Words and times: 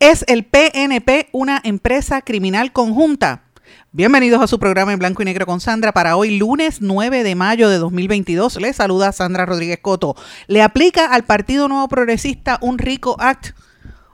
¿Es 0.00 0.24
el 0.28 0.46
PNP 0.46 1.28
una 1.30 1.60
empresa 1.62 2.22
criminal 2.22 2.72
conjunta? 2.72 3.42
Bienvenidos 3.92 4.40
a 4.40 4.46
su 4.46 4.58
programa 4.58 4.94
en 4.94 4.98
blanco 4.98 5.20
y 5.20 5.26
negro 5.26 5.44
con 5.44 5.60
Sandra 5.60 5.92
para 5.92 6.16
hoy 6.16 6.38
lunes 6.38 6.80
9 6.80 7.22
de 7.22 7.34
mayo 7.34 7.68
de 7.68 7.76
2022. 7.76 8.56
Le 8.62 8.72
saluda 8.72 9.12
Sandra 9.12 9.44
Rodríguez 9.44 9.80
Coto. 9.82 10.16
¿Le 10.46 10.62
aplica 10.62 11.12
al 11.12 11.24
Partido 11.24 11.68
Nuevo 11.68 11.86
Progresista 11.88 12.56
un 12.62 12.78
rico 12.78 13.16
act? 13.18 13.54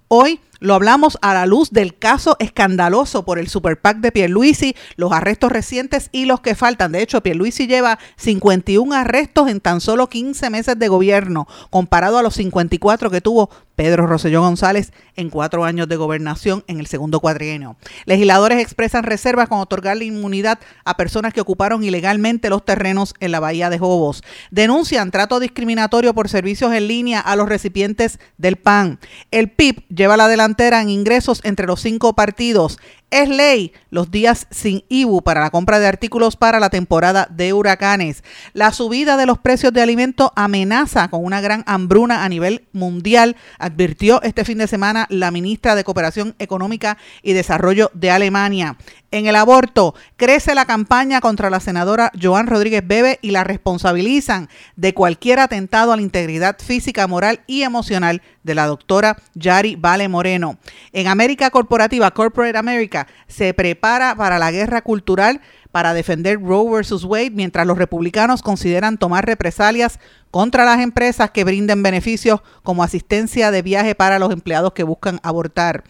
Hoy 0.09 0.41
lo 0.59 0.75
hablamos 0.75 1.19
a 1.21 1.35
la 1.35 1.47
luz 1.47 1.71
del 1.71 1.99
caso 1.99 2.37
escandaloso 2.39 3.25
por 3.25 3.39
el 3.39 3.49
Super 3.49 3.81
PAC 3.81 3.99
de 3.99 4.11
Pierluisi, 4.11 4.75
los 4.97 5.13
arrestos 5.13 5.53
recientes 5.53 6.09
y 6.13 6.25
los 6.25 6.41
que 6.41 6.55
faltan. 6.55 6.93
De 6.93 7.03
hecho, 7.03 7.23
Pierluisi 7.23 7.67
lleva 7.67 7.99
51 8.17 8.95
arrestos 8.95 9.49
en 9.49 9.61
tan 9.61 9.81
solo 9.81 10.09
15 10.09 10.49
meses 10.51 10.79
de 10.79 10.89
gobierno, 10.89 11.47
comparado 11.71 12.19
a 12.19 12.23
los 12.23 12.35
54 12.35 13.11
que 13.11 13.21
tuvo 13.21 13.51
Pedro 13.77 14.07
Rosselló 14.07 14.41
González 14.41 14.93
en 15.15 15.31
cuatro 15.31 15.65
años 15.65 15.89
de 15.89 15.97
gobernación 15.97 16.65
en 16.67 16.81
el 16.81 16.87
segundo 16.87 17.21
cuadrienio. 17.21 17.77
Legisladores 18.07 18.59
expresan 18.61 19.05
reservas 19.05 19.49
con 19.49 19.61
otorgarle 19.61 20.07
inmunidad 20.07 20.59
a 20.85 20.97
personas 20.97 21.33
que 21.33 21.41
ocuparon 21.41 21.85
ilegalmente 21.85 22.51
los 22.51 22.65
terrenos 22.65 23.15
en 23.21 23.33
la 23.33 23.41
bahía 23.41 23.71
de 23.71 23.79
Jobos. 23.79 24.23
Denuncian 24.51 25.11
trato 25.11 25.41
discriminatorio 25.41 26.15
por 26.15 26.29
servicios 26.29 26.73
en 26.73 26.89
línea 26.89 27.21
a 27.21 27.37
los 27.37 27.49
recipientes 27.49 28.19
del 28.39 28.57
PAN. 28.57 28.99
El 29.31 29.51
PIB 29.51 29.87
lleva 29.89 30.17
la 30.17 30.29
delantera 30.29 30.81
en 30.81 30.91
ingresos 30.91 31.41
entre 31.45 31.67
los 31.67 31.81
cinco 31.81 32.15
partidos. 32.15 32.79
Es 33.11 33.29
ley 33.29 33.73
los 33.91 34.11
días 34.11 34.49
sin 34.51 34.83
IBU 34.89 35.23
para 35.23 35.41
la 35.41 35.51
compra 35.51 35.79
de 35.79 35.87
artículos 35.87 36.37
para 36.37 36.59
la 36.59 36.71
temporada 36.71 37.29
de 37.31 37.53
huracanes. 37.53 38.25
La 38.53 38.73
subida 38.73 39.17
de 39.17 39.27
los 39.27 39.39
precios 39.39 39.73
de 39.73 39.81
alimentos 39.81 40.31
amenaza 40.35 41.09
con 41.09 41.25
una 41.25 41.41
gran 41.41 41.63
hambruna 41.67 42.25
a 42.25 42.29
nivel 42.29 42.67
mundial, 42.73 43.37
advirtió 43.67 44.23
este 44.23 44.45
fin 44.45 44.59
de 44.59 44.67
semana 44.67 45.07
la 45.11 45.31
ministra 45.31 45.75
de 45.75 45.85
Cooperación 45.85 46.35
Económica 46.39 46.97
y 47.23 47.33
Desarrollo 47.33 47.91
de 47.95 48.11
Alemania. 48.11 48.77
En 49.11 49.27
el 49.27 49.37
aborto, 49.37 49.95
crece 50.17 50.55
la 50.55 50.65
campaña 50.65 51.21
contra 51.21 51.49
la 51.51 51.61
senadora 51.61 52.11
Joan 52.21 52.47
Rodríguez 52.47 52.83
Bebe 52.87 53.19
y 53.23 53.31
la 53.31 53.45
responsabilizan 53.45 54.49
de 54.75 54.95
cualquier 54.95 55.39
atentado 55.39 55.93
a 55.93 55.97
la 55.97 56.03
integridad 56.03 56.57
física, 56.59 57.07
moral 57.07 57.41
y 57.47 57.63
emocional 57.63 58.23
de 58.43 58.55
la 58.55 58.67
doctora 58.67 59.17
Yari 59.35 59.77
Vale 59.77 60.09
Moreno. 60.09 60.59
En 60.93 61.07
América 61.07 61.51
Corporativa, 61.51 62.11
Corporate 62.11 62.59
America, 62.59 63.07
se 63.29 63.55
prepara 63.55 64.15
para 64.17 64.39
la 64.39 64.51
guerra 64.51 64.83
cultural 64.83 65.41
para 65.77 65.93
defender 65.93 66.41
Roe 66.41 66.75
versus 66.75 67.05
Wade, 67.05 67.33
mientras 67.33 67.67
los 67.67 67.77
republicanos 67.77 68.41
consideran 68.41 68.97
tomar 68.97 69.27
represalias 69.27 70.01
contra 70.31 70.65
las 70.65 70.81
empresas 70.81 71.33
que 71.33 71.45
brinden 71.45 71.83
beneficios 71.83 72.41
como 72.63 72.83
asistencia 72.83 73.51
de 73.51 73.61
viaje 73.61 73.95
para 73.95 74.19
los 74.19 74.33
empleados 74.33 74.73
que 74.73 74.85
buscan 74.85 75.21
abortar. 75.23 75.85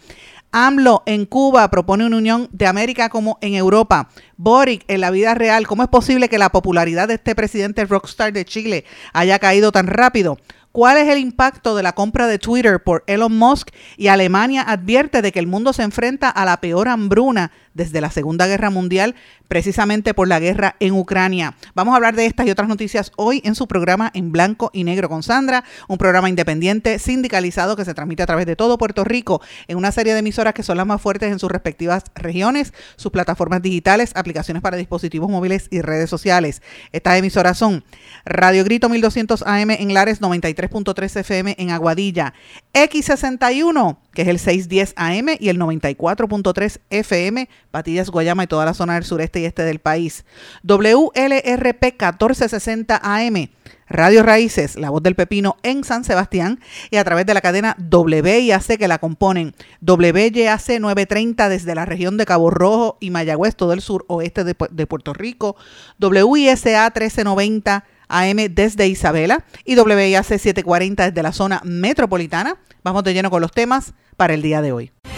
AMLO 0.51 1.03
en 1.05 1.25
Cuba 1.25 1.69
propone 1.69 2.05
una 2.05 2.17
unión 2.17 2.49
de 2.51 2.67
América 2.67 3.07
como 3.07 3.37
en 3.39 3.55
Europa. 3.55 4.09
Boric 4.35 4.83
en 4.89 4.99
la 4.99 5.09
vida 5.09 5.35
real. 5.35 5.65
¿Cómo 5.67 5.83
es 5.83 5.89
posible 5.89 6.27
que 6.27 6.37
la 6.37 6.49
popularidad 6.49 7.07
de 7.07 7.13
este 7.13 7.33
presidente 7.33 7.85
rockstar 7.85 8.33
de 8.33 8.43
Chile 8.43 8.83
haya 9.13 9.39
caído 9.39 9.71
tan 9.71 9.87
rápido? 9.87 10.37
¿Cuál 10.77 10.97
es 10.97 11.07
el 11.07 11.17
impacto 11.17 11.75
de 11.75 11.81
la 11.81 11.93
compra 11.93 12.27
de 12.27 12.37
Twitter 12.37 12.83
por 12.83 13.03
Elon 13.07 13.35
Musk? 13.35 13.69
Y 13.97 14.09
Alemania 14.09 14.61
advierte 14.61 15.23
de 15.23 15.31
que 15.31 15.39
el 15.39 15.47
mundo 15.47 15.73
se 15.73 15.81
enfrenta 15.81 16.29
a 16.29 16.45
la 16.45 16.61
peor 16.61 16.87
hambruna 16.87 17.51
desde 17.73 18.01
la 18.01 18.11
Segunda 18.11 18.47
Guerra 18.47 18.69
Mundial, 18.69 19.15
precisamente 19.47 20.13
por 20.13 20.27
la 20.27 20.39
guerra 20.39 20.75
en 20.79 20.93
Ucrania. 20.93 21.55
Vamos 21.73 21.93
a 21.93 21.95
hablar 21.95 22.15
de 22.15 22.25
estas 22.25 22.47
y 22.47 22.51
otras 22.51 22.67
noticias 22.67 23.11
hoy 23.15 23.41
en 23.45 23.55
su 23.55 23.67
programa 23.67 24.11
En 24.13 24.31
Blanco 24.31 24.69
y 24.73 24.83
Negro 24.83 25.09
con 25.09 25.23
Sandra, 25.23 25.63
un 25.87 25.97
programa 25.97 26.29
independiente, 26.29 26.99
sindicalizado 26.99 27.75
que 27.75 27.85
se 27.85 27.93
transmite 27.93 28.23
a 28.23 28.25
través 28.25 28.45
de 28.45 28.55
todo 28.55 28.77
Puerto 28.77 29.03
Rico 29.03 29.41
en 29.67 29.77
una 29.77 29.91
serie 29.91 30.13
de 30.13 30.19
emisoras 30.19 30.53
que 30.53 30.63
son 30.63 30.77
las 30.77 30.85
más 30.85 31.01
fuertes 31.01 31.31
en 31.31 31.39
sus 31.39 31.51
respectivas 31.51 32.03
regiones, 32.15 32.73
sus 32.95 33.11
plataformas 33.11 33.61
digitales, 33.61 34.11
aplicaciones 34.15 34.61
para 34.61 34.77
dispositivos 34.77 35.29
móviles 35.29 35.67
y 35.71 35.81
redes 35.81 36.09
sociales. 36.09 36.61
Estas 36.91 37.17
emisoras 37.17 37.57
son 37.57 37.83
Radio 38.25 38.63
Grito 38.63 38.89
1200 38.89 39.43
AM 39.45 39.71
en 39.71 39.93
Lares 39.93 40.21
93.3 40.21 41.19
FM 41.19 41.55
en 41.57 41.71
Aguadilla, 41.71 42.33
X61 42.73 43.97
que 44.17 44.23
es 44.23 44.29
el 44.29 44.39
610 44.39 44.93
AM 44.95 45.37
y 45.39 45.49
el 45.49 45.59
94.3 45.59 46.79
FM, 46.89 47.47
Patillas, 47.71 48.09
Guayama 48.09 48.43
y 48.43 48.47
toda 48.47 48.65
la 48.65 48.73
zona 48.73 48.95
del 48.95 49.03
sureste 49.03 49.39
y 49.39 49.45
este 49.45 49.63
del 49.63 49.79
país. 49.79 50.25
WLRP 50.63 51.83
1460 51.83 52.99
AM, 53.01 53.49
Radio 53.89 54.23
Raíces, 54.23 54.75
La 54.75 54.89
Voz 54.89 55.01
del 55.01 55.15
Pepino 55.15 55.57
en 55.63 55.83
San 55.83 56.03
Sebastián 56.03 56.59
y 56.91 56.97
a 56.97 57.03
través 57.03 57.25
de 57.25 57.33
la 57.33 57.41
cadena 57.41 57.77
WIAC 57.79 58.77
que 58.77 58.87
la 58.87 58.97
componen 58.97 59.53
WYAC 59.81 60.79
930 60.79 61.49
desde 61.49 61.75
la 61.75 61.85
región 61.85 62.17
de 62.17 62.25
Cabo 62.25 62.49
Rojo 62.49 62.97
y 62.99 63.11
Mayagüez, 63.11 63.55
todo 63.55 63.73
el 63.73 63.81
sur 63.81 64.05
oeste 64.07 64.43
de, 64.43 64.55
de 64.71 64.87
Puerto 64.87 65.13
Rico, 65.13 65.55
WISA 65.99 66.85
1390 66.85 67.85
AM 68.09 68.37
desde 68.51 68.87
Isabela 68.87 69.45
y 69.65 69.77
WIAC 69.79 70.25
740 70.25 71.05
desde 71.11 71.23
la 71.23 71.31
zona 71.31 71.61
metropolitana. 71.63 72.57
Vamos 72.83 73.03
de 73.03 73.13
lleno 73.13 73.29
con 73.29 73.41
los 73.41 73.51
temas 73.51 73.93
para 74.15 74.33
el 74.33 74.41
día 74.41 74.61
de 74.61 74.71
hoy. 74.71 74.91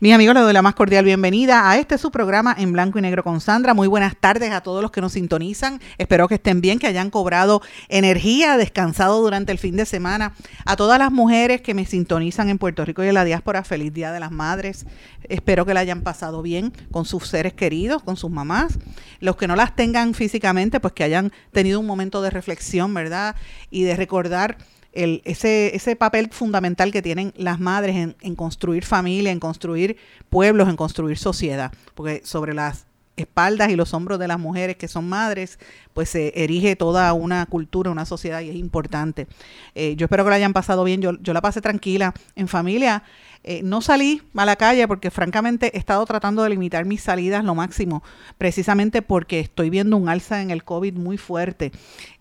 Mis 0.00 0.14
amigos, 0.14 0.36
les 0.36 0.44
doy 0.44 0.52
la 0.52 0.62
más 0.62 0.76
cordial 0.76 1.04
bienvenida 1.04 1.68
a 1.68 1.76
este 1.76 1.98
su 1.98 2.12
programa 2.12 2.54
en 2.56 2.72
blanco 2.72 3.00
y 3.00 3.02
negro 3.02 3.24
con 3.24 3.40
Sandra. 3.40 3.74
Muy 3.74 3.88
buenas 3.88 4.16
tardes 4.16 4.52
a 4.52 4.60
todos 4.60 4.80
los 4.80 4.92
que 4.92 5.00
nos 5.00 5.14
sintonizan. 5.14 5.80
Espero 5.98 6.28
que 6.28 6.36
estén 6.36 6.60
bien, 6.60 6.78
que 6.78 6.86
hayan 6.86 7.10
cobrado 7.10 7.62
energía, 7.88 8.56
descansado 8.56 9.20
durante 9.20 9.50
el 9.50 9.58
fin 9.58 9.74
de 9.74 9.84
semana. 9.86 10.34
A 10.64 10.76
todas 10.76 11.00
las 11.00 11.10
mujeres 11.10 11.62
que 11.62 11.74
me 11.74 11.84
sintonizan 11.84 12.48
en 12.48 12.58
Puerto 12.58 12.84
Rico 12.84 13.02
y 13.02 13.08
en 13.08 13.14
la 13.14 13.24
diáspora, 13.24 13.64
feliz 13.64 13.92
Día 13.92 14.12
de 14.12 14.20
las 14.20 14.30
Madres. 14.30 14.86
Espero 15.24 15.66
que 15.66 15.74
la 15.74 15.80
hayan 15.80 16.02
pasado 16.02 16.42
bien 16.42 16.72
con 16.92 17.04
sus 17.04 17.26
seres 17.26 17.54
queridos, 17.54 18.00
con 18.04 18.16
sus 18.16 18.30
mamás. 18.30 18.78
Los 19.18 19.34
que 19.34 19.48
no 19.48 19.56
las 19.56 19.74
tengan 19.74 20.14
físicamente, 20.14 20.78
pues 20.78 20.94
que 20.94 21.02
hayan 21.02 21.32
tenido 21.50 21.80
un 21.80 21.86
momento 21.86 22.22
de 22.22 22.30
reflexión, 22.30 22.94
¿verdad? 22.94 23.34
Y 23.68 23.82
de 23.82 23.96
recordar 23.96 24.58
ese, 24.92 25.76
ese 25.76 25.96
papel 25.96 26.30
fundamental 26.30 26.90
que 26.92 27.02
tienen 27.02 27.32
las 27.36 27.60
madres 27.60 27.96
en, 27.96 28.16
en 28.20 28.34
construir 28.34 28.84
familia, 28.84 29.30
en 29.30 29.40
construir 29.40 29.96
pueblos, 30.28 30.68
en 30.68 30.76
construir 30.76 31.18
sociedad, 31.18 31.72
porque 31.94 32.22
sobre 32.24 32.54
las 32.54 32.88
espaldas 33.18 33.70
y 33.70 33.76
los 33.76 33.92
hombros 33.94 34.18
de 34.18 34.28
las 34.28 34.38
mujeres 34.38 34.76
que 34.76 34.88
son 34.88 35.08
madres, 35.08 35.58
pues 35.92 36.08
se 36.08 36.32
erige 36.42 36.76
toda 36.76 37.12
una 37.12 37.44
cultura, 37.46 37.90
una 37.90 38.04
sociedad 38.04 38.40
y 38.40 38.50
es 38.50 38.56
importante. 38.56 39.26
Eh, 39.74 39.96
yo 39.96 40.04
espero 40.06 40.24
que 40.24 40.30
la 40.30 40.36
hayan 40.36 40.52
pasado 40.52 40.84
bien, 40.84 41.02
yo, 41.02 41.12
yo 41.20 41.32
la 41.32 41.42
pasé 41.42 41.60
tranquila 41.60 42.14
en 42.36 42.48
familia. 42.48 43.02
Eh, 43.44 43.62
no 43.62 43.80
salí 43.80 44.22
a 44.34 44.44
la 44.44 44.56
calle 44.56 44.86
porque 44.88 45.10
francamente 45.10 45.70
he 45.74 45.78
estado 45.78 46.04
tratando 46.06 46.42
de 46.42 46.50
limitar 46.50 46.84
mis 46.84 47.02
salidas 47.02 47.44
lo 47.44 47.54
máximo, 47.54 48.02
precisamente 48.36 49.00
porque 49.00 49.40
estoy 49.40 49.70
viendo 49.70 49.96
un 49.96 50.08
alza 50.08 50.42
en 50.42 50.50
el 50.50 50.64
COVID 50.64 50.94
muy 50.94 51.18
fuerte. 51.18 51.72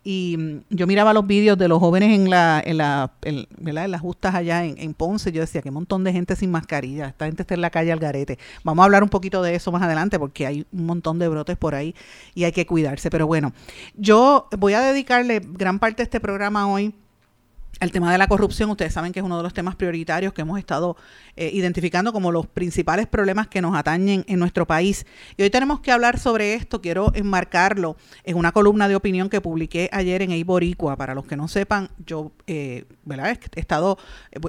Y 0.09 0.37
mm, 0.37 0.61
yo 0.69 0.87
miraba 0.87 1.11
los 1.11 1.27
vídeos 1.27 1.57
de 1.57 1.67
los 1.67 1.79
jóvenes 1.79 2.17
en 2.17 2.29
la, 2.29 2.63
en 2.65 2.77
la, 2.77 3.11
en, 3.23 3.45
las 3.91 3.99
justas 3.99 4.35
allá 4.35 4.63
en, 4.63 4.77
en, 4.77 4.93
Ponce. 4.93 5.33
Yo 5.33 5.41
decía, 5.41 5.61
qué 5.61 5.69
montón 5.69 6.05
de 6.05 6.13
gente 6.13 6.37
sin 6.37 6.49
mascarilla. 6.49 7.09
Esta 7.09 7.25
gente 7.25 7.41
está 7.41 7.55
en 7.55 7.59
la 7.59 7.71
calle 7.71 7.91
al 7.91 7.99
garete. 7.99 8.39
Vamos 8.63 8.83
a 8.83 8.85
hablar 8.85 9.03
un 9.03 9.09
poquito 9.09 9.43
de 9.43 9.55
eso 9.55 9.69
más 9.73 9.81
adelante 9.81 10.17
porque 10.17 10.47
hay 10.47 10.65
un 10.71 10.85
montón 10.85 11.19
de 11.19 11.27
brotes 11.27 11.57
por 11.57 11.75
ahí 11.75 11.93
y 12.35 12.45
hay 12.45 12.53
que 12.53 12.65
cuidarse. 12.65 13.09
Pero 13.09 13.27
bueno, 13.27 13.51
yo 13.97 14.47
voy 14.57 14.75
a 14.75 14.79
dedicarle 14.79 15.41
gran 15.43 15.77
parte 15.77 15.97
de 15.97 16.03
este 16.03 16.21
programa 16.21 16.71
hoy 16.71 16.95
el 17.79 17.91
tema 17.91 18.11
de 18.11 18.17
la 18.17 18.27
corrupción, 18.27 18.69
ustedes 18.71 18.93
saben 18.93 19.11
que 19.11 19.19
es 19.19 19.25
uno 19.25 19.37
de 19.37 19.43
los 19.43 19.53
temas 19.53 19.75
prioritarios 19.75 20.33
que 20.33 20.41
hemos 20.41 20.57
estado 20.57 20.97
eh, 21.35 21.51
identificando 21.53 22.11
como 22.11 22.31
los 22.31 22.47
principales 22.47 23.07
problemas 23.07 23.47
que 23.47 23.61
nos 23.61 23.75
atañen 23.75 24.25
en 24.27 24.39
nuestro 24.39 24.65
país. 24.65 25.05
Y 25.37 25.43
hoy 25.43 25.49
tenemos 25.49 25.79
que 25.81 25.91
hablar 25.91 26.17
sobre 26.17 26.55
esto. 26.55 26.81
Quiero 26.81 27.11
enmarcarlo 27.13 27.95
en 28.23 28.37
una 28.37 28.51
columna 28.51 28.87
de 28.87 28.95
opinión 28.95 29.29
que 29.29 29.41
publiqué 29.41 29.89
ayer 29.91 30.23
en 30.23 30.31
Eiboricua. 30.31 30.95
Para 30.95 31.13
los 31.13 31.25
que 31.25 31.37
no 31.37 31.47
sepan, 31.47 31.89
yo 32.03 32.31
eh, 32.47 32.85
¿verdad? 33.05 33.37
he 33.55 33.59
estado, 33.59 33.99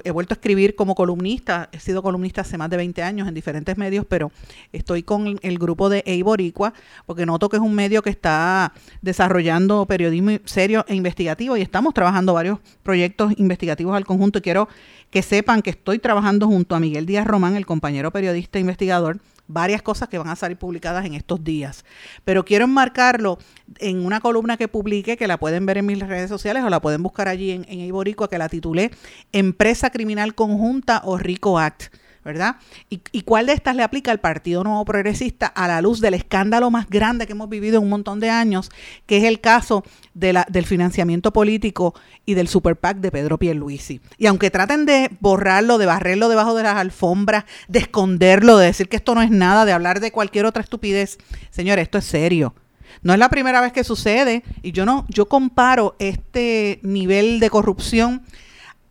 he 0.03 0.11
vuelto 0.11 0.33
a 0.33 0.37
escribir 0.37 0.75
como 0.75 0.95
columnista. 0.95 1.69
He 1.71 1.79
sido 1.79 2.01
columnista 2.01 2.41
hace 2.41 2.57
más 2.57 2.71
de 2.71 2.77
20 2.77 3.03
años 3.03 3.27
en 3.27 3.35
diferentes 3.35 3.77
medios, 3.77 4.05
pero 4.09 4.31
estoy 4.73 5.03
con 5.03 5.39
el 5.43 5.59
grupo 5.59 5.89
de 5.89 6.03
Eiboricua 6.07 6.73
porque 7.05 7.25
noto 7.25 7.49
que 7.49 7.57
es 7.57 7.61
un 7.61 7.75
medio 7.75 8.01
que 8.01 8.09
está 8.09 8.73
desarrollando 9.01 9.85
periodismo 9.85 10.39
serio 10.45 10.83
e 10.87 10.95
investigativo 10.95 11.55
y 11.57 11.61
estamos 11.61 11.93
trabajando 11.93 12.33
varios 12.33 12.59
proyectos 12.81 13.08
investigativos 13.37 13.95
al 13.95 14.05
conjunto 14.05 14.39
y 14.39 14.41
quiero 14.41 14.67
que 15.09 15.21
sepan 15.21 15.61
que 15.61 15.69
estoy 15.71 15.99
trabajando 15.99 16.47
junto 16.47 16.75
a 16.75 16.79
Miguel 16.79 17.05
Díaz 17.05 17.25
Román, 17.25 17.55
el 17.55 17.65
compañero 17.65 18.11
periodista 18.11 18.57
e 18.57 18.61
investigador, 18.61 19.19
varias 19.47 19.81
cosas 19.81 20.07
que 20.07 20.17
van 20.17 20.29
a 20.29 20.35
salir 20.35 20.57
publicadas 20.57 21.05
en 21.05 21.15
estos 21.15 21.43
días. 21.43 21.83
Pero 22.23 22.45
quiero 22.45 22.65
enmarcarlo 22.65 23.39
en 23.79 24.05
una 24.05 24.21
columna 24.21 24.57
que 24.57 24.67
publiqué, 24.67 25.17
que 25.17 25.27
la 25.27 25.37
pueden 25.37 25.65
ver 25.65 25.79
en 25.79 25.87
mis 25.87 25.99
redes 25.99 26.29
sociales 26.29 26.63
o 26.63 26.69
la 26.69 26.81
pueden 26.81 27.03
buscar 27.03 27.27
allí 27.27 27.51
en, 27.51 27.65
en 27.67 27.79
Iboricua, 27.79 28.29
que 28.29 28.37
la 28.37 28.47
titulé 28.49 28.91
Empresa 29.31 29.89
Criminal 29.89 30.35
Conjunta 30.35 31.01
o 31.03 31.17
RICO 31.17 31.59
Act 31.59 31.93
¿verdad? 32.29 32.57
¿Y, 32.91 33.21
cuál 33.23 33.47
de 33.47 33.53
estas 33.53 33.75
le 33.75 33.81
aplica 33.81 34.11
al 34.11 34.19
Partido 34.19 34.63
Nuevo 34.63 34.85
Progresista 34.85 35.47
a 35.47 35.67
la 35.67 35.81
luz 35.81 35.99
del 35.99 36.13
escándalo 36.13 36.69
más 36.69 36.87
grande 36.87 37.25
que 37.25 37.31
hemos 37.33 37.49
vivido 37.49 37.77
en 37.77 37.83
un 37.83 37.89
montón 37.89 38.19
de 38.19 38.29
años, 38.29 38.69
que 39.07 39.17
es 39.17 39.23
el 39.23 39.39
caso 39.39 39.83
del 40.13 40.65
financiamiento 40.65 41.33
político 41.33 41.95
y 42.27 42.35
del 42.35 42.47
super 42.47 42.75
PAC 42.75 42.97
de 42.97 43.09
Pedro 43.09 43.39
Pierluisi? 43.39 43.99
Y 44.19 44.27
aunque 44.27 44.51
traten 44.51 44.85
de 44.85 45.09
borrarlo, 45.19 45.79
de 45.79 45.87
barrerlo 45.87 46.29
debajo 46.29 46.53
de 46.53 46.61
las 46.61 46.75
alfombras, 46.75 47.45
de 47.67 47.79
esconderlo, 47.79 48.57
de 48.57 48.67
decir 48.67 48.89
que 48.89 48.97
esto 48.97 49.15
no 49.15 49.23
es 49.23 49.31
nada, 49.31 49.65
de 49.65 49.71
hablar 49.71 49.99
de 49.99 50.11
cualquier 50.11 50.45
otra 50.45 50.61
estupidez, 50.61 51.17
señores, 51.49 51.81
esto 51.83 51.97
es 51.97 52.05
serio. 52.05 52.53
No 53.01 53.13
es 53.13 53.19
la 53.19 53.29
primera 53.29 53.59
vez 53.59 53.71
que 53.71 53.83
sucede 53.83 54.43
y 54.61 54.71
yo 54.71 54.85
no 54.85 55.05
yo 55.09 55.27
comparo 55.27 55.95
este 55.97 56.79
nivel 56.83 57.39
de 57.39 57.49
corrupción 57.49 58.21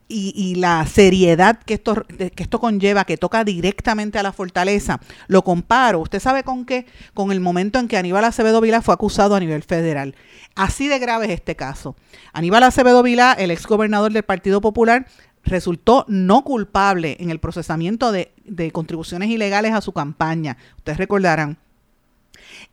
y, 0.09 0.55
la 0.55 0.87
seriedad 0.87 1.59
que 1.59 1.75
esto, 1.75 2.07
que 2.07 2.43
esto 2.43 2.61
conlleva, 2.61 3.05
que 3.05 3.19
toca 3.19 3.45
directamente 3.45 4.19
a 4.19 4.23
la 4.23 4.33
fortaleza, 4.33 5.01
lo 5.27 5.45
comparo, 5.45 6.01
¿usted 6.01 6.21
sabe 6.21 6.45
con 6.45 6.65
qué? 6.65 6.87
Con 7.13 7.31
el 7.31 7.41
momento 7.41 7.79
en 7.79 7.89
que 7.89 7.99
Aníbal 7.99 8.25
Acevedo 8.25 8.61
Vilá 8.61 8.81
fue 8.81 8.95
acusado 8.95 9.35
a 9.35 9.41
nivel 9.41 9.63
federal. 9.63 10.15
Así 10.55 10.89
de 10.89 10.99
grave 10.99 11.27
es 11.27 11.33
este 11.33 11.57
caso. 11.57 11.95
Aníbal 12.33 12.63
Acevedo 12.63 13.03
Vilá, 13.03 13.33
el 13.33 13.51
ex 13.51 13.67
gobernador 13.67 14.13
del 14.13 14.23
Partido 14.23 14.61
Popular, 14.61 15.07
resultó 15.45 16.05
no 16.09 16.43
culpable 16.43 17.17
en 17.21 17.31
el 17.31 17.39
procesamiento 17.39 18.11
de, 18.11 18.33
de 18.45 18.71
contribuciones 18.71 19.29
ilegales 19.29 19.73
a 19.73 19.81
su 19.81 19.93
campaña. 19.93 20.57
Ustedes 20.79 20.99
recordarán. 20.99 21.59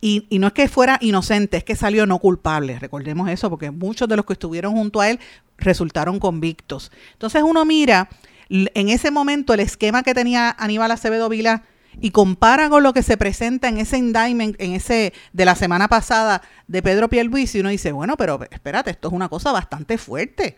Y, 0.02 0.28
y, 0.30 0.40
no 0.40 0.48
es 0.48 0.54
que 0.54 0.68
fuera 0.68 0.98
inocente, 1.02 1.58
es 1.58 1.64
que 1.64 1.76
salió 1.76 2.06
no 2.06 2.20
culpable. 2.20 2.78
Recordemos 2.78 3.30
eso, 3.30 3.50
porque 3.50 3.72
muchos 3.72 4.08
de 4.08 4.16
los 4.16 4.26
que 4.26 4.34
estuvieron 4.34 4.74
junto 4.74 5.02
a 5.02 5.10
él 5.10 5.20
resultaron 5.58 6.20
convictos. 6.20 6.92
Entonces 7.14 7.44
uno 7.44 7.66
mira 7.66 8.10
en 8.50 8.90
ese 8.90 9.12
momento 9.12 9.54
el 9.54 9.60
esquema 9.60 10.04
que 10.04 10.14
tenía 10.14 10.56
Aníbal 10.60 10.92
Acevedo 10.92 11.30
Vila 11.30 11.64
y 12.00 12.12
compara 12.12 12.70
con 12.70 12.84
lo 12.84 12.94
que 12.94 13.04
se 13.04 13.18
presenta 13.18 13.68
en 13.70 13.78
ese 13.78 13.98
indictment, 13.98 14.56
en 14.60 14.74
ese 14.74 15.14
de 15.34 15.46
la 15.46 15.56
semana 15.56 15.88
pasada 15.88 16.42
de 16.68 16.82
Pedro 16.82 17.10
Pierluisi, 17.10 17.58
y 17.58 17.62
uno 17.62 17.70
dice, 17.70 17.92
bueno, 17.92 18.18
pero 18.18 18.40
espérate, 18.52 18.92
esto 18.92 19.08
es 19.08 19.14
una 19.14 19.30
cosa 19.30 19.52
bastante 19.52 19.98
fuerte. 19.98 20.56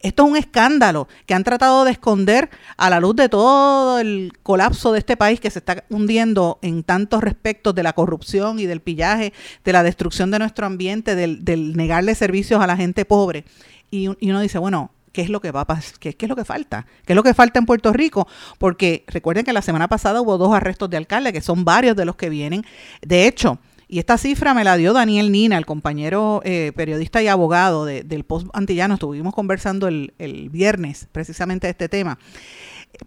Esto 0.00 0.24
es 0.24 0.30
un 0.30 0.36
escándalo 0.36 1.08
que 1.26 1.34
han 1.34 1.44
tratado 1.44 1.84
de 1.84 1.90
esconder 1.90 2.50
a 2.76 2.90
la 2.90 3.00
luz 3.00 3.16
de 3.16 3.28
todo 3.28 3.98
el 3.98 4.32
colapso 4.42 4.92
de 4.92 5.00
este 5.00 5.16
país 5.16 5.40
que 5.40 5.50
se 5.50 5.58
está 5.58 5.84
hundiendo 5.90 6.58
en 6.62 6.84
tantos 6.84 7.22
respectos 7.22 7.74
de 7.74 7.82
la 7.82 7.92
corrupción 7.92 8.58
y 8.58 8.66
del 8.66 8.80
pillaje, 8.80 9.32
de 9.64 9.72
la 9.72 9.82
destrucción 9.82 10.30
de 10.30 10.38
nuestro 10.38 10.66
ambiente, 10.66 11.14
del, 11.14 11.76
negarle 11.76 12.14
servicios 12.14 12.60
a 12.60 12.66
la 12.66 12.76
gente 12.76 13.04
pobre 13.04 13.44
y, 13.90 14.08
uno 14.08 14.40
dice, 14.40 14.58
bueno, 14.58 14.90
¿qué 15.12 15.22
es 15.22 15.30
lo 15.30 15.40
que 15.40 15.50
va 15.50 15.62
a 15.62 15.66
pasar? 15.66 15.98
¿Qué, 15.98 16.14
es 16.18 16.28
lo 16.28 16.36
que 16.36 16.44
falta? 16.44 16.86
¿Qué 17.06 17.12
es 17.12 17.16
lo 17.16 17.22
que 17.22 17.34
falta 17.34 17.58
en 17.58 17.66
Puerto 17.66 17.92
Rico? 17.92 18.28
Porque 18.58 19.04
recuerden 19.08 19.44
que 19.44 19.52
la 19.52 19.62
semana 19.62 19.88
pasada 19.88 20.20
hubo 20.20 20.38
dos 20.38 20.54
arrestos 20.54 20.90
de 20.90 20.96
alcalde, 20.96 21.32
que 21.32 21.40
son 21.40 21.64
varios 21.64 21.96
de 21.96 22.04
los 22.04 22.16
que 22.16 22.28
vienen. 22.28 22.64
De 23.02 23.26
hecho, 23.26 23.58
y 23.88 23.98
esta 23.98 24.18
cifra 24.18 24.52
me 24.52 24.64
la 24.64 24.76
dio 24.76 24.92
Daniel 24.92 25.32
Nina, 25.32 25.56
el 25.56 25.64
compañero 25.64 26.42
eh, 26.44 26.72
periodista 26.76 27.22
y 27.22 27.28
abogado 27.28 27.86
del 27.86 28.24
Post 28.24 28.48
Antillano. 28.52 28.94
Estuvimos 28.94 29.34
conversando 29.34 29.88
el, 29.88 30.12
el 30.18 30.50
viernes 30.50 31.08
precisamente 31.10 31.66
de 31.66 31.70
este 31.70 31.88
tema. 31.88 32.18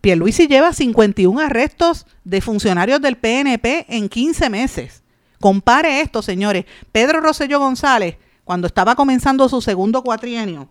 Pierluisi 0.02 0.48
lleva 0.48 0.74
51 0.74 1.40
arrestos 1.40 2.08
de 2.24 2.42
funcionarios 2.42 3.00
del 3.00 3.18
PNP 3.18 3.86
en 3.90 4.10
15 4.10 4.50
meses. 4.50 5.04
Compare 5.40 6.02
esto, 6.02 6.24
señores. 6.24 6.66
Pedro 6.92 7.22
Rosselló 7.22 7.60
González 7.60 8.18
cuando 8.44 8.66
estaba 8.66 8.96
comenzando 8.96 9.48
su 9.50 9.62
segundo 9.62 10.02
cuatrienio, 10.02 10.68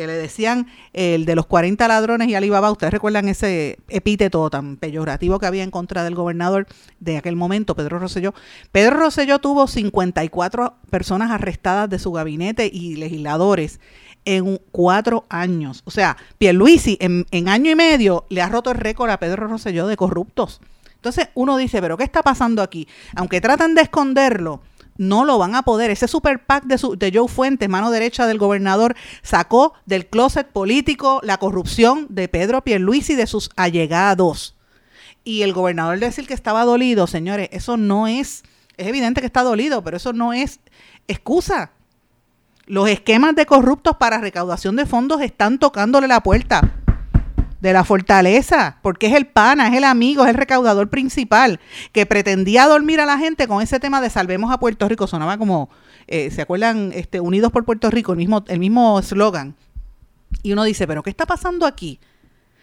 que 0.00 0.06
le 0.06 0.14
decían 0.14 0.66
el 0.94 1.26
de 1.26 1.34
los 1.34 1.44
40 1.44 1.86
ladrones 1.86 2.26
y 2.28 2.34
Alibaba, 2.34 2.70
ustedes 2.70 2.90
recuerdan 2.90 3.28
ese 3.28 3.78
epíteto 3.88 4.48
tan 4.48 4.78
peyorativo 4.78 5.38
que 5.38 5.44
había 5.44 5.62
en 5.62 5.70
contra 5.70 6.04
del 6.04 6.14
gobernador 6.14 6.66
de 7.00 7.18
aquel 7.18 7.36
momento, 7.36 7.74
Pedro 7.74 7.98
Rosselló. 7.98 8.32
Pedro 8.72 8.96
Rosselló 8.96 9.40
tuvo 9.40 9.66
54 9.66 10.74
personas 10.88 11.30
arrestadas 11.30 11.90
de 11.90 11.98
su 11.98 12.12
gabinete 12.12 12.70
y 12.72 12.96
legisladores 12.96 13.78
en 14.24 14.58
cuatro 14.72 15.26
años. 15.28 15.82
O 15.84 15.90
sea, 15.90 16.16
Pierluisi 16.38 16.96
en, 16.98 17.26
en 17.30 17.50
año 17.50 17.70
y 17.70 17.74
medio 17.74 18.24
le 18.30 18.40
ha 18.40 18.48
roto 18.48 18.70
el 18.70 18.78
récord 18.78 19.10
a 19.10 19.18
Pedro 19.18 19.48
Rosselló 19.48 19.86
de 19.86 19.98
corruptos. 19.98 20.62
Entonces 20.94 21.28
uno 21.34 21.58
dice, 21.58 21.82
pero 21.82 21.98
¿qué 21.98 22.04
está 22.04 22.22
pasando 22.22 22.62
aquí? 22.62 22.88
Aunque 23.16 23.42
tratan 23.42 23.74
de 23.74 23.82
esconderlo, 23.82 24.62
no 25.00 25.24
lo 25.24 25.38
van 25.38 25.54
a 25.54 25.62
poder. 25.62 25.90
Ese 25.90 26.06
super 26.06 26.44
PAC 26.44 26.64
de, 26.64 26.78
de 26.98 27.18
Joe 27.18 27.26
Fuentes, 27.26 27.68
mano 27.70 27.90
derecha 27.90 28.26
del 28.26 28.36
gobernador, 28.36 28.94
sacó 29.22 29.72
del 29.86 30.06
closet 30.06 30.46
político 30.46 31.20
la 31.24 31.38
corrupción 31.38 32.06
de 32.10 32.28
Pedro 32.28 32.62
Pierluisi 32.62 33.14
y 33.14 33.16
de 33.16 33.26
sus 33.26 33.48
allegados. 33.56 34.56
Y 35.24 35.40
el 35.40 35.54
gobernador 35.54 35.98
decir 35.98 36.26
que 36.26 36.34
estaba 36.34 36.66
dolido, 36.66 37.06
señores, 37.06 37.48
eso 37.50 37.78
no 37.78 38.08
es, 38.08 38.42
es 38.76 38.86
evidente 38.88 39.22
que 39.22 39.26
está 39.26 39.42
dolido, 39.42 39.82
pero 39.82 39.96
eso 39.96 40.12
no 40.12 40.34
es 40.34 40.60
excusa. 41.08 41.72
Los 42.66 42.86
esquemas 42.88 43.34
de 43.34 43.46
corruptos 43.46 43.96
para 43.96 44.18
recaudación 44.18 44.76
de 44.76 44.84
fondos 44.84 45.22
están 45.22 45.58
tocándole 45.58 46.08
la 46.08 46.22
puerta 46.22 46.79
de 47.60 47.72
la 47.72 47.84
fortaleza, 47.84 48.78
porque 48.82 49.06
es 49.08 49.14
el 49.14 49.26
pana, 49.26 49.68
es 49.68 49.74
el 49.74 49.84
amigo, 49.84 50.24
es 50.24 50.30
el 50.30 50.34
recaudador 50.34 50.88
principal, 50.88 51.60
que 51.92 52.06
pretendía 52.06 52.66
dormir 52.66 53.00
a 53.00 53.06
la 53.06 53.18
gente 53.18 53.46
con 53.46 53.62
ese 53.62 53.80
tema 53.80 54.00
de 54.00 54.10
salvemos 54.10 54.50
a 54.50 54.58
Puerto 54.58 54.88
Rico, 54.88 55.06
sonaba 55.06 55.36
como, 55.38 55.68
eh, 56.06 56.30
¿se 56.30 56.42
acuerdan? 56.42 56.92
Este, 56.94 57.20
Unidos 57.20 57.52
por 57.52 57.64
Puerto 57.64 57.90
Rico, 57.90 58.12
el 58.12 58.18
mismo 58.18 58.44
el 58.48 58.58
mismo 58.58 58.98
eslogan. 58.98 59.54
Y 60.42 60.52
uno 60.52 60.64
dice, 60.64 60.86
pero 60.86 61.02
¿qué 61.02 61.10
está 61.10 61.26
pasando 61.26 61.66
aquí? 61.66 62.00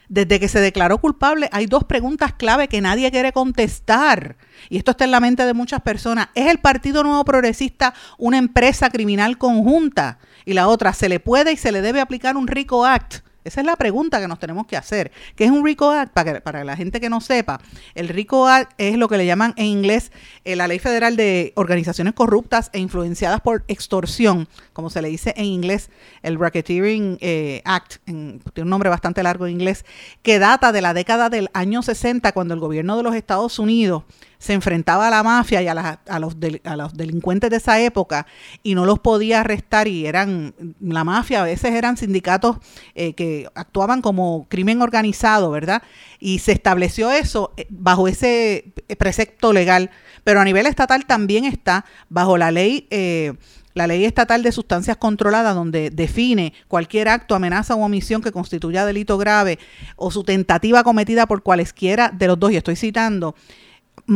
Desde 0.10 0.40
que 0.40 0.48
se 0.48 0.62
declaró 0.62 1.00
culpable 1.00 1.50
hay 1.52 1.66
dos 1.66 1.84
preguntas 1.84 2.32
clave 2.34 2.70
que 2.70 2.80
nadie 2.80 3.12
quiere 3.12 3.34
contestar. 3.34 4.38
Y 4.70 4.78
esto 4.78 4.92
está 4.92 5.04
en 5.04 5.12
la 5.12 5.20
mente 5.20 5.46
de 5.46 5.54
muchas 5.54 5.82
personas. 5.82 6.30
¿Es 6.34 6.48
el 6.48 6.60
Partido 6.60 7.04
Nuevo 7.04 7.26
Progresista 7.26 7.94
una 8.18 8.38
empresa 8.38 8.90
criminal 8.90 9.38
conjunta? 9.38 10.20
Y 10.46 10.54
la 10.54 10.70
otra, 10.70 10.94
¿se 10.94 11.10
le 11.10 11.20
puede 11.20 11.52
y 11.52 11.58
se 11.58 11.74
le 11.74 11.82
debe 11.82 12.00
aplicar 12.00 12.38
un 12.38 12.48
RICO 12.48 12.86
Act? 12.86 13.27
Esa 13.48 13.62
es 13.62 13.66
la 13.66 13.76
pregunta 13.76 14.20
que 14.20 14.28
nos 14.28 14.40
tenemos 14.40 14.68
que 14.68 14.78
hacer. 14.78 15.12
¿Qué 15.36 15.46
es 15.46 15.52
un 15.52 15.66
RICO 15.66 15.90
Act? 15.92 16.12
Para, 16.14 16.42
para 16.42 16.64
la 16.64 16.76
gente 16.76 17.00
que 17.00 17.10
no 17.10 17.22
sepa, 17.22 17.60
el 17.96 18.10
RICO 18.10 18.48
Act 18.48 18.74
es 18.78 18.98
lo 18.98 19.08
que 19.08 19.18
le 19.18 19.26
llaman 19.26 19.54
en 19.56 19.66
inglés 19.66 20.12
eh, 20.44 20.56
la 20.56 20.68
Ley 20.68 20.80
Federal 20.80 21.16
de 21.16 21.54
Organizaciones 21.56 22.14
Corruptas 22.14 22.70
e 22.74 22.80
Influenciadas 22.80 23.42
por 23.42 23.64
Extorsión, 23.68 24.48
como 24.74 24.90
se 24.90 25.02
le 25.02 25.10
dice 25.10 25.34
en 25.38 25.46
inglés, 25.46 25.90
el 26.24 26.38
Racketeering 26.40 27.18
eh, 27.22 27.62
Act, 27.66 27.98
tiene 28.06 28.40
un 28.58 28.70
nombre 28.70 28.90
bastante 28.90 29.24
largo 29.24 29.48
en 29.48 29.54
inglés, 29.54 29.86
que 30.22 30.40
data 30.40 30.72
de 30.72 30.82
la 30.82 30.94
década 30.94 31.30
del 31.30 31.50
año 31.54 31.82
60, 31.82 32.32
cuando 32.34 32.54
el 32.54 32.60
gobierno 32.60 32.98
de 32.98 33.04
los 33.04 33.16
Estados 33.16 33.60
Unidos 33.60 34.04
se 34.40 34.54
enfrentaba 34.54 35.08
a 35.08 35.12
la 35.12 35.24
mafia 35.24 35.62
y 35.62 35.68
a, 35.68 35.74
los, 35.74 36.36
a 36.64 36.76
los 36.76 36.94
delincuentes 36.94 37.50
de 37.50 37.58
esa 37.58 37.80
época 37.80 38.28
y 38.64 38.76
no 38.76 38.86
los 38.86 39.00
podía 39.00 39.42
arrestar 39.42 39.88
y 39.88 40.06
eran, 40.06 40.54
la 40.80 41.04
mafia 41.04 41.42
a 41.42 41.46
veces 41.46 41.74
eran 41.74 41.98
sindicatos 41.98 42.58
eh, 42.96 43.14
que 43.14 43.50
actuaban 43.56 44.02
como 44.02 44.48
crimen 44.50 44.82
organizado, 44.82 45.52
¿verdad? 45.52 45.82
Y 46.20 46.40
se 46.40 46.52
estableció 46.52 47.12
eso 47.12 47.54
eh, 47.58 47.68
bajo 47.70 48.08
ese 48.08 48.74
precepto 48.98 49.54
legal, 49.54 49.90
pero 50.24 50.40
a 50.40 50.46
nivel 50.46 50.66
estatal 50.66 51.06
también 51.06 51.46
está 51.46 51.86
bajo 52.10 52.38
la 52.38 52.52
ley. 52.52 52.88
Eh, 52.90 53.34
la 53.74 53.86
ley 53.86 54.06
estatal 54.06 54.42
de 54.42 54.52
sustancias 54.52 54.98
controladas, 54.98 55.54
donde 55.54 55.92
define 55.92 56.54
cualquier 56.68 57.10
acto, 57.10 57.36
amenaza 57.36 57.76
o 57.76 57.86
omisión 57.86 58.24
que 58.24 58.32
constituya 58.32 58.88
delito 58.88 59.20
grave 59.20 59.60
o 59.96 60.10
su 60.10 60.24
tentativa 60.24 60.84
cometida 60.84 61.28
por 61.28 61.44
cualesquiera 61.44 62.10
de 62.10 62.26
los 62.26 62.40
dos, 62.40 62.52
y 62.52 62.58
estoy 62.58 62.76
citando, 62.76 63.36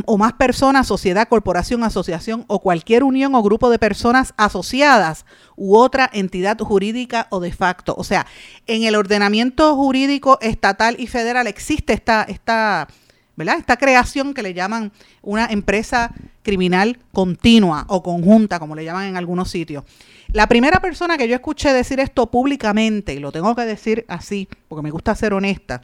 o 0.06 0.18
más 0.18 0.34
personas, 0.34 0.88
sociedad, 0.88 1.28
corporación, 1.28 1.84
asociación 1.84 2.46
o 2.48 2.60
cualquier 2.60 3.04
unión 3.04 3.36
o 3.36 3.44
grupo 3.44 3.70
de 3.70 3.80
personas 3.80 4.34
asociadas 4.38 5.26
u 5.56 5.76
otra 5.76 6.10
entidad 6.14 6.58
jurídica 6.60 7.28
o 7.30 7.40
de 7.40 7.52
facto. 7.52 7.94
O 7.98 8.04
sea, 8.04 8.26
en 8.68 8.84
el 8.84 8.96
ordenamiento 8.96 9.76
jurídico 9.76 10.40
estatal 10.42 10.96
y 10.98 11.08
federal 11.08 11.48
existe 11.48 11.94
esta, 11.94 12.24
esta, 12.24 12.88
¿verdad? 13.36 13.58
esta 13.58 13.78
creación 13.78 14.34
que 14.34 14.44
le 14.44 14.54
llaman 14.54 14.92
una 15.22 15.46
empresa 15.48 16.14
criminal 16.42 17.00
continua 17.12 17.86
o 17.88 18.02
conjunta, 18.02 18.60
como 18.60 18.76
le 18.76 18.86
llaman 18.86 19.08
en 19.08 19.18
algunos 19.18 19.50
sitios. 19.52 19.84
La 20.32 20.48
primera 20.48 20.80
persona 20.80 21.18
que 21.18 21.28
yo 21.28 21.36
escuché 21.36 21.74
decir 21.74 22.00
esto 22.00 22.32
públicamente, 22.32 23.14
y 23.14 23.20
lo 23.20 23.34
tengo 23.34 23.54
que 23.54 23.66
decir 23.66 24.06
así, 24.08 24.48
porque 24.70 24.82
me 24.82 24.92
gusta 24.92 25.14
ser 25.14 25.34
honesta, 25.34 25.82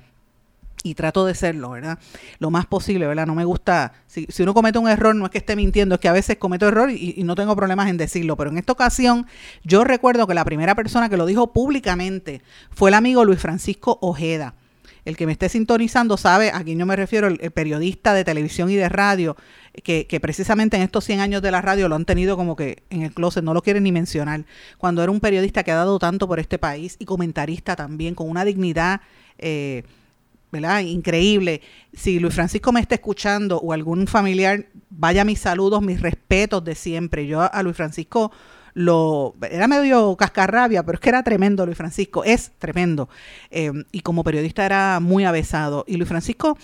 y 0.87 0.95
trato 0.95 1.25
de 1.25 1.35
serlo, 1.35 1.71
¿verdad? 1.71 1.99
Lo 2.39 2.49
más 2.49 2.65
posible, 2.65 3.07
¿verdad? 3.07 3.27
No 3.27 3.35
me 3.35 3.45
gusta, 3.45 3.93
si, 4.07 4.27
uno 4.39 4.53
comete 4.53 4.79
un 4.79 4.87
error, 4.87 5.15
no 5.15 5.25
es 5.25 5.31
que 5.31 5.37
esté 5.37 5.55
mintiendo, 5.55 5.95
es 5.95 6.01
que 6.01 6.07
a 6.07 6.13
veces 6.13 6.37
cometo 6.37 6.67
error 6.67 6.89
y, 6.89 7.23
no 7.23 7.35
tengo 7.35 7.55
problemas 7.55 7.89
en 7.89 7.97
decirlo, 7.97 8.37
pero 8.37 8.49
en 8.49 8.57
esta 8.57 8.71
ocasión 8.71 9.27
yo 9.63 9.83
recuerdo 9.83 10.27
que 10.27 10.33
la 10.33 10.45
primera 10.45 10.75
persona 10.75 11.09
que 11.09 11.17
lo 11.17 11.25
dijo 11.25 11.51
públicamente 11.51 12.41
fue 12.71 12.89
el 12.89 12.93
amigo 12.93 13.25
Luis 13.25 13.39
Francisco 13.39 13.97
Ojeda. 14.01 14.53
El 15.03 15.15
que 15.15 15.25
me 15.25 15.31
esté 15.31 15.47
sintonizando 15.47 16.17
sabe 16.17 16.51
a 16.51 16.63
quién 16.63 16.79
yo 16.79 16.85
me 16.85 16.95
refiero, 16.95 17.27
el, 17.27 17.39
el 17.41 17.51
periodista 17.51 18.13
de 18.13 18.25
televisión 18.25 18.69
y 18.69 18.75
de 18.75 18.89
radio, 18.89 19.37
que, 19.83 20.05
que, 20.05 20.19
precisamente 20.19 20.75
en 20.75 20.83
estos 20.83 21.05
100 21.05 21.21
años 21.21 21.41
de 21.41 21.51
la 21.51 21.61
radio 21.61 21.87
lo 21.87 21.95
han 21.95 22.03
tenido 22.05 22.35
como 22.35 22.55
que 22.55 22.83
en 22.89 23.03
el 23.03 23.13
closet, 23.13 23.43
no 23.43 23.53
lo 23.53 23.61
quieren 23.61 23.83
ni 23.83 23.91
mencionar, 23.91 24.45
cuando 24.77 25.01
era 25.03 25.11
un 25.11 25.19
periodista 25.19 25.63
que 25.63 25.71
ha 25.71 25.75
dado 25.75 25.97
tanto 25.99 26.27
por 26.27 26.39
este 26.39 26.57
país 26.57 26.97
y 26.99 27.05
comentarista 27.05 27.75
también, 27.75 28.15
con 28.15 28.29
una 28.29 28.43
dignidad... 28.45 29.01
Eh, 29.37 29.83
¿verdad? 30.51 30.81
Increíble. 30.81 31.61
Si 31.93 32.19
Luis 32.19 32.33
Francisco 32.33 32.71
me 32.71 32.79
está 32.79 32.95
escuchando 32.95 33.57
o 33.59 33.73
algún 33.73 34.07
familiar, 34.07 34.67
vaya 34.89 35.25
mis 35.25 35.39
saludos, 35.39 35.81
mis 35.81 36.01
respetos 36.01 36.63
de 36.63 36.75
siempre. 36.75 37.27
Yo 37.27 37.41
a 37.41 37.63
Luis 37.63 37.75
Francisco 37.75 38.31
lo 38.77 39.33
era 39.49 39.67
medio 39.67 40.15
cascarrabia, 40.17 40.83
pero 40.83 40.97
es 40.97 40.99
que 40.99 41.09
era 41.09 41.23
tremendo 41.23 41.65
Luis 41.65 41.75
Francisco, 41.75 42.23
es 42.23 42.51
tremendo. 42.59 43.09
Eh, 43.49 43.71
y 43.91 44.01
como 44.01 44.23
periodista 44.23 44.67
era 44.67 44.99
muy 44.99 45.25
avesado. 45.25 45.83
Y 45.87 45.97
Luis 45.97 46.07
Francisco, 46.07 46.59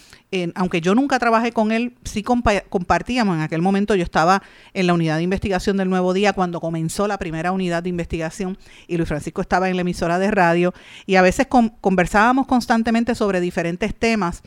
aunque 0.53 0.79
yo 0.79 0.93
nunca 0.93 1.17
trabajé 1.17 1.51
con 1.51 1.72
él, 1.72 1.96
sí 2.03 2.22
compa 2.22 2.62
compartíamos. 2.62 3.36
En 3.36 3.41
aquel 3.41 3.63
momento 3.63 3.96
yo 3.96 4.03
estaba 4.03 4.43
en 4.75 4.86
la 4.86 4.93
unidad 4.93 5.17
de 5.17 5.24
investigación 5.24 5.75
del 5.75 5.89
Nuevo 5.89 6.13
Día 6.13 6.34
cuando 6.34 6.60
comenzó 6.60 7.08
la 7.08 7.17
primera 7.17 7.51
unidad 7.51 7.82
de 7.82 7.89
investigación 7.89 8.60
y 8.88 8.98
Luis 8.98 9.10
Francisco 9.10 9.41
estaba 9.41 9.70
en 9.70 9.75
la 9.75 9.82
emisora 9.82 10.20
de 10.20 10.29
radio 10.29 10.72
y 11.08 11.15
a 11.15 11.24
veces 11.24 11.48
con 11.48 11.70
conversábamos 11.70 12.46
constantemente 12.46 13.15
sobre 13.15 13.41
diferentes 13.41 13.96
temas 13.96 14.43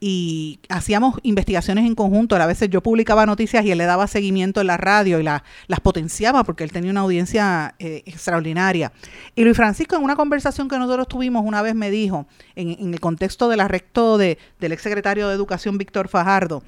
y 0.00 0.58
hacíamos 0.68 1.20
investigaciones 1.22 1.86
en 1.86 1.94
conjunto. 1.94 2.34
A 2.36 2.46
veces 2.46 2.70
yo 2.70 2.82
publicaba 2.82 3.24
noticias 3.24 3.64
y 3.64 3.70
él 3.70 3.78
le 3.78 3.86
daba 3.86 4.06
seguimiento 4.06 4.60
en 4.60 4.66
la 4.66 4.76
radio 4.76 5.20
y 5.20 5.22
la, 5.22 5.44
las 5.68 5.80
potenciaba 5.80 6.44
porque 6.44 6.64
él 6.64 6.72
tenía 6.72 6.90
una 6.90 7.03
audiencia 7.04 7.74
eh, 7.78 8.02
extraordinaria. 8.06 8.92
Y 9.34 9.44
Luis 9.44 9.56
Francisco, 9.56 9.96
en 9.96 10.02
una 10.02 10.16
conversación 10.16 10.68
que 10.68 10.78
nosotros 10.78 11.08
tuvimos 11.08 11.44
una 11.44 11.62
vez, 11.62 11.74
me 11.74 11.90
dijo, 11.90 12.26
en, 12.54 12.92
el 12.92 13.00
contexto 13.00 13.48
del 13.48 13.60
arresto 13.60 14.18
de, 14.18 14.38
del 14.60 14.72
exsecretario 14.72 15.28
de 15.28 15.34
Educación, 15.34 15.78
Víctor 15.78 16.08
Fajardo, 16.08 16.62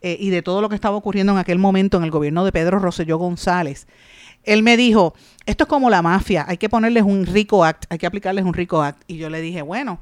eh, 0.00 0.16
y 0.20 0.30
de 0.30 0.42
todo 0.42 0.60
lo 0.60 0.68
que 0.68 0.74
estaba 0.74 0.96
ocurriendo 0.96 1.32
en 1.32 1.38
aquel 1.38 1.58
momento 1.58 1.96
en 1.96 2.04
el 2.04 2.10
gobierno 2.10 2.44
de 2.44 2.52
Pedro 2.52 2.78
Rosselló 2.78 3.18
González. 3.18 3.86
Él 4.44 4.62
me 4.62 4.76
dijo, 4.76 5.14
esto 5.44 5.64
es 5.64 5.68
como 5.68 5.90
la 5.90 6.02
mafia, 6.02 6.44
hay 6.48 6.56
que 6.56 6.68
ponerles 6.68 7.02
un 7.02 7.26
rico 7.26 7.64
act, 7.64 7.84
hay 7.90 7.98
que 7.98 8.06
aplicarles 8.06 8.44
un 8.44 8.54
rico 8.54 8.82
act. 8.82 9.02
Y 9.08 9.16
yo 9.16 9.28
le 9.28 9.40
dije, 9.40 9.62
bueno, 9.62 9.98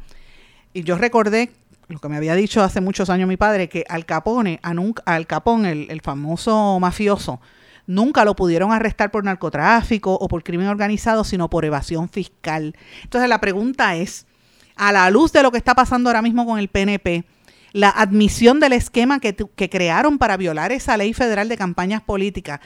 y 0.73 0.83
yo 0.83 0.99
recordé 0.99 1.51
lo 1.89 1.99
que 1.99 2.09
me 2.09 2.17
había 2.17 2.35
dicho 2.35 2.63
hace 2.63 2.81
muchos 2.81 3.11
años 3.11 3.29
mi 3.29 3.37
padre, 3.37 3.69
que 3.69 3.85
Al 3.89 4.05
Capone, 4.05 4.61
Al 4.63 5.27
Capone, 5.27 5.87
el 5.89 6.01
famoso 6.01 6.79
mafioso, 6.81 7.41
nunca 7.87 8.25
lo 8.25 8.37
pudieron 8.37 8.73
arrestar 8.73 9.11
por 9.11 9.25
narcotráfico 9.25 10.15
o 10.15 10.29
por 10.29 10.43
crimen 10.43 10.69
organizado, 10.69 11.25
sino 11.25 11.51
por 11.51 11.65
evasión 11.65 12.09
fiscal. 12.09 12.77
Entonces 13.03 13.29
la 13.29 13.41
pregunta 13.41 13.97
es, 13.97 14.27
a 14.77 14.93
la 14.93 15.09
luz 15.11 15.33
de 15.33 15.43
lo 15.43 15.51
que 15.51 15.59
está 15.59 15.75
pasando 15.75 16.09
ahora 16.09 16.23
mismo 16.23 16.47
con 16.47 16.59
el 16.59 16.69
PNP, 16.69 17.25
la 17.73 17.91
admisión 17.91 18.61
del 18.61 18.73
esquema 18.73 19.21
que, 19.21 19.35
que 19.35 19.71
crearon 19.71 20.19
para 20.19 20.37
violar 20.37 20.73
esa 20.73 20.97
ley 20.97 21.13
federal 21.13 21.49
de 21.49 21.57
campañas 21.57 22.03
políticas, 22.03 22.61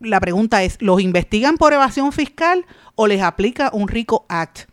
la 0.00 0.18
pregunta 0.18 0.62
es, 0.62 0.80
¿los 0.80 1.00
investigan 1.00 1.56
por 1.56 1.74
evasión 1.74 2.12
fiscal 2.12 2.64
o 2.94 3.06
les 3.06 3.20
aplica 3.20 3.70
un 3.72 3.86
RICO 3.86 4.24
Act? 4.28 4.69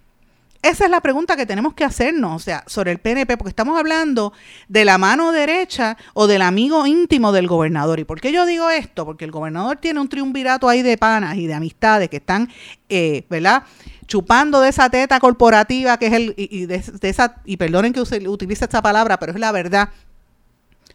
Esa 0.68 0.84
es 0.84 0.92
la 0.92 1.00
pregunta 1.00 1.38
que 1.38 1.46
tenemos 1.46 1.74
que 1.74 1.86
hacernos, 1.86 2.36
o 2.36 2.40
sea, 2.40 2.62
sobre 2.68 2.92
el 2.92 2.98
PNP, 2.98 3.38
porque 3.38 3.52
estamos 3.52 3.80
hablando 3.80 4.34
de 4.68 4.84
la 4.84 4.98
mano 4.98 5.32
derecha 5.32 5.96
o 6.14 6.28
del 6.28 6.42
amigo 6.42 6.86
íntimo 6.86 7.32
del 7.32 7.48
gobernador. 7.48 8.02
¿Y 8.02 8.04
por 8.04 8.20
qué 8.20 8.34
yo 8.34 8.46
digo 8.46 8.70
esto? 8.70 9.06
Porque 9.06 9.24
el 9.24 9.32
gobernador 9.32 9.78
tiene 9.78 10.02
un 10.02 10.10
triunvirato 10.10 10.68
ahí 10.68 10.82
de 10.82 10.98
panas 10.98 11.38
y 11.38 11.48
de 11.48 11.54
amistades 11.54 12.10
que 12.10 12.18
están, 12.18 12.50
eh, 12.90 13.26
¿verdad? 13.30 13.64
Chupando 14.08 14.60
de 14.60 14.68
esa 14.68 14.90
teta 14.90 15.22
corporativa 15.22 15.98
que 15.98 16.08
es 16.08 16.14
el, 16.14 16.34
y, 16.36 16.64
y 16.64 16.66
de, 16.66 16.84
esa, 17.02 17.36
y 17.46 17.56
perdonen 17.56 17.94
que 17.94 18.02
utilice 18.02 18.66
esta 18.66 18.82
palabra, 18.82 19.18
pero 19.20 19.32
es 19.32 19.40
la 19.40 19.54
verdad, 19.54 19.88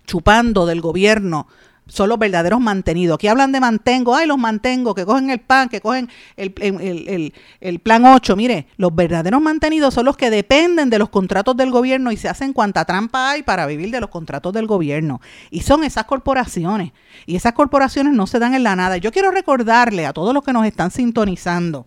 chupando 0.04 0.66
del 0.66 0.82
gobierno 0.82 1.46
son 1.86 2.08
los 2.08 2.18
verdaderos 2.18 2.60
mantenidos. 2.60 3.16
Aquí 3.16 3.28
hablan 3.28 3.52
de 3.52 3.60
mantengo, 3.60 4.14
ay, 4.14 4.26
los 4.26 4.38
mantengo, 4.38 4.94
que 4.94 5.04
cogen 5.04 5.30
el 5.30 5.40
pan, 5.40 5.68
que 5.68 5.80
cogen 5.80 6.08
el, 6.36 6.54
el, 6.60 6.80
el, 6.80 7.34
el, 7.60 7.78
plan 7.80 8.04
8. 8.04 8.36
Mire, 8.36 8.66
los 8.76 8.94
verdaderos 8.94 9.42
mantenidos 9.42 9.94
son 9.94 10.06
los 10.06 10.16
que 10.16 10.30
dependen 10.30 10.90
de 10.90 10.98
los 10.98 11.08
contratos 11.08 11.56
del 11.56 11.70
gobierno 11.70 12.12
y 12.12 12.16
se 12.16 12.28
hacen 12.28 12.52
cuanta 12.52 12.84
trampa 12.84 13.30
hay 13.30 13.42
para 13.42 13.66
vivir 13.66 13.90
de 13.90 14.00
los 14.00 14.10
contratos 14.10 14.52
del 14.52 14.66
gobierno. 14.66 15.20
Y 15.50 15.60
son 15.60 15.84
esas 15.84 16.04
corporaciones. 16.04 16.92
Y 17.26 17.36
esas 17.36 17.52
corporaciones 17.52 18.14
no 18.14 18.26
se 18.26 18.38
dan 18.38 18.54
en 18.54 18.62
la 18.62 18.76
nada. 18.76 18.96
Yo 18.96 19.12
quiero 19.12 19.30
recordarle 19.30 20.06
a 20.06 20.12
todos 20.12 20.32
los 20.32 20.44
que 20.44 20.52
nos 20.52 20.66
están 20.66 20.90
sintonizando, 20.90 21.86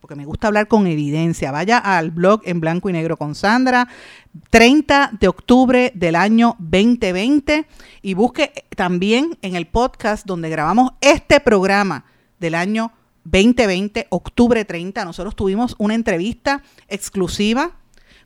porque 0.00 0.16
me 0.16 0.24
gusta 0.24 0.46
hablar 0.46 0.66
con 0.66 0.86
evidencia. 0.86 1.52
Vaya 1.52 1.78
al 1.78 2.10
blog 2.10 2.40
en 2.44 2.60
blanco 2.60 2.88
y 2.88 2.92
negro 2.92 3.16
con 3.16 3.34
Sandra, 3.34 3.86
30 4.50 5.12
de 5.20 5.28
octubre 5.28 5.92
del 5.94 6.16
año 6.16 6.56
2020 6.58 7.66
y 8.02 8.14
busque 8.14 8.52
también 8.74 9.38
en 9.42 9.56
el 9.56 9.66
podcast 9.66 10.26
donde 10.26 10.48
grabamos 10.48 10.92
este 11.00 11.40
programa 11.40 12.04
del 12.38 12.54
año 12.54 12.92
2020, 13.24 14.06
octubre 14.08 14.64
30. 14.64 15.04
Nosotros 15.04 15.36
tuvimos 15.36 15.74
una 15.78 15.94
entrevista 15.94 16.62
exclusiva 16.88 17.72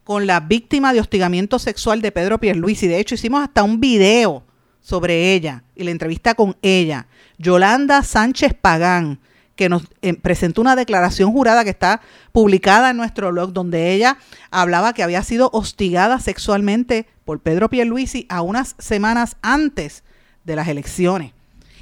con 0.05 0.27
la 0.27 0.41
víctima 0.41 0.93
de 0.93 1.01
hostigamiento 1.01 1.59
sexual 1.59 2.01
de 2.03 2.13
Pedro 2.13 2.39
Pierluisi. 2.39 2.87
De 2.87 3.01
hecho, 3.01 3.17
hicimos 3.17 3.43
hasta 3.43 3.65
un 3.65 3.81
video 3.81 4.45
sobre 4.81 5.35
ella 5.35 5.65
y 5.75 5.83
la 5.83 5.91
entrevista 5.91 6.35
con 6.35 6.57
ella. 6.63 7.09
Yolanda 7.39 8.03
Sánchez 8.03 8.55
Pagán 8.55 9.19
que 9.57 9.69
nos 9.69 9.85
eh, 10.03 10.15
presentó 10.15 10.61
una 10.61 10.77
declaración 10.77 11.33
jurada 11.33 11.65
que 11.65 11.71
está 11.71 12.01
publicada 12.33 12.91
en 12.91 12.97
nuestro 12.97 13.31
blog, 13.31 13.53
donde 13.53 13.93
ella 13.93 14.19
hablaba 14.51 14.93
que 14.93 15.03
había 15.03 15.23
sido 15.23 15.51
hostigada 15.53 16.19
sexualmente 16.21 17.07
por 17.25 17.41
Pedro 17.41 17.71
Pierluisi 17.71 18.27
a 18.29 18.43
unas 18.43 18.75
semanas 18.79 19.37
antes 19.43 20.05
de 20.45 20.57
las 20.57 20.69
elecciones. 20.69 21.33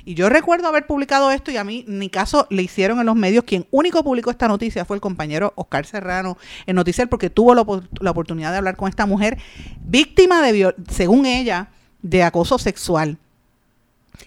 Y 0.05 0.15
yo 0.15 0.29
recuerdo 0.29 0.67
haber 0.67 0.87
publicado 0.87 1.31
esto 1.31 1.53
y 1.53 1.57
a 1.57 1.65
mí 1.65 1.85
ni 1.87 2.09
caso 2.09 2.47
le 2.51 2.63
hicieron 2.63 2.99
en 2.99 3.07
los 3.07 3.15
medios. 3.15 3.45
Quien 3.45 3.67
único 3.71 4.03
publicó 4.03 4.31
esta 4.31 4.49
noticia 4.49 4.85
fue 4.85 4.97
el 4.97 5.01
compañero 5.01 5.53
Oscar 5.55 5.87
Serrano 5.87 6.37
en 6.67 6.75
Noticiel 6.75 7.09
porque 7.09 7.31
tuvo 7.31 7.55
la, 7.55 7.65
la 8.01 8.11
oportunidad 8.11 8.51
de 8.51 8.59
hablar 8.59 8.77
con 8.77 8.89
esta 8.89 9.07
mujer 9.07 9.39
víctima 9.81 10.43
de, 10.43 10.75
según 10.91 11.25
ella, 11.25 11.69
de 12.03 12.25
acoso 12.25 12.59
sexual. 12.59 13.17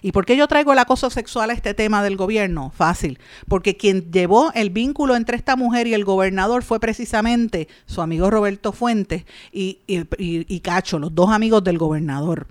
¿Y 0.02 0.12
por 0.12 0.26
qué 0.26 0.36
yo 0.36 0.48
traigo 0.48 0.72
el 0.72 0.78
acoso 0.78 1.10
sexual 1.10 1.50
a 1.50 1.52
este 1.52 1.74
tema 1.74 2.02
del 2.02 2.16
gobierno? 2.16 2.70
Fácil, 2.74 3.18
porque 3.48 3.76
quien 3.76 4.10
llevó 4.10 4.52
el 4.54 4.70
vínculo 4.70 5.16
entre 5.16 5.36
esta 5.36 5.56
mujer 5.56 5.86
y 5.86 5.94
el 5.94 6.04
gobernador 6.04 6.62
fue 6.62 6.80
precisamente 6.80 7.68
su 7.86 8.02
amigo 8.02 8.30
Roberto 8.30 8.72
Fuentes 8.72 9.24
y, 9.52 9.80
y, 9.86 10.60
Cacho, 10.60 10.98
los 10.98 11.14
dos 11.14 11.30
amigos 11.30 11.64
del 11.64 11.78
gobernador, 11.78 12.46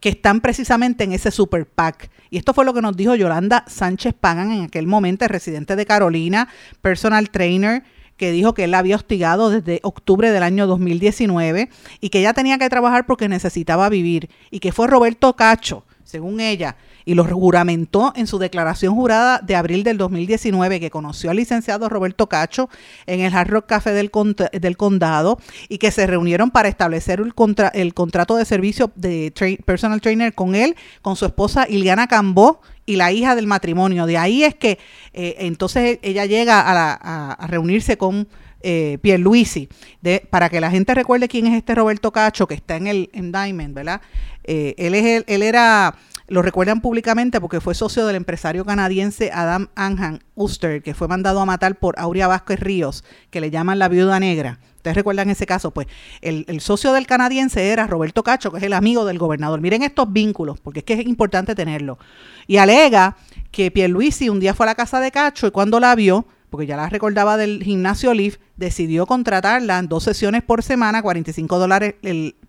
que 0.00 0.10
están 0.10 0.40
precisamente 0.40 1.04
en 1.04 1.12
ese 1.12 1.30
super 1.30 1.66
PAC. 1.66 2.10
Y 2.30 2.38
esto 2.38 2.54
fue 2.54 2.64
lo 2.64 2.72
que 2.72 2.82
nos 2.82 2.96
dijo 2.96 3.14
Yolanda 3.14 3.64
Sánchez 3.66 4.14
Pagan 4.18 4.52
en 4.52 4.64
aquel 4.64 4.86
momento, 4.86 5.26
residente 5.26 5.76
de 5.76 5.86
Carolina, 5.86 6.48
personal 6.82 7.30
trainer, 7.30 7.82
que 8.16 8.32
dijo 8.32 8.52
que 8.52 8.64
él 8.64 8.72
la 8.72 8.78
había 8.78 8.96
hostigado 8.96 9.48
desde 9.48 9.80
octubre 9.82 10.30
del 10.30 10.42
año 10.42 10.66
2019 10.66 11.70
y 12.00 12.10
que 12.10 12.20
ella 12.20 12.34
tenía 12.34 12.58
que 12.58 12.68
trabajar 12.68 13.06
porque 13.06 13.30
necesitaba 13.30 13.88
vivir 13.88 14.28
y 14.50 14.60
que 14.60 14.72
fue 14.72 14.86
Roberto 14.86 15.34
Cacho 15.36 15.84
según 16.10 16.40
ella, 16.40 16.76
y 17.04 17.14
lo 17.14 17.24
juramentó 17.24 18.12
en 18.16 18.26
su 18.26 18.38
declaración 18.38 18.94
jurada 18.94 19.38
de 19.38 19.56
abril 19.56 19.84
del 19.84 19.96
2019 19.96 20.80
que 20.80 20.90
conoció 20.90 21.30
al 21.30 21.36
licenciado 21.36 21.88
Roberto 21.88 22.28
Cacho 22.28 22.68
en 23.06 23.20
el 23.20 23.34
Hard 23.34 23.48
Rock 23.48 23.66
Café 23.66 23.92
del, 23.92 24.10
del 24.52 24.76
Condado 24.76 25.38
y 25.68 25.78
que 25.78 25.90
se 25.90 26.06
reunieron 26.06 26.50
para 26.50 26.68
establecer 26.68 27.20
el, 27.20 27.34
contra 27.34 27.68
el 27.68 27.94
contrato 27.94 28.36
de 28.36 28.44
servicio 28.44 28.90
de 28.96 29.32
personal 29.64 30.00
trainer 30.00 30.34
con 30.34 30.54
él, 30.54 30.76
con 31.02 31.16
su 31.16 31.26
esposa 31.26 31.66
Iliana 31.68 32.08
Cambó 32.08 32.60
y 32.86 32.96
la 32.96 33.12
hija 33.12 33.34
del 33.34 33.46
matrimonio. 33.46 34.06
De 34.06 34.18
ahí 34.18 34.42
es 34.42 34.54
que 34.54 34.78
eh, 35.12 35.36
entonces 35.38 35.98
ella 36.02 36.26
llega 36.26 36.60
a, 36.60 36.74
la, 36.74 36.98
a, 37.00 37.32
a 37.32 37.46
reunirse 37.46 37.96
con 37.96 38.28
eh, 38.62 38.98
Pierluisi, 39.00 39.68
de, 40.00 40.26
para 40.30 40.48
que 40.48 40.60
la 40.60 40.70
gente 40.70 40.94
recuerde 40.94 41.28
quién 41.28 41.46
es 41.46 41.54
este 41.54 41.74
Roberto 41.74 42.12
Cacho 42.12 42.46
que 42.46 42.54
está 42.54 42.76
en 42.76 42.86
el 42.86 43.10
Diamond, 43.12 43.74
¿verdad? 43.74 44.00
Eh, 44.44 44.74
él, 44.78 44.94
es 44.94 45.04
el, 45.04 45.24
él 45.26 45.42
era, 45.42 45.96
lo 46.26 46.42
recuerdan 46.42 46.80
públicamente 46.80 47.40
porque 47.40 47.60
fue 47.60 47.74
socio 47.74 48.06
del 48.06 48.16
empresario 48.16 48.64
canadiense 48.64 49.30
Adam 49.32 49.68
Anhan 49.74 50.24
Uster, 50.34 50.82
que 50.82 50.94
fue 50.94 51.08
mandado 51.08 51.40
a 51.40 51.44
matar 51.44 51.78
por 51.78 51.98
Aurea 51.98 52.26
Vázquez 52.26 52.58
Ríos, 52.58 53.04
que 53.30 53.40
le 53.40 53.50
llaman 53.50 53.78
la 53.78 53.88
viuda 53.88 54.18
negra. 54.18 54.58
¿Ustedes 54.76 54.96
recuerdan 54.96 55.28
ese 55.28 55.44
caso? 55.44 55.72
Pues 55.72 55.88
el, 56.22 56.46
el, 56.48 56.62
socio 56.62 56.94
del 56.94 57.06
canadiense 57.06 57.70
era 57.70 57.86
Roberto 57.86 58.22
Cacho, 58.22 58.50
que 58.50 58.58
es 58.58 58.64
el 58.64 58.72
amigo 58.72 59.04
del 59.04 59.18
gobernador. 59.18 59.60
Miren 59.60 59.82
estos 59.82 60.10
vínculos, 60.10 60.58
porque 60.58 60.80
es 60.80 60.84
que 60.84 60.94
es 60.94 61.06
importante 61.06 61.54
tenerlo. 61.54 61.98
Y 62.46 62.56
alega 62.56 63.16
que 63.50 63.70
Pierluisi 63.70 64.30
un 64.30 64.40
día 64.40 64.54
fue 64.54 64.64
a 64.64 64.68
la 64.68 64.74
casa 64.74 64.98
de 65.00 65.10
Cacho 65.10 65.46
y 65.46 65.50
cuando 65.50 65.80
la 65.80 65.94
vio, 65.94 66.26
porque 66.50 66.66
ya 66.66 66.76
la 66.76 66.88
recordaba 66.88 67.36
del 67.36 67.62
gimnasio 67.62 68.12
Leaf, 68.12 68.36
decidió 68.56 69.06
contratarla 69.06 69.78
en 69.78 69.88
dos 69.88 70.04
sesiones 70.04 70.42
por 70.42 70.62
semana, 70.62 71.02
45 71.02 71.58
dólares 71.58 71.94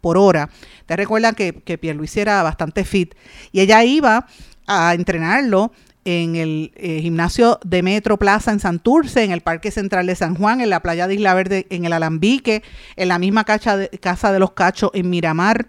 por 0.02 0.18
hora. 0.18 0.50
Te 0.86 0.96
recuerdan 0.96 1.36
que, 1.36 1.54
que 1.54 1.78
Pierluisi 1.78 2.20
era 2.20 2.44
bastante 2.44 2.84
fit. 2.84 3.14
Y 3.52 3.62
ella 3.62 3.84
iba 3.84 4.28
a 4.68 4.94
entrenarlo 4.94 5.72
en 6.04 6.36
el 6.36 6.72
eh, 6.76 7.00
gimnasio 7.02 7.60
de 7.64 7.84
Metro 7.84 8.18
Plaza 8.18 8.52
en 8.52 8.60
Santurce, 8.60 9.24
en 9.24 9.32
el 9.32 9.42
Parque 9.42 9.72
Central 9.72 10.08
de 10.08 10.16
San 10.16 10.36
Juan, 10.36 10.62
en 10.62 10.70
la 10.70 10.82
playa 10.82 11.08
de 11.08 11.16
Isla 11.16 11.34
Verde, 11.34 11.68
en 11.70 11.86
el 11.86 11.94
Alambique, 11.94 12.64
en 12.96 13.08
la 13.08 13.20
misma 13.20 13.44
de, 13.44 13.90
Casa 14.00 14.32
de 14.32 14.40
los 14.40 14.52
Cachos 14.52 14.92
en 14.94 15.10
Miramar. 15.10 15.68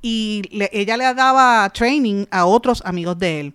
Y 0.00 0.42
ella 0.72 0.96
le 0.96 1.04
daba 1.14 1.68
training 1.70 2.26
a 2.30 2.46
otros 2.46 2.82
amigos 2.86 3.18
de 3.18 3.40
él 3.40 3.54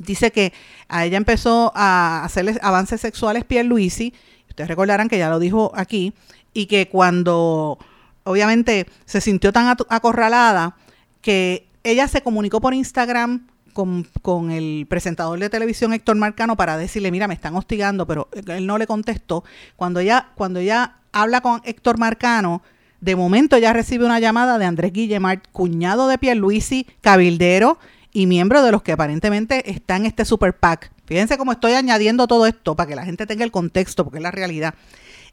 dice 0.00 0.30
que 0.30 0.52
a 0.88 1.04
ella 1.04 1.16
empezó 1.16 1.72
a 1.74 2.24
hacerle 2.24 2.58
avances 2.62 3.00
sexuales 3.00 3.44
Pierluisi, 3.44 4.14
ustedes 4.48 4.68
recordarán 4.68 5.08
que 5.08 5.18
ya 5.18 5.30
lo 5.30 5.38
dijo 5.38 5.72
aquí, 5.74 6.12
y 6.52 6.66
que 6.66 6.88
cuando 6.88 7.78
obviamente 8.24 8.86
se 9.04 9.20
sintió 9.20 9.52
tan 9.52 9.76
acorralada 9.88 10.76
que 11.20 11.68
ella 11.84 12.08
se 12.08 12.22
comunicó 12.22 12.60
por 12.60 12.74
Instagram 12.74 13.46
con, 13.72 14.06
con, 14.22 14.50
el 14.50 14.86
presentador 14.88 15.38
de 15.38 15.48
televisión 15.48 15.92
Héctor 15.92 16.16
Marcano 16.16 16.56
para 16.56 16.76
decirle, 16.76 17.10
mira, 17.10 17.28
me 17.28 17.34
están 17.34 17.54
hostigando, 17.54 18.06
pero 18.06 18.28
él 18.32 18.66
no 18.66 18.78
le 18.78 18.86
contestó. 18.86 19.44
Cuando 19.76 20.00
ella, 20.00 20.30
cuando 20.34 20.58
ella 20.58 20.96
habla 21.12 21.40
con 21.40 21.60
Héctor 21.64 21.98
Marcano, 21.98 22.62
de 23.00 23.16
momento 23.16 23.56
ya 23.58 23.72
recibe 23.72 24.04
una 24.04 24.20
llamada 24.20 24.58
de 24.58 24.66
Andrés 24.66 24.92
Guillemart, 24.92 25.46
cuñado 25.52 26.08
de 26.08 26.18
Pierluisi, 26.18 26.86
cabildero, 27.00 27.78
y 28.12 28.26
miembro 28.26 28.62
de 28.62 28.72
los 28.72 28.82
que 28.82 28.92
aparentemente 28.92 29.70
están 29.70 30.02
en 30.02 30.06
este 30.06 30.24
super 30.24 30.56
PAC. 30.56 30.90
Fíjense 31.06 31.38
cómo 31.38 31.52
estoy 31.52 31.72
añadiendo 31.72 32.26
todo 32.26 32.46
esto 32.46 32.74
para 32.76 32.88
que 32.88 32.96
la 32.96 33.04
gente 33.04 33.26
tenga 33.26 33.44
el 33.44 33.50
contexto, 33.50 34.04
porque 34.04 34.18
es 34.18 34.22
la 34.22 34.30
realidad. 34.30 34.74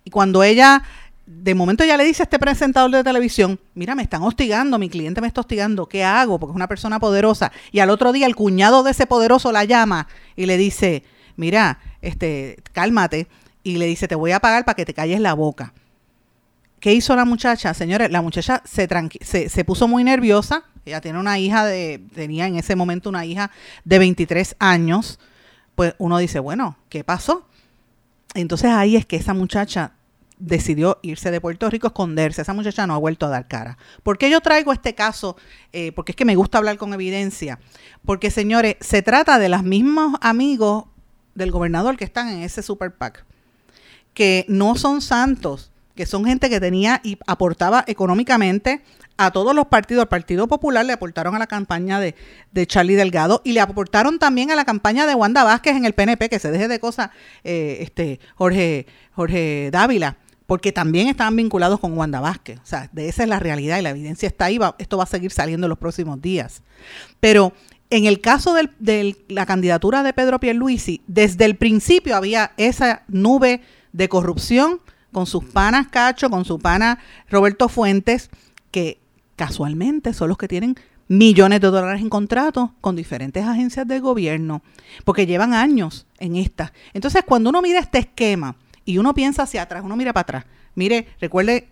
Y 0.03 0.09
cuando 0.09 0.43
ella, 0.43 0.83
de 1.25 1.55
momento 1.55 1.83
ya 1.83 1.97
le 1.97 2.03
dice 2.03 2.23
a 2.23 2.25
este 2.25 2.39
presentador 2.39 2.91
de 2.91 3.03
televisión, 3.03 3.59
mira, 3.73 3.95
me 3.95 4.03
están 4.03 4.23
hostigando, 4.23 4.79
mi 4.79 4.89
cliente 4.89 5.21
me 5.21 5.27
está 5.27 5.41
hostigando, 5.41 5.87
¿qué 5.87 6.03
hago? 6.03 6.39
Porque 6.39 6.51
es 6.51 6.55
una 6.55 6.67
persona 6.67 6.99
poderosa. 6.99 7.51
Y 7.71 7.79
al 7.79 7.89
otro 7.89 8.11
día 8.11 8.25
el 8.25 8.35
cuñado 8.35 8.83
de 8.83 8.91
ese 8.91 9.07
poderoso 9.07 9.51
la 9.51 9.63
llama 9.63 10.07
y 10.35 10.45
le 10.45 10.57
dice, 10.57 11.03
mira, 11.35 11.79
este, 12.01 12.57
cálmate. 12.73 13.27
Y 13.63 13.77
le 13.77 13.85
dice, 13.85 14.07
te 14.07 14.15
voy 14.15 14.31
a 14.31 14.39
pagar 14.39 14.63
para 14.65 14.75
que 14.75 14.85
te 14.85 14.93
calles 14.93 15.19
la 15.19 15.33
boca. 15.33 15.73
¿Qué 16.79 16.93
hizo 16.93 17.15
la 17.15 17.25
muchacha? 17.25 17.73
Señores, 17.73 18.11
la 18.11 18.21
muchacha 18.21 18.61
se, 18.65 18.87
se, 19.21 19.49
se 19.49 19.65
puso 19.65 19.87
muy 19.87 20.03
nerviosa, 20.03 20.63
ella 20.85 21.01
tiene 21.01 21.19
una 21.19 21.39
hija 21.39 21.65
de, 21.65 22.01
tenía 22.13 22.47
en 22.47 22.55
ese 22.55 22.75
momento 22.75 23.09
una 23.09 23.25
hija 23.25 23.51
de 23.83 23.99
23 23.99 24.55
años, 24.59 25.19
pues 25.75 25.95
uno 25.97 26.17
dice, 26.17 26.39
bueno, 26.39 26.77
¿qué 26.89 27.03
pasó? 27.03 27.47
Entonces 28.33 28.71
ahí 28.71 28.95
es 28.95 29.05
que 29.05 29.15
esa 29.15 29.33
muchacha 29.33 29.93
decidió 30.37 30.99
irse 31.01 31.31
de 31.31 31.41
Puerto 31.41 31.69
Rico, 31.69 31.87
esconderse. 31.87 32.41
Esa 32.41 32.53
muchacha 32.53 32.85
no 32.87 32.93
ha 32.93 32.97
vuelto 32.97 33.25
a 33.25 33.29
dar 33.29 33.47
cara. 33.47 33.77
¿Por 34.03 34.17
qué 34.17 34.29
yo 34.29 34.41
traigo 34.41 34.71
este 34.71 34.95
caso? 34.95 35.35
Eh, 35.73 35.91
porque 35.91 36.11
es 36.11 36.15
que 36.15 36.25
me 36.25 36.35
gusta 36.35 36.57
hablar 36.57 36.77
con 36.77 36.93
evidencia. 36.93 37.59
Porque, 38.05 38.31
señores, 38.31 38.75
se 38.79 39.01
trata 39.01 39.39
de 39.39 39.49
los 39.49 39.63
mismos 39.63 40.15
amigos 40.21 40.85
del 41.35 41.51
gobernador 41.51 41.97
que 41.97 42.05
están 42.05 42.29
en 42.29 42.43
ese 42.43 42.61
super 42.61 42.95
PAC, 42.95 43.25
que 44.13 44.45
no 44.47 44.75
son 44.75 45.01
santos, 45.01 45.71
que 45.97 46.05
son 46.05 46.23
gente 46.23 46.49
que 46.49 46.61
tenía 46.61 47.01
y 47.03 47.17
aportaba 47.27 47.83
económicamente 47.87 48.81
a 49.17 49.31
todos 49.31 49.53
los 49.53 49.67
partidos, 49.67 50.03
al 50.03 50.07
Partido 50.07 50.47
Popular 50.47 50.85
le 50.85 50.93
aportaron 50.93 51.35
a 51.35 51.39
la 51.39 51.47
campaña 51.47 51.99
de, 51.99 52.15
de, 52.51 52.67
Charlie 52.67 52.95
Delgado 52.95 53.41
y 53.43 53.51
le 53.51 53.59
aportaron 53.59 54.19
también 54.19 54.51
a 54.51 54.55
la 54.55 54.63
campaña 54.63 55.05
de 55.05 55.15
Wanda 55.15 55.43
Vázquez 55.43 55.75
en 55.75 55.85
el 55.85 55.93
PNP, 55.93 56.29
que 56.29 56.39
se 56.39 56.51
deje 56.51 56.67
de 56.67 56.79
cosas, 56.79 57.09
eh, 57.43 57.79
este, 57.81 58.19
Jorge, 58.35 58.85
Jorge 59.11 59.69
Dávila, 59.71 60.17
porque 60.45 60.71
también 60.71 61.07
estaban 61.07 61.35
vinculados 61.35 61.79
con 61.79 61.97
Wanda 61.97 62.21
Vázquez. 62.21 62.59
O 62.59 62.65
sea, 62.65 62.89
de 62.93 63.09
esa 63.09 63.23
es 63.23 63.29
la 63.29 63.39
realidad 63.39 63.79
y 63.79 63.81
la 63.81 63.89
evidencia 63.89 64.27
está 64.27 64.45
ahí, 64.45 64.59
esto 64.77 64.97
va 64.97 65.03
a 65.03 65.07
seguir 65.07 65.31
saliendo 65.31 65.65
en 65.65 65.69
los 65.69 65.79
próximos 65.79 66.21
días. 66.21 66.61
Pero 67.19 67.53
en 67.89 68.05
el 68.05 68.21
caso 68.21 68.53
de 68.53 69.15
la 69.27 69.45
candidatura 69.45 70.03
de 70.03 70.13
Pedro 70.13 70.39
Pierluisi, 70.39 71.01
desde 71.07 71.45
el 71.45 71.55
principio 71.55 72.15
había 72.15 72.51
esa 72.57 73.03
nube 73.07 73.61
de 73.93 74.09
corrupción 74.09 74.79
con 75.11 75.25
sus 75.25 75.43
panas 75.45 75.87
Cacho, 75.87 76.29
con 76.29 76.45
su 76.45 76.59
pana 76.59 76.99
Roberto 77.29 77.69
Fuentes, 77.69 78.29
que 78.71 78.99
casualmente 79.35 80.13
son 80.13 80.29
los 80.29 80.37
que 80.37 80.47
tienen 80.47 80.75
millones 81.07 81.61
de 81.61 81.67
dólares 81.67 82.01
en 82.01 82.09
contratos 82.09 82.71
con 82.81 82.95
diferentes 82.95 83.45
agencias 83.45 83.87
del 83.87 84.01
gobierno, 84.01 84.61
porque 85.05 85.25
llevan 85.25 85.53
años 85.53 86.05
en 86.19 86.35
esta. 86.35 86.73
Entonces, 86.93 87.23
cuando 87.25 87.49
uno 87.49 87.61
mira 87.61 87.79
este 87.79 87.99
esquema 87.99 88.55
y 88.85 88.97
uno 88.97 89.13
piensa 89.13 89.43
hacia 89.43 89.61
atrás, 89.61 89.83
uno 89.83 89.95
mira 89.95 90.13
para 90.13 90.21
atrás, 90.21 90.45
mire, 90.75 91.07
recuerde 91.19 91.69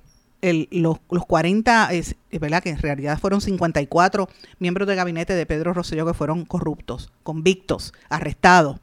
los, 0.72 1.00
los, 1.10 1.26
40, 1.26 1.92
es, 1.94 2.16
verdad 2.32 2.62
que 2.62 2.70
en 2.70 2.78
realidad 2.78 3.18
fueron 3.20 3.42
54 3.42 4.30
miembros 4.60 4.88
del 4.88 4.96
gabinete 4.96 5.34
de 5.34 5.46
Pedro 5.46 5.74
Rosselló 5.74 6.06
que 6.06 6.14
fueron 6.14 6.46
corruptos, 6.46 7.12
convictos, 7.24 7.94
arrestados. 8.10 8.80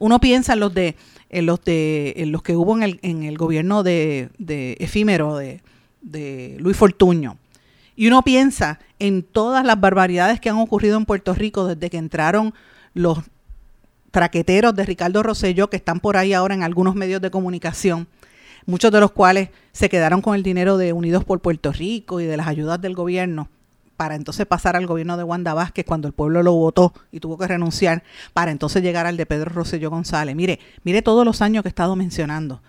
Uno 0.00 0.20
piensa 0.20 0.54
en 0.54 0.60
los 0.60 0.74
de, 0.74 0.96
en 1.30 1.46
los 1.46 1.62
de, 1.64 2.14
en 2.16 2.32
los 2.32 2.42
que 2.42 2.56
hubo 2.56 2.76
en 2.76 2.82
el, 2.82 3.00
en 3.02 3.22
el 3.22 3.36
gobierno 3.36 3.82
de, 3.82 4.30
de 4.38 4.76
efímero 4.80 5.36
de, 5.36 5.60
de 6.02 6.56
Luis 6.58 6.76
Fortuño. 6.76 7.38
Y 7.96 8.08
uno 8.08 8.22
piensa 8.22 8.80
en 8.98 9.22
todas 9.22 9.64
las 9.64 9.80
barbaridades 9.80 10.40
que 10.40 10.50
han 10.50 10.56
ocurrido 10.56 10.96
en 10.96 11.04
Puerto 11.04 11.34
Rico 11.34 11.66
desde 11.66 11.90
que 11.90 11.98
entraron 11.98 12.54
los 12.92 13.18
traqueteros 14.10 14.74
de 14.74 14.84
Ricardo 14.84 15.22
Rosselló, 15.22 15.68
que 15.68 15.76
están 15.76 16.00
por 16.00 16.16
ahí 16.16 16.32
ahora 16.32 16.54
en 16.54 16.62
algunos 16.62 16.94
medios 16.94 17.20
de 17.20 17.30
comunicación, 17.30 18.06
muchos 18.64 18.92
de 18.92 19.00
los 19.00 19.10
cuales 19.10 19.50
se 19.72 19.88
quedaron 19.88 20.22
con 20.22 20.36
el 20.36 20.44
dinero 20.44 20.76
de 20.76 20.92
Unidos 20.92 21.24
por 21.24 21.40
Puerto 21.40 21.72
Rico 21.72 22.20
y 22.20 22.24
de 22.24 22.36
las 22.36 22.46
ayudas 22.46 22.80
del 22.80 22.94
gobierno, 22.94 23.48
para 23.96 24.14
entonces 24.14 24.46
pasar 24.46 24.76
al 24.76 24.86
gobierno 24.86 25.16
de 25.16 25.24
Wanda 25.24 25.54
Vázquez 25.54 25.84
cuando 25.84 26.08
el 26.08 26.14
pueblo 26.14 26.42
lo 26.42 26.52
votó 26.52 26.92
y 27.12 27.20
tuvo 27.20 27.38
que 27.38 27.46
renunciar, 27.46 28.02
para 28.32 28.50
entonces 28.50 28.82
llegar 28.82 29.06
al 29.06 29.16
de 29.16 29.26
Pedro 29.26 29.50
Rosselló 29.50 29.90
González. 29.90 30.34
Mire, 30.36 30.58
mire 30.82 31.02
todos 31.02 31.24
los 31.24 31.42
años 31.42 31.62
que 31.62 31.68
he 31.68 31.70
estado 31.70 31.96
mencionando. 31.96 32.62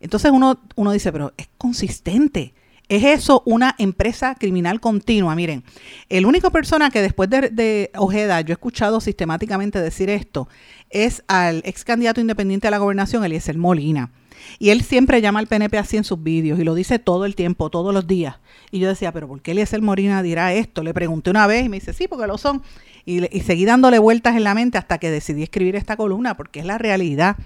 Entonces 0.00 0.30
uno, 0.30 0.60
uno 0.76 0.92
dice, 0.92 1.12
pero 1.12 1.32
es 1.36 1.48
consistente. 1.58 2.54
¿Es 2.88 3.04
eso 3.04 3.42
una 3.44 3.74
empresa 3.78 4.34
criminal 4.34 4.80
continua? 4.80 5.34
Miren, 5.34 5.62
el 6.08 6.24
único 6.24 6.50
persona 6.50 6.90
que 6.90 7.02
después 7.02 7.28
de, 7.28 7.90
Ojeda 7.94 8.40
yo 8.40 8.52
he 8.52 8.54
escuchado 8.54 9.00
sistemáticamente 9.00 9.78
decir 9.80 10.08
esto 10.08 10.48
es 10.88 11.22
al 11.28 11.60
ex 11.66 11.84
candidato 11.84 12.22
independiente 12.22 12.66
a 12.66 12.70
la 12.70 12.78
gobernación, 12.78 13.24
Eliezer 13.24 13.58
Molina. 13.58 14.10
Y 14.58 14.70
él 14.70 14.82
siempre 14.82 15.20
llama 15.20 15.40
al 15.40 15.46
PNP 15.46 15.78
así 15.78 15.96
en 15.96 16.04
sus 16.04 16.22
vídeos 16.22 16.58
y 16.58 16.64
lo 16.64 16.74
dice 16.74 16.98
todo 16.98 17.24
el 17.24 17.34
tiempo, 17.34 17.70
todos 17.70 17.92
los 17.94 18.06
días. 18.06 18.36
Y 18.70 18.78
yo 18.78 18.88
decía, 18.88 19.12
pero 19.12 19.28
¿por 19.28 19.40
qué 19.40 19.52
Eliezer 19.52 19.82
Molina 19.82 20.22
dirá 20.22 20.52
esto? 20.52 20.82
Le 20.82 20.94
pregunté 20.94 21.30
una 21.30 21.46
vez 21.46 21.64
y 21.64 21.68
me 21.68 21.78
dice, 21.78 21.92
sí, 21.92 22.08
porque 22.08 22.26
lo 22.26 22.38
son. 22.38 22.62
Y, 23.04 23.36
y 23.36 23.40
seguí 23.40 23.64
dándole 23.64 23.98
vueltas 23.98 24.36
en 24.36 24.44
la 24.44 24.54
mente 24.54 24.78
hasta 24.78 24.98
que 24.98 25.10
decidí 25.10 25.42
escribir 25.42 25.76
esta 25.76 25.96
columna, 25.96 26.36
porque 26.36 26.60
es 26.60 26.66
la 26.66 26.78
realidad. 26.78 27.36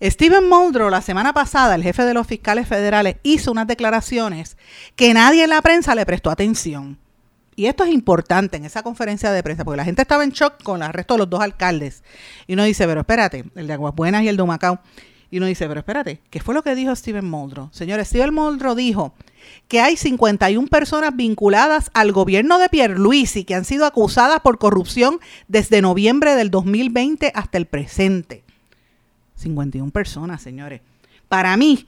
Steven 0.00 0.48
Muldrow 0.48 0.90
la 0.90 1.02
semana 1.02 1.32
pasada, 1.32 1.74
el 1.74 1.82
jefe 1.82 2.04
de 2.04 2.14
los 2.14 2.26
fiscales 2.26 2.68
federales, 2.68 3.16
hizo 3.24 3.50
unas 3.50 3.66
declaraciones 3.66 4.56
que 4.94 5.12
nadie 5.12 5.44
en 5.44 5.50
la 5.50 5.60
prensa 5.60 5.94
le 5.94 6.06
prestó 6.06 6.30
atención. 6.30 6.98
Y 7.56 7.66
esto 7.66 7.82
es 7.82 7.90
importante 7.90 8.56
en 8.56 8.64
esa 8.64 8.84
conferencia 8.84 9.32
de 9.32 9.42
prensa, 9.42 9.64
porque 9.64 9.78
la 9.78 9.84
gente 9.84 10.02
estaba 10.02 10.22
en 10.22 10.30
shock 10.30 10.62
con 10.62 10.76
el 10.76 10.84
arresto 10.84 11.14
de 11.14 11.18
los 11.18 11.30
dos 11.30 11.40
alcaldes. 11.40 12.04
Y 12.46 12.52
uno 12.52 12.62
dice, 12.62 12.86
pero 12.86 13.00
espérate, 13.00 13.46
el 13.56 13.66
de 13.66 13.72
Aguas 13.72 13.96
Buenas 13.96 14.22
y 14.22 14.28
el 14.28 14.36
de 14.36 14.44
Humacao. 14.44 14.78
Y 15.30 15.38
uno 15.38 15.46
dice, 15.46 15.68
pero 15.68 15.80
espérate, 15.80 16.20
¿qué 16.30 16.40
fue 16.40 16.54
lo 16.54 16.62
que 16.62 16.74
dijo 16.74 16.94
Steven 16.94 17.28
Muldrow? 17.28 17.68
Señores, 17.72 18.08
Steven 18.08 18.32
Muldrow 18.32 18.74
dijo 18.74 19.14
que 19.68 19.80
hay 19.80 19.96
51 19.96 20.68
personas 20.68 21.14
vinculadas 21.14 21.90
al 21.92 22.12
gobierno 22.12 22.58
de 22.58 22.68
Pierluisi 22.68 23.44
que 23.44 23.54
han 23.54 23.64
sido 23.64 23.84
acusadas 23.84 24.40
por 24.40 24.58
corrupción 24.58 25.20
desde 25.46 25.82
noviembre 25.82 26.34
del 26.34 26.50
2020 26.50 27.32
hasta 27.34 27.58
el 27.58 27.66
presente. 27.66 28.42
51 29.36 29.90
personas, 29.90 30.40
señores. 30.40 30.80
Para 31.28 31.56
mí, 31.56 31.86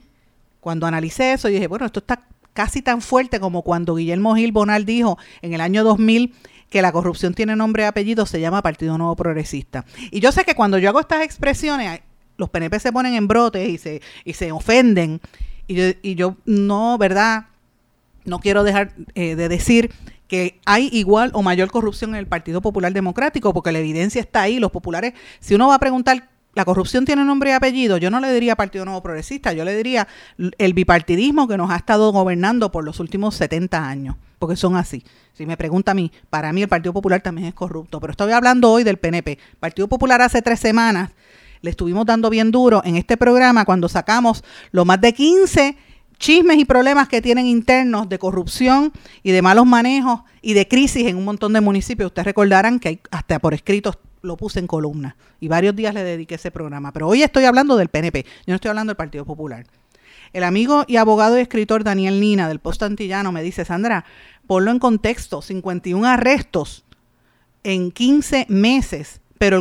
cuando 0.59 0.85
analicé 0.85 1.33
eso, 1.33 1.49
yo 1.49 1.55
dije, 1.55 1.67
bueno, 1.67 1.85
esto 1.85 1.99
está 1.99 2.23
casi 2.53 2.81
tan 2.81 3.01
fuerte 3.01 3.39
como 3.39 3.63
cuando 3.63 3.95
Guillermo 3.95 4.35
Gil 4.35 4.51
Bonal 4.51 4.85
dijo 4.85 5.17
en 5.41 5.53
el 5.53 5.61
año 5.61 5.83
2000 5.83 6.33
que 6.69 6.81
la 6.81 6.91
corrupción 6.91 7.33
tiene 7.33 7.55
nombre 7.55 7.83
y 7.83 7.85
apellido, 7.85 8.25
se 8.25 8.39
llama 8.39 8.61
Partido 8.61 8.97
Nuevo 8.97 9.15
Progresista. 9.15 9.85
Y 10.09 10.21
yo 10.21 10.31
sé 10.31 10.45
que 10.45 10.55
cuando 10.55 10.77
yo 10.77 10.89
hago 10.89 11.01
estas 11.01 11.23
expresiones, 11.23 12.01
los 12.41 12.49
PNP 12.49 12.79
se 12.79 12.91
ponen 12.91 13.13
en 13.13 13.27
brotes 13.27 13.69
y 13.69 13.77
se, 13.77 14.01
y 14.25 14.33
se 14.33 14.51
ofenden. 14.51 15.21
Y 15.67 15.75
yo, 15.75 15.83
y 16.01 16.15
yo 16.15 16.35
no, 16.45 16.97
¿verdad? 16.97 17.45
No 18.25 18.39
quiero 18.39 18.63
dejar 18.63 18.93
eh, 19.15 19.35
de 19.35 19.47
decir 19.47 19.91
que 20.27 20.59
hay 20.65 20.89
igual 20.91 21.31
o 21.33 21.43
mayor 21.43 21.69
corrupción 21.69 22.11
en 22.11 22.15
el 22.17 22.27
Partido 22.27 22.61
Popular 22.61 22.91
Democrático, 22.93 23.53
porque 23.53 23.71
la 23.71 23.79
evidencia 23.79 24.19
está 24.19 24.41
ahí. 24.41 24.59
Los 24.59 24.71
populares, 24.71 25.13
si 25.39 25.53
uno 25.53 25.67
va 25.67 25.75
a 25.75 25.79
preguntar, 25.79 26.29
¿la 26.55 26.65
corrupción 26.65 27.05
tiene 27.05 27.23
nombre 27.23 27.51
y 27.51 27.53
apellido? 27.53 27.97
Yo 27.97 28.09
no 28.09 28.19
le 28.19 28.33
diría 28.33 28.55
Partido 28.55 28.85
Nuevo 28.85 29.03
Progresista, 29.03 29.53
yo 29.53 29.63
le 29.63 29.75
diría 29.75 30.07
el 30.57 30.73
bipartidismo 30.73 31.47
que 31.47 31.57
nos 31.57 31.69
ha 31.69 31.75
estado 31.75 32.11
gobernando 32.11 32.71
por 32.71 32.83
los 32.83 32.99
últimos 32.99 33.35
70 33.35 33.87
años, 33.87 34.15
porque 34.39 34.55
son 34.55 34.77
así. 34.77 35.03
Si 35.33 35.45
me 35.45 35.57
pregunta 35.57 35.91
a 35.91 35.93
mí, 35.93 36.11
para 36.31 36.51
mí 36.53 36.63
el 36.63 36.67
Partido 36.69 36.91
Popular 36.91 37.21
también 37.21 37.47
es 37.47 37.53
corrupto, 37.53 37.99
pero 37.99 38.11
estoy 38.11 38.31
hablando 38.31 38.71
hoy 38.71 38.83
del 38.83 38.97
PNP. 38.97 39.37
Partido 39.59 39.87
Popular 39.87 40.21
hace 40.21 40.41
tres 40.41 40.59
semanas 40.59 41.11
le 41.61 41.69
estuvimos 41.69 42.05
dando 42.05 42.29
bien 42.29 42.51
duro 42.51 42.81
en 42.85 42.95
este 42.95 43.17
programa 43.17 43.65
cuando 43.65 43.89
sacamos 43.89 44.43
lo 44.71 44.85
más 44.85 44.99
de 45.01 45.13
15 45.13 45.77
chismes 46.17 46.59
y 46.59 46.65
problemas 46.65 47.07
que 47.07 47.21
tienen 47.21 47.47
internos 47.47 48.07
de 48.07 48.19
corrupción 48.19 48.93
y 49.23 49.31
de 49.31 49.41
malos 49.41 49.65
manejos 49.65 50.21
y 50.41 50.53
de 50.53 50.67
crisis 50.67 51.07
en 51.07 51.17
un 51.17 51.25
montón 51.25 51.51
de 51.53 51.61
municipios. 51.61 52.07
Ustedes 52.07 52.27
recordarán 52.27 52.79
que 52.79 53.01
hasta 53.09 53.39
por 53.39 53.55
escrito 53.55 53.99
lo 54.21 54.37
puse 54.37 54.59
en 54.59 54.67
columna 54.67 55.15
y 55.39 55.47
varios 55.47 55.75
días 55.75 55.95
le 55.95 56.03
dediqué 56.03 56.35
ese 56.35 56.51
programa. 56.51 56.93
Pero 56.93 57.07
hoy 57.07 57.23
estoy 57.23 57.45
hablando 57.45 57.75
del 57.75 57.89
PNP, 57.89 58.23
yo 58.23 58.29
no 58.47 58.55
estoy 58.55 58.69
hablando 58.69 58.91
del 58.91 58.97
Partido 58.97 59.25
Popular. 59.25 59.65
El 60.31 60.43
amigo 60.43 60.85
y 60.87 60.97
abogado 60.97 61.37
y 61.37 61.41
escritor 61.41 61.83
Daniel 61.83 62.21
Nina 62.21 62.47
del 62.47 62.59
Post 62.59 62.83
Antillano 62.83 63.31
me 63.31 63.41
dice, 63.41 63.65
Sandra, 63.65 64.05
ponlo 64.47 64.71
en 64.71 64.79
contexto, 64.79 65.41
51 65.41 66.07
arrestos 66.07 66.85
en 67.63 67.91
15 67.91 68.45
meses 68.47 69.21
pero 69.41 69.57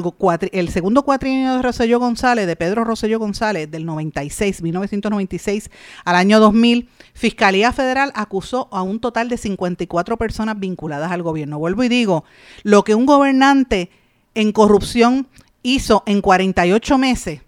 el, 0.53 0.69
segundo 0.69 1.05
cuatrienio 1.05 1.57
de 1.57 1.63
Rosselló 1.63 1.99
González, 1.99 2.47
de 2.47 2.55
Pedro 2.55 2.85
Rosselló 2.85 3.19
González, 3.19 3.71
del 3.71 3.87
96, 3.87 4.61
1996 4.61 5.71
al 6.05 6.17
año 6.17 6.39
2000, 6.39 6.91
Fiscalía 7.15 7.73
Federal 7.73 8.13
acusó 8.15 8.69
a 8.73 8.83
un 8.83 9.01
total 9.01 9.31
de 9.31 9.39
54 9.39 10.19
personas 10.19 10.61
vinculadas 10.61 11.11
al 11.11 11.23
gobierno. 11.23 11.59
Vuelvo 11.59 11.83
y 11.83 11.89
digo, 11.89 12.25
lo 12.63 12.85
que 12.85 12.95
un 12.95 13.07
gobernante 13.07 13.89
en 14.35 14.53
corrupción 14.53 15.29
hizo 15.63 16.03
en 16.05 16.21
48 16.21 16.99
meses, 16.99 17.41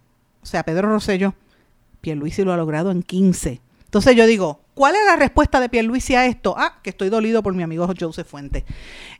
o 0.42 0.47
sea, 0.47 0.62
Pedro 0.62 0.88
Rosselló, 0.88 1.35
Pierluisi 2.01 2.45
lo 2.45 2.55
ha 2.55 2.57
logrado 2.57 2.92
en 2.92 3.03
15. 3.03 3.61
Entonces 3.93 4.17
yo 4.17 4.25
digo, 4.25 4.61
¿cuál 4.73 4.95
es 4.95 5.03
la 5.05 5.17
respuesta 5.17 5.61
de 5.61 5.69
Pierluisi 5.69 6.15
a 6.15 6.25
esto? 6.25 6.55
Ah, 6.57 6.81
que 6.83 6.89
estoy 6.89 7.11
dolido 7.11 7.43
por 7.43 7.55
mi 7.55 7.63
amigo 7.63 7.87
Joseph 8.01 8.27
Fuente. 8.27 8.65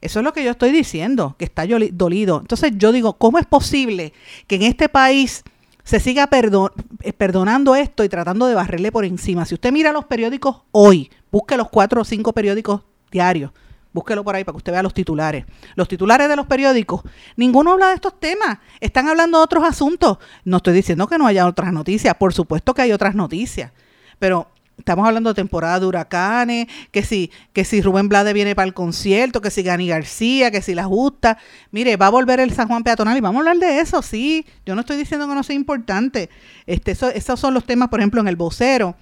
Eso 0.01 0.21
es 0.21 0.25
lo 0.25 0.33
que 0.33 0.43
yo 0.43 0.53
estoy 0.53 0.71
diciendo, 0.71 1.37
que 1.39 1.45
está 1.45 1.67
dolido. 1.93 2.41
Entonces 2.41 2.73
yo 2.77 2.91
digo, 2.91 3.19
¿cómo 3.19 3.39
es 3.39 3.45
posible 3.45 4.15
que 4.47 4.55
en 4.55 4.63
este 4.63 4.89
país 4.89 5.45
se 5.85 6.01
siga 6.01 6.27
eh, 6.33 7.13
perdonando 7.13 7.75
esto 7.75 8.03
y 8.03 8.09
tratando 8.09 8.47
de 8.47 8.55
barrerle 8.55 8.91
por 8.91 9.05
encima? 9.05 9.45
Si 9.45 9.53
usted 9.53 9.73
mira 9.73 9.93
los 9.93 10.07
periódicos 10.07 10.63
hoy, 10.71 11.11
busque 11.31 11.59
los 11.59 11.69
cuatro 11.69 12.01
o 12.01 12.05
cinco 12.05 12.33
periódicos 12.33 12.81
diarios, 13.11 13.51
búsquelo 13.93 14.25
por 14.25 14.37
ahí 14.37 14.45
para 14.45 14.55
que 14.55 14.57
usted 14.57 14.73
vea 14.73 14.83
los 14.83 14.95
titulares. 14.95 15.45
Los 15.75 15.87
titulares 15.87 16.31
de 16.31 16.37
los 16.37 16.47
periódicos, 16.47 17.03
ninguno 17.37 17.73
habla 17.73 17.89
de 17.89 17.97
estos 17.97 18.19
temas, 18.19 18.57
están 18.81 19.07
hablando 19.07 19.37
de 19.37 19.45
otros 19.45 19.65
asuntos. 19.65 20.17
No 20.47 20.57
estoy 20.57 20.73
diciendo 20.73 21.07
que 21.09 21.19
no 21.19 21.27
haya 21.27 21.47
otras 21.47 21.75
noticias, 21.75 22.15
por 22.15 22.33
supuesto 22.33 22.73
que 22.73 22.81
hay 22.81 22.93
otras 22.93 23.15
noticias, 23.15 23.73
pero 24.19 24.52
Estamos 24.79 25.07
hablando 25.07 25.31
de 25.31 25.35
temporada 25.35 25.79
de 25.79 25.87
huracanes, 25.87 26.67
que 26.91 27.05
si, 27.05 27.31
que 27.53 27.65
si 27.65 27.83
Rubén 27.83 28.09
Blade 28.09 28.33
viene 28.33 28.55
para 28.55 28.67
el 28.67 28.75
concierto, 28.75 29.41
que 29.41 29.51
si 29.51 29.63
Gani 29.63 29.87
García, 29.87 30.51
que 30.51 30.63
si 30.63 30.75
la 30.75 30.85
justa. 30.85 31.39
Mire, 31.71 31.97
va 31.97 32.07
a 32.07 32.11
volver 32.11 32.41
el 32.41 32.53
San 32.53 32.69
Juan 32.69 32.83
Peatonal 32.83 33.17
y 33.17 33.21
vamos 33.21 33.39
a 33.39 33.51
hablar 33.51 33.59
de 33.59 33.81
eso, 33.81 34.03
sí. 34.03 34.45
Yo 34.67 34.75
no 34.75 34.81
estoy 34.81 34.97
diciendo 34.97 35.29
que 35.29 35.35
no 35.35 35.43
sea 35.43 35.55
importante. 35.55 36.31
Este, 36.67 36.93
esos 36.93 37.39
son 37.39 37.55
los 37.55 37.65
temas, 37.65 37.89
por 37.89 38.01
ejemplo, 38.01 38.21
en 38.21 38.29
el 38.29 38.37
vocero. 38.37 38.97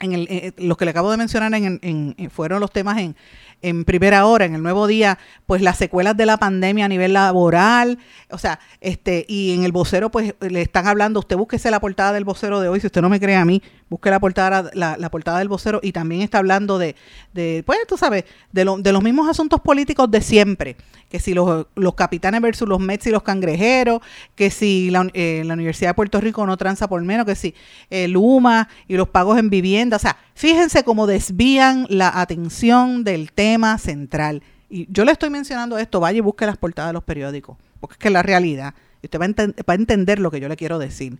En 0.00 0.12
el, 0.12 0.28
eh, 0.30 0.52
los 0.58 0.76
que 0.76 0.84
le 0.84 0.92
acabo 0.92 1.10
de 1.10 1.16
mencionar 1.16 1.52
en, 1.54 2.30
fueron 2.30 2.60
los 2.60 2.70
temas 2.70 2.98
en, 2.98 3.16
en 3.62 3.84
primera 3.84 4.24
hora, 4.26 4.44
en 4.44 4.54
el 4.54 4.62
nuevo 4.62 4.86
día, 4.86 5.18
pues 5.46 5.62
las 5.62 5.78
secuelas 5.78 6.16
de 6.16 6.26
la 6.26 6.36
pandemia 6.36 6.84
a 6.84 6.88
nivel 6.88 7.12
laboral, 7.12 7.98
o 8.30 8.38
sea, 8.38 8.60
este, 8.80 9.24
y 9.28 9.54
en 9.54 9.64
el 9.64 9.72
vocero, 9.72 10.10
pues 10.10 10.34
le 10.40 10.62
están 10.62 10.86
hablando, 10.86 11.20
usted 11.20 11.36
búsquese 11.36 11.70
la 11.70 11.80
portada 11.80 12.12
del 12.12 12.24
vocero 12.24 12.60
de 12.60 12.68
hoy, 12.68 12.80
si 12.80 12.86
usted 12.86 13.02
no 13.02 13.08
me 13.08 13.20
cree 13.20 13.36
a 13.36 13.44
mí, 13.44 13.62
busque 13.88 14.10
la 14.10 14.20
portada, 14.20 14.70
la, 14.74 14.96
la 14.96 15.10
portada 15.10 15.38
del 15.38 15.48
vocero, 15.48 15.80
y 15.82 15.92
también 15.92 16.22
está 16.22 16.38
hablando 16.38 16.78
de, 16.78 16.94
de 17.32 17.62
pues 17.66 17.78
tú 17.88 17.96
sabes, 17.96 18.24
de, 18.52 18.64
lo, 18.64 18.78
de 18.78 18.92
los 18.92 19.02
mismos 19.02 19.28
asuntos 19.28 19.60
políticos 19.60 20.10
de 20.10 20.20
siempre, 20.20 20.76
que 21.08 21.18
si 21.18 21.34
los, 21.34 21.66
los 21.74 21.94
capitanes 21.94 22.40
versus 22.40 22.68
los 22.68 22.80
Mets 22.80 23.06
y 23.06 23.10
los 23.10 23.22
cangrejeros, 23.22 24.00
que 24.34 24.50
si 24.50 24.90
la, 24.90 25.08
eh, 25.14 25.42
la 25.44 25.54
Universidad 25.54 25.90
de 25.90 25.94
Puerto 25.94 26.20
Rico 26.20 26.46
no 26.46 26.56
tranza 26.56 26.88
por 26.88 27.02
menos, 27.02 27.26
que 27.26 27.34
si 27.34 27.54
el 27.90 28.16
UMA 28.16 28.68
y 28.86 28.96
los 28.96 29.08
pagos 29.08 29.38
en 29.38 29.50
vivienda, 29.50 29.96
o 29.96 30.00
sea, 30.00 30.16
fíjense 30.38 30.84
cómo 30.84 31.08
desvían 31.08 31.86
la 31.90 32.20
atención 32.20 33.02
del 33.02 33.32
tema 33.32 33.76
central. 33.76 34.40
Y 34.70 34.86
yo 34.88 35.04
le 35.04 35.10
estoy 35.10 35.30
mencionando 35.30 35.78
esto, 35.78 35.98
vaya 35.98 36.18
y 36.18 36.20
busque 36.20 36.46
las 36.46 36.56
portadas 36.56 36.90
de 36.90 36.92
los 36.92 37.02
periódicos, 37.02 37.56
porque 37.80 37.94
es 37.94 37.98
que 37.98 38.10
la 38.10 38.22
realidad, 38.22 38.74
usted 39.02 39.18
va 39.18 39.24
a, 39.24 39.46
va 39.68 39.72
a 39.72 39.74
entender 39.74 40.20
lo 40.20 40.30
que 40.30 40.38
yo 40.38 40.48
le 40.48 40.56
quiero 40.56 40.78
decir. 40.78 41.18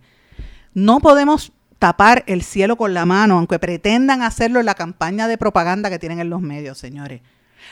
No 0.72 1.00
podemos 1.00 1.52
tapar 1.80 2.22
el 2.28 2.42
cielo 2.42 2.76
con 2.76 2.94
la 2.94 3.06
mano, 3.06 3.38
aunque 3.38 3.58
pretendan 3.58 4.22
hacerlo 4.22 4.60
en 4.60 4.66
la 4.66 4.74
campaña 4.74 5.26
de 5.26 5.36
propaganda 5.36 5.90
que 5.90 5.98
tienen 5.98 6.20
en 6.20 6.30
los 6.30 6.40
medios, 6.40 6.78
señores. 6.78 7.20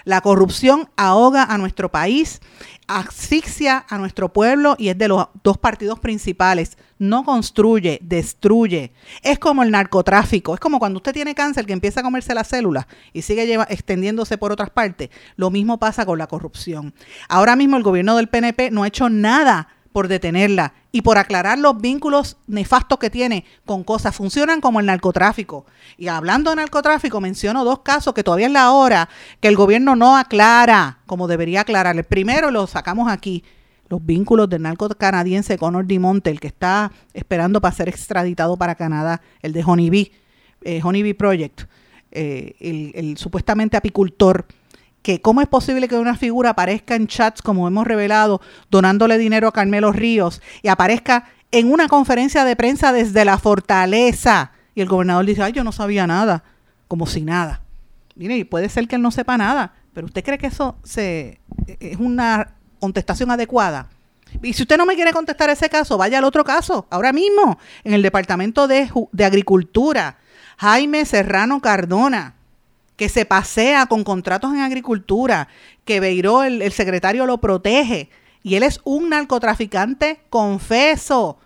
La 0.04 0.20
corrupción 0.20 0.88
ahoga 0.96 1.44
a 1.44 1.58
nuestro 1.58 1.90
país, 1.90 2.40
asfixia 2.86 3.84
a 3.88 3.98
nuestro 3.98 4.32
pueblo 4.32 4.76
y 4.78 4.88
es 4.88 4.98
de 4.98 5.08
los 5.08 5.28
dos 5.42 5.58
partidos 5.58 5.98
principales. 5.98 6.78
No 6.98 7.24
construye, 7.24 7.98
destruye. 8.02 8.92
Es 9.22 9.38
como 9.38 9.62
el 9.62 9.70
narcotráfico. 9.70 10.54
Es 10.54 10.60
como 10.60 10.78
cuando 10.78 10.98
usted 10.98 11.12
tiene 11.12 11.34
cáncer 11.34 11.66
que 11.66 11.72
empieza 11.72 12.00
a 12.00 12.02
comerse 12.02 12.34
las 12.34 12.48
células 12.48 12.86
y 13.12 13.22
sigue 13.22 13.54
extendiéndose 13.68 14.38
por 14.38 14.52
otras 14.52 14.70
partes. 14.70 15.10
Lo 15.36 15.50
mismo 15.50 15.78
pasa 15.78 16.06
con 16.06 16.18
la 16.18 16.26
corrupción. 16.26 16.94
Ahora 17.28 17.56
mismo 17.56 17.76
el 17.76 17.82
gobierno 17.82 18.16
del 18.16 18.28
PNP 18.28 18.70
no 18.70 18.82
ha 18.82 18.88
hecho 18.88 19.08
nada 19.08 19.68
por 19.96 20.08
detenerla 20.08 20.74
y 20.92 21.00
por 21.00 21.16
aclarar 21.16 21.58
los 21.58 21.80
vínculos 21.80 22.36
nefastos 22.46 22.98
que 22.98 23.08
tiene 23.08 23.46
con 23.64 23.82
cosas. 23.82 24.14
Funcionan 24.14 24.60
como 24.60 24.78
el 24.78 24.84
narcotráfico. 24.84 25.64
Y 25.96 26.08
hablando 26.08 26.50
de 26.50 26.56
narcotráfico, 26.56 27.18
menciono 27.18 27.64
dos 27.64 27.78
casos 27.78 28.12
que 28.12 28.22
todavía 28.22 28.48
es 28.48 28.52
la 28.52 28.72
hora 28.72 29.08
que 29.40 29.48
el 29.48 29.56
gobierno 29.56 29.96
no 29.96 30.18
aclara 30.18 30.98
como 31.06 31.26
debería 31.26 31.62
aclarar. 31.62 31.96
El 31.96 32.04
primero 32.04 32.50
lo 32.50 32.66
sacamos 32.66 33.10
aquí, 33.10 33.42
los 33.88 34.04
vínculos 34.04 34.50
del 34.50 34.60
narco 34.60 34.86
canadiense 34.90 35.56
Conor 35.56 35.86
Dimonte, 35.86 36.28
el 36.28 36.40
que 36.40 36.48
está 36.48 36.92
esperando 37.14 37.62
para 37.62 37.74
ser 37.74 37.88
extraditado 37.88 38.58
para 38.58 38.74
Canadá, 38.74 39.22
el 39.40 39.54
de 39.54 39.64
Honeybee, 39.64 40.12
eh, 40.60 40.82
Honeybee 40.84 41.14
Project, 41.14 41.62
eh, 42.10 42.54
el, 42.60 42.92
el 42.94 43.16
supuestamente 43.16 43.78
apicultor 43.78 44.44
que 45.06 45.20
cómo 45.20 45.40
es 45.40 45.46
posible 45.46 45.86
que 45.86 45.94
una 45.94 46.16
figura 46.16 46.50
aparezca 46.50 46.96
en 46.96 47.06
chats, 47.06 47.40
como 47.40 47.68
hemos 47.68 47.86
revelado, 47.86 48.40
donándole 48.72 49.18
dinero 49.18 49.46
a 49.46 49.52
Carmelo 49.52 49.92
Ríos 49.92 50.42
y 50.62 50.68
aparezca 50.68 51.26
en 51.52 51.70
una 51.70 51.86
conferencia 51.86 52.44
de 52.44 52.56
prensa 52.56 52.92
desde 52.92 53.24
la 53.24 53.38
fortaleza. 53.38 54.50
Y 54.74 54.80
el 54.80 54.88
gobernador 54.88 55.24
dice, 55.24 55.44
ay, 55.44 55.52
yo 55.52 55.62
no 55.62 55.70
sabía 55.70 56.08
nada, 56.08 56.42
como 56.88 57.06
si 57.06 57.20
nada. 57.20 57.60
Mire, 58.16 58.36
y 58.36 58.42
puede 58.42 58.68
ser 58.68 58.88
que 58.88 58.96
él 58.96 59.02
no 59.02 59.12
sepa 59.12 59.38
nada, 59.38 59.74
pero 59.94 60.06
¿usted 60.06 60.24
cree 60.24 60.38
que 60.38 60.48
eso 60.48 60.76
se, 60.82 61.38
es 61.78 61.98
una 61.98 62.54
contestación 62.80 63.30
adecuada? 63.30 63.88
Y 64.42 64.54
si 64.54 64.62
usted 64.62 64.76
no 64.76 64.86
me 64.86 64.96
quiere 64.96 65.12
contestar 65.12 65.50
ese 65.50 65.70
caso, 65.70 65.96
vaya 65.96 66.18
al 66.18 66.24
otro 66.24 66.42
caso, 66.42 66.88
ahora 66.90 67.12
mismo, 67.12 67.60
en 67.84 67.94
el 67.94 68.02
Departamento 68.02 68.66
de, 68.66 68.90
de 69.12 69.24
Agricultura. 69.24 70.18
Jaime 70.56 71.04
Serrano 71.04 71.60
Cardona, 71.60 72.34
que 72.96 73.08
se 73.08 73.26
pasea 73.26 73.86
con 73.86 74.04
contratos 74.04 74.52
en 74.52 74.60
agricultura, 74.60 75.48
que 75.84 76.00
Beiró, 76.00 76.42
el, 76.42 76.72
secretario, 76.72 77.26
lo 77.26 77.38
protege. 77.38 78.08
Y 78.42 78.54
él 78.54 78.62
es 78.62 78.80
un 78.84 79.10
narcotraficante 79.10 80.20
confeso, 80.30 81.38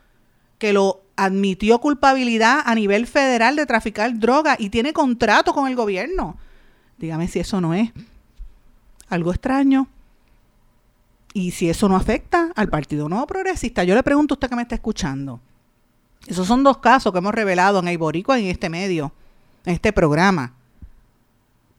que 0.59 0.73
lo 0.73 1.03
admitió 1.17 1.81
culpabilidad 1.81 2.61
a 2.65 2.75
nivel 2.75 3.07
federal 3.07 3.57
de 3.57 3.67
traficar 3.67 4.19
droga 4.19 4.57
y 4.59 4.71
tiene 4.71 4.93
contrato 4.93 5.53
con 5.53 5.67
el 5.69 5.75
gobierno. 5.75 6.37
Dígame 6.99 7.29
si 7.29 7.41
eso 7.41 7.61
no 7.61 7.75
es 7.75 7.91
algo 9.09 9.31
extraño. 9.31 9.89
Y 11.33 11.53
si 11.53 11.71
eso 11.71 11.89
no 11.89 11.97
afecta 11.97 12.53
al 12.57 12.69
Partido 12.69 13.09
Nuevo 13.09 13.27
Progresista, 13.27 13.85
yo 13.85 13.95
le 13.95 14.03
pregunto 14.03 14.35
a 14.35 14.37
usted 14.37 14.49
que 14.49 14.57
me 14.57 14.63
está 14.63 14.75
escuchando. 14.75 15.41
Esos 16.27 16.47
son 16.47 16.63
dos 16.63 16.79
casos 16.79 17.13
que 17.13 17.19
hemos 17.19 17.35
revelado 17.35 17.79
en 17.79 17.89
Iborico 17.89 18.35
en 18.35 18.47
este 18.47 18.69
medio, 18.69 19.13
en 19.65 19.75
este 19.75 19.93
programa. 19.93 20.55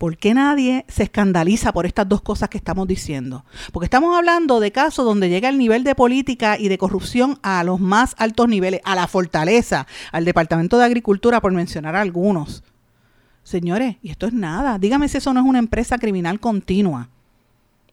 ¿Por 0.02 0.18
qué 0.18 0.34
nadie 0.34 0.84
se 0.88 1.04
escandaliza 1.04 1.74
por 1.74 1.86
estas 1.86 2.10
dos 2.10 2.24
cosas 2.24 2.50
que 2.50 2.58
estamos 2.58 2.88
diciendo? 2.88 3.46
Porque 3.72 3.86
estamos 3.86 4.18
hablando 4.18 4.60
de 4.60 4.72
casos 4.72 5.06
donde 5.06 5.30
llega 5.30 5.48
el 5.48 5.60
nivel 5.60 5.84
de 5.84 5.94
política 5.94 6.58
y 6.58 6.70
de 6.70 6.80
corrupción 6.80 7.38
a 7.44 7.64
los 7.64 7.80
más 7.80 8.16
altos 8.18 8.48
niveles, 8.48 8.82
a 8.84 8.96
la 8.96 9.06
fortaleza, 9.06 9.86
al 10.12 10.26
Departamento 10.26 10.80
de 10.80 10.86
Agricultura, 10.86 11.40
por 11.40 11.52
mencionar 11.52 11.96
algunos. 11.96 12.64
Señores, 13.44 13.98
y 14.02 14.10
esto 14.10 14.26
es 14.26 14.34
nada. 14.34 14.80
Dígame 14.80 15.08
si 15.08 15.20
eso 15.20 15.34
no 15.34 15.42
es 15.42 15.46
una 15.46 15.60
empresa 15.60 16.00
criminal 16.00 16.40
continua. 16.40 17.10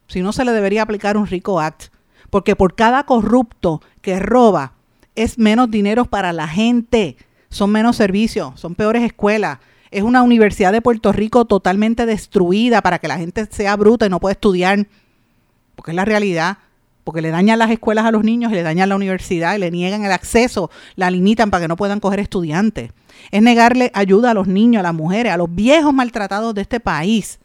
Si 0.07 0.23
no 0.23 0.33
se 0.33 0.47
le 0.47 0.53
debería 0.53 0.85
aplicar 0.85 1.19
un 1.19 1.27
RICO 1.27 1.61
Act. 1.61 1.93
Porque 2.31 2.57
por 2.57 2.75
cada 2.75 3.05
corrupto 3.05 3.83
que 4.01 4.19
roba, 4.19 4.73
es 5.15 5.37
menos 5.37 5.71
dinero 5.71 6.07
para 6.07 6.33
la 6.33 6.49
gente, 6.49 7.19
son 7.51 7.71
menos 7.71 7.97
servicios, 7.97 8.59
son 8.59 8.75
peores 8.75 9.03
escuelas. 9.03 9.59
Es 9.91 10.03
una 10.03 10.23
universidad 10.23 10.73
de 10.73 10.83
Puerto 10.83 11.13
Rico 11.13 11.45
totalmente 11.45 12.07
destruida 12.07 12.83
para 12.83 12.99
que 12.99 13.09
la 13.09 13.19
gente 13.19 13.47
sea 13.51 13.77
bruta 13.77 14.07
y 14.07 14.11
no 14.11 14.21
pueda 14.21 14.33
estudiar, 14.33 14.87
porque 15.75 15.93
es 15.93 15.97
la 15.97 16.05
realidad 16.05 16.59
porque 17.09 17.23
le 17.23 17.31
dañan 17.31 17.59
las 17.59 17.71
escuelas 17.71 18.05
a 18.05 18.11
los 18.11 18.23
niños 18.23 18.53
y 18.53 18.55
le 18.55 18.63
dañan 18.63 18.91
la 18.91 18.97
universidad 18.97 19.55
y 19.55 19.59
le 19.59 19.71
niegan 19.71 20.05
el 20.05 20.13
acceso, 20.13 20.71
la 20.95 21.11
limitan 21.11 21.51
para 21.51 21.63
que 21.63 21.69
no 21.69 21.75
puedan 21.75 22.01
coger 22.01 22.21
estudiantes. 22.21 22.93
Es 23.31 23.41
negarle 23.41 23.91
ayuda 23.95 24.33
a 24.33 24.35
los 24.35 24.47
niños, 24.47 24.81
a 24.81 24.83
las 24.83 24.93
mujeres, 24.93 25.33
a 25.33 25.39
los 25.39 25.55
viejos 25.55 25.95
maltratados 25.95 26.55
de 26.55 26.61
este 26.61 26.81
país. 26.81 27.41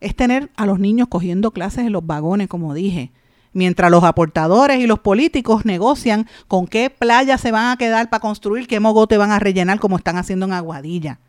Es 0.00 0.16
tener 0.16 0.50
a 0.56 0.64
los 0.64 0.78
niños 0.78 1.08
cogiendo 1.08 1.50
clases 1.50 1.80
en 1.80 1.92
los 1.92 2.06
vagones, 2.06 2.48
como 2.48 2.72
dije. 2.72 3.12
Mientras 3.52 3.90
los 3.90 4.02
aportadores 4.02 4.80
y 4.80 4.86
los 4.86 5.00
políticos 5.00 5.66
negocian 5.66 6.26
con 6.48 6.66
qué 6.66 6.88
playa 6.88 7.36
se 7.36 7.52
van 7.52 7.72
a 7.72 7.76
quedar 7.76 8.08
para 8.08 8.22
construir, 8.22 8.66
qué 8.66 8.80
mogote 8.80 9.18
van 9.18 9.30
a 9.30 9.38
rellenar 9.38 9.78
como 9.78 9.98
están 9.98 10.16
haciendo 10.16 10.46
en 10.46 10.54
Aguadilla. 10.54 11.20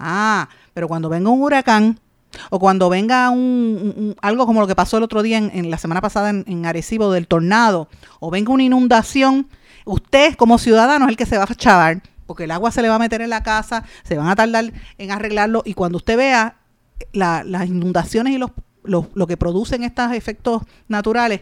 Ah, 0.00 0.48
pero 0.72 0.88
cuando 0.88 1.08
venga 1.08 1.30
un 1.30 1.42
huracán, 1.42 2.00
o 2.50 2.58
cuando 2.58 2.88
venga 2.88 3.30
un, 3.30 4.16
algo 4.22 4.46
como 4.46 4.60
lo 4.60 4.66
que 4.66 4.74
pasó 4.74 4.96
el 4.96 5.02
otro 5.02 5.22
día 5.22 5.38
en, 5.38 5.70
la 5.70 5.78
semana 5.78 6.00
pasada 6.00 6.30
en, 6.30 6.66
Arecibo 6.66 7.12
del 7.12 7.26
tornado, 7.26 7.88
o 8.18 8.30
venga 8.30 8.52
una 8.52 8.62
inundación, 8.62 9.48
usted 9.84 10.34
como 10.36 10.58
ciudadano 10.58 11.04
es 11.04 11.10
el 11.10 11.16
que 11.16 11.26
se 11.26 11.38
va 11.38 11.44
a 11.44 11.54
chavar, 11.54 12.02
porque 12.26 12.44
el 12.44 12.50
agua 12.50 12.70
se 12.70 12.82
le 12.82 12.88
va 12.88 12.94
a 12.94 13.00
meter 13.00 13.20
en 13.20 13.30
la 13.30 13.42
casa, 13.42 13.84
se 14.04 14.16
van 14.16 14.28
a 14.28 14.36
tardar 14.36 14.72
en 14.98 15.10
arreglarlo, 15.10 15.62
y 15.64 15.74
cuando 15.74 15.98
usted 15.98 16.16
vea 16.16 16.56
las 17.12 17.66
inundaciones 17.66 18.34
y 18.34 18.38
los, 18.38 18.50
lo 18.84 19.26
que 19.26 19.36
producen 19.36 19.82
estos 19.82 20.12
efectos 20.12 20.62
naturales, 20.88 21.40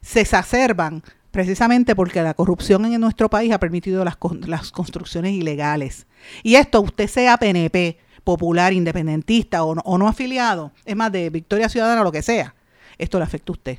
se 0.00 0.22
exacerban 0.22 1.02
precisamente 1.30 1.94
porque 1.94 2.22
la 2.22 2.34
corrupción 2.34 2.84
en 2.84 3.00
nuestro 3.00 3.30
país 3.30 3.52
ha 3.52 3.60
permitido 3.60 4.04
las, 4.04 4.16
construcciones 4.16 5.32
ilegales. 5.32 6.06
Y 6.42 6.56
esto, 6.56 6.80
usted 6.80 7.08
sea 7.08 7.36
PNP, 7.36 7.98
popular, 8.24 8.72
independentista 8.72 9.64
o 9.64 9.98
no, 9.98 10.08
afiliado, 10.08 10.72
es 10.84 10.96
más 10.96 11.12
de 11.12 11.30
Victoria 11.30 11.68
Ciudadana 11.68 12.04
lo 12.04 12.12
que 12.12 12.22
sea, 12.22 12.54
esto 12.98 13.18
le 13.18 13.24
afecta 13.24 13.52
a 13.52 13.54
usted. 13.54 13.78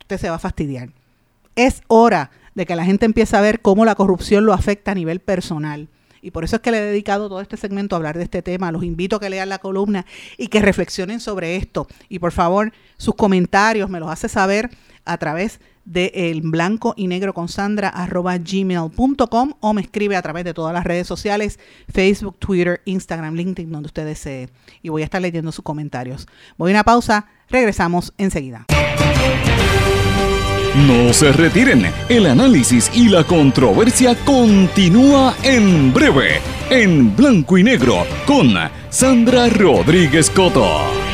Usted 0.00 0.18
se 0.18 0.30
va 0.30 0.36
a 0.36 0.40
fastidiar. 0.40 0.90
Es 1.56 1.82
hora 1.88 2.30
de 2.54 2.64
que 2.64 2.76
la 2.76 2.84
gente 2.84 3.06
empiece 3.06 3.36
a 3.36 3.40
ver 3.40 3.60
cómo 3.60 3.84
la 3.84 3.94
corrupción 3.94 4.46
lo 4.46 4.52
afecta 4.52 4.92
a 4.92 4.94
nivel 4.94 5.20
personal. 5.20 5.88
Y 6.22 6.30
por 6.30 6.44
eso 6.44 6.56
es 6.56 6.62
que 6.62 6.70
le 6.70 6.78
he 6.78 6.82
dedicado 6.82 7.28
todo 7.28 7.40
este 7.40 7.56
segmento 7.56 7.94
a 7.94 7.98
hablar 7.98 8.16
de 8.16 8.24
este 8.24 8.42
tema. 8.42 8.72
Los 8.72 8.82
invito 8.82 9.16
a 9.16 9.20
que 9.20 9.30
lean 9.30 9.48
la 9.48 9.58
columna 9.58 10.06
y 10.36 10.48
que 10.48 10.60
reflexionen 10.60 11.20
sobre 11.20 11.56
esto. 11.56 11.86
Y 12.08 12.18
por 12.18 12.32
favor, 12.32 12.72
sus 12.96 13.14
comentarios 13.14 13.90
me 13.90 14.00
los 14.00 14.10
hace 14.10 14.28
saber 14.28 14.70
a 15.04 15.18
través 15.18 15.58
de 15.58 15.66
el 15.94 16.42
blanco 16.42 16.94
y 16.96 17.06
negro 17.06 17.32
con 17.32 17.48
Sandra 17.48 17.88
arroba 17.88 18.36
gmail.com 18.38 19.52
o 19.60 19.72
me 19.72 19.80
escribe 19.80 20.16
a 20.16 20.22
través 20.22 20.44
de 20.44 20.54
todas 20.54 20.74
las 20.74 20.84
redes 20.84 21.06
sociales, 21.06 21.58
Facebook, 21.92 22.36
Twitter, 22.38 22.82
Instagram, 22.84 23.34
LinkedIn, 23.34 23.70
donde 23.70 23.86
usted 23.86 24.04
desee. 24.04 24.48
Y 24.82 24.88
voy 24.88 25.02
a 25.02 25.04
estar 25.04 25.22
leyendo 25.22 25.52
sus 25.52 25.64
comentarios. 25.64 26.26
Voy 26.56 26.70
a 26.70 26.74
una 26.74 26.84
pausa, 26.84 27.26
regresamos 27.48 28.12
enseguida. 28.18 28.66
No 30.76 31.14
se 31.14 31.32
retiren, 31.32 31.86
el 32.10 32.26
análisis 32.26 32.90
y 32.94 33.08
la 33.08 33.24
controversia 33.24 34.14
continúa 34.26 35.34
en 35.42 35.90
breve, 35.94 36.40
en 36.68 37.16
blanco 37.16 37.56
y 37.56 37.64
negro, 37.64 38.04
con 38.26 38.52
Sandra 38.90 39.48
Rodríguez 39.48 40.28
Coto. 40.28 41.05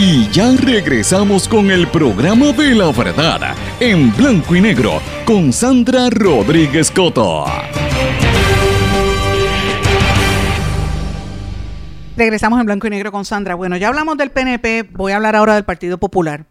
Y 0.00 0.28
ya 0.30 0.52
regresamos 0.56 1.48
con 1.48 1.72
el 1.72 1.88
programa 1.88 2.52
de 2.52 2.72
la 2.72 2.92
verdad, 2.92 3.56
en 3.80 4.16
blanco 4.16 4.54
y 4.54 4.60
negro, 4.60 5.02
con 5.24 5.52
Sandra 5.52 6.08
Rodríguez 6.08 6.92
Coto. 6.92 7.44
Regresamos 12.16 12.60
en 12.60 12.66
blanco 12.66 12.86
y 12.86 12.90
negro 12.90 13.10
con 13.10 13.24
Sandra. 13.24 13.56
Bueno, 13.56 13.76
ya 13.76 13.88
hablamos 13.88 14.16
del 14.16 14.30
PNP, 14.30 14.84
voy 14.92 15.10
a 15.10 15.16
hablar 15.16 15.34
ahora 15.34 15.56
del 15.56 15.64
Partido 15.64 15.98
Popular. 15.98 16.44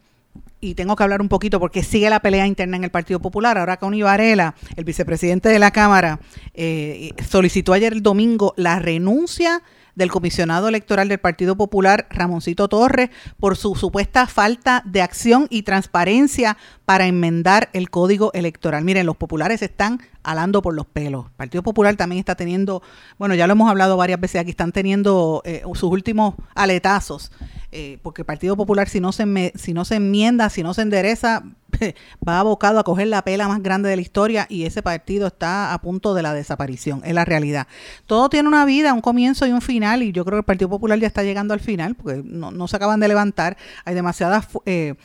Y 0.60 0.76
tengo 0.76 0.98
que 0.98 1.04
hablar 1.04 1.22
un 1.22 1.30
poquito 1.30 1.62
porque 1.62 1.84
sigue 1.84 2.10
la 2.10 2.20
pelea 2.20 2.48
interna 2.48 2.76
en 2.76 2.84
el 2.84 2.92
Partido 2.92 3.22
Popular. 3.22 3.58
Ahora 3.58 3.78
con 3.78 3.98
Varela, 3.98 4.56
el 4.76 4.84
vicepresidente 4.84 5.48
de 5.48 5.60
la 5.60 5.72
Cámara, 5.72 6.20
eh, 6.54 7.12
solicitó 7.30 7.72
ayer 7.72 7.94
el 7.94 8.04
domingo 8.04 8.54
la 8.58 8.80
renuncia 8.80 9.62
del 9.98 10.12
comisionado 10.12 10.68
electoral 10.68 11.10
del 11.10 11.18
Partido 11.18 11.58
Popular, 11.58 12.06
Ramoncito 12.12 12.68
Torres, 12.68 13.10
por 13.40 13.58
su 13.58 13.74
supuesta 13.74 14.28
falta 14.28 14.84
de 14.86 15.02
acción 15.02 15.48
y 15.50 15.64
transparencia 15.64 16.56
para 16.86 17.08
enmendar 17.08 17.70
el 17.74 17.90
código 17.90 18.32
electoral. 18.34 18.84
Miren, 18.84 19.08
los 19.08 19.18
populares 19.18 19.64
están 19.64 20.00
alando 20.22 20.62
por 20.62 20.76
los 20.76 20.86
pelos. 20.86 21.26
El 21.26 21.32
Partido 21.32 21.64
Popular 21.64 21.96
también 21.96 22.20
está 22.20 22.36
teniendo, 22.36 22.84
bueno, 23.18 23.34
ya 23.34 23.48
lo 23.48 23.54
hemos 23.54 23.72
hablado 23.72 23.98
varias 23.98 24.20
veces 24.20 24.40
aquí, 24.40 24.52
están 24.52 24.72
teniendo 24.72 25.42
eh, 25.46 25.64
sus 25.74 25.90
últimos 25.92 26.36
aletazos, 26.54 27.32
eh, 27.72 28.00
porque 28.02 28.22
el 28.22 28.26
Partido 28.26 28.56
Popular 28.56 28.88
si 28.88 29.00
no, 29.00 29.12
se 29.12 29.52
si 29.56 29.74
no 29.74 29.84
se 29.84 29.96
enmienda, 29.96 30.50
si 30.50 30.64
no 30.64 30.74
se 30.74 30.82
endereza, 30.84 31.44
va 32.28 32.40
abocado 32.40 32.80
a 32.80 32.84
coger 32.84 33.08
la 33.08 33.24
pela 33.24 33.48
más 33.48 33.62
grande 33.62 33.90
de 33.90 33.96
la 33.96 34.02
historia 34.02 34.46
y 34.50 34.64
ese 34.64 34.82
partido 34.82 35.28
está 35.28 35.74
a 35.74 35.82
punto 35.82 36.14
de 36.14 36.22
la 36.22 36.34
desaparición, 36.34 37.02
es 37.04 37.14
la 37.14 37.26
realidad. 37.26 37.68
Todo 38.06 38.30
tiene 38.30 38.48
una 38.48 38.64
vida, 38.66 38.94
un 38.94 39.02
comienzo 39.02 39.46
y 39.48 39.52
un 39.52 39.62
final 39.62 40.02
y 40.02 40.12
yo 40.12 40.24
creo 40.24 40.38
que 40.38 40.42
el 40.42 40.46
Partido 40.46 40.70
Popular 40.70 40.98
ya 40.98 41.08
está 41.08 41.24
llegando 41.24 41.54
al 41.54 41.60
final 41.60 41.96
porque 41.96 42.22
no, 42.24 42.52
no 42.52 42.68
se 42.68 42.78
acaban 42.78 43.00
de 43.00 43.08
levantar, 43.08 43.58
hay 43.86 43.96
demasiadas... 43.96 44.48
Eh, 44.66 44.96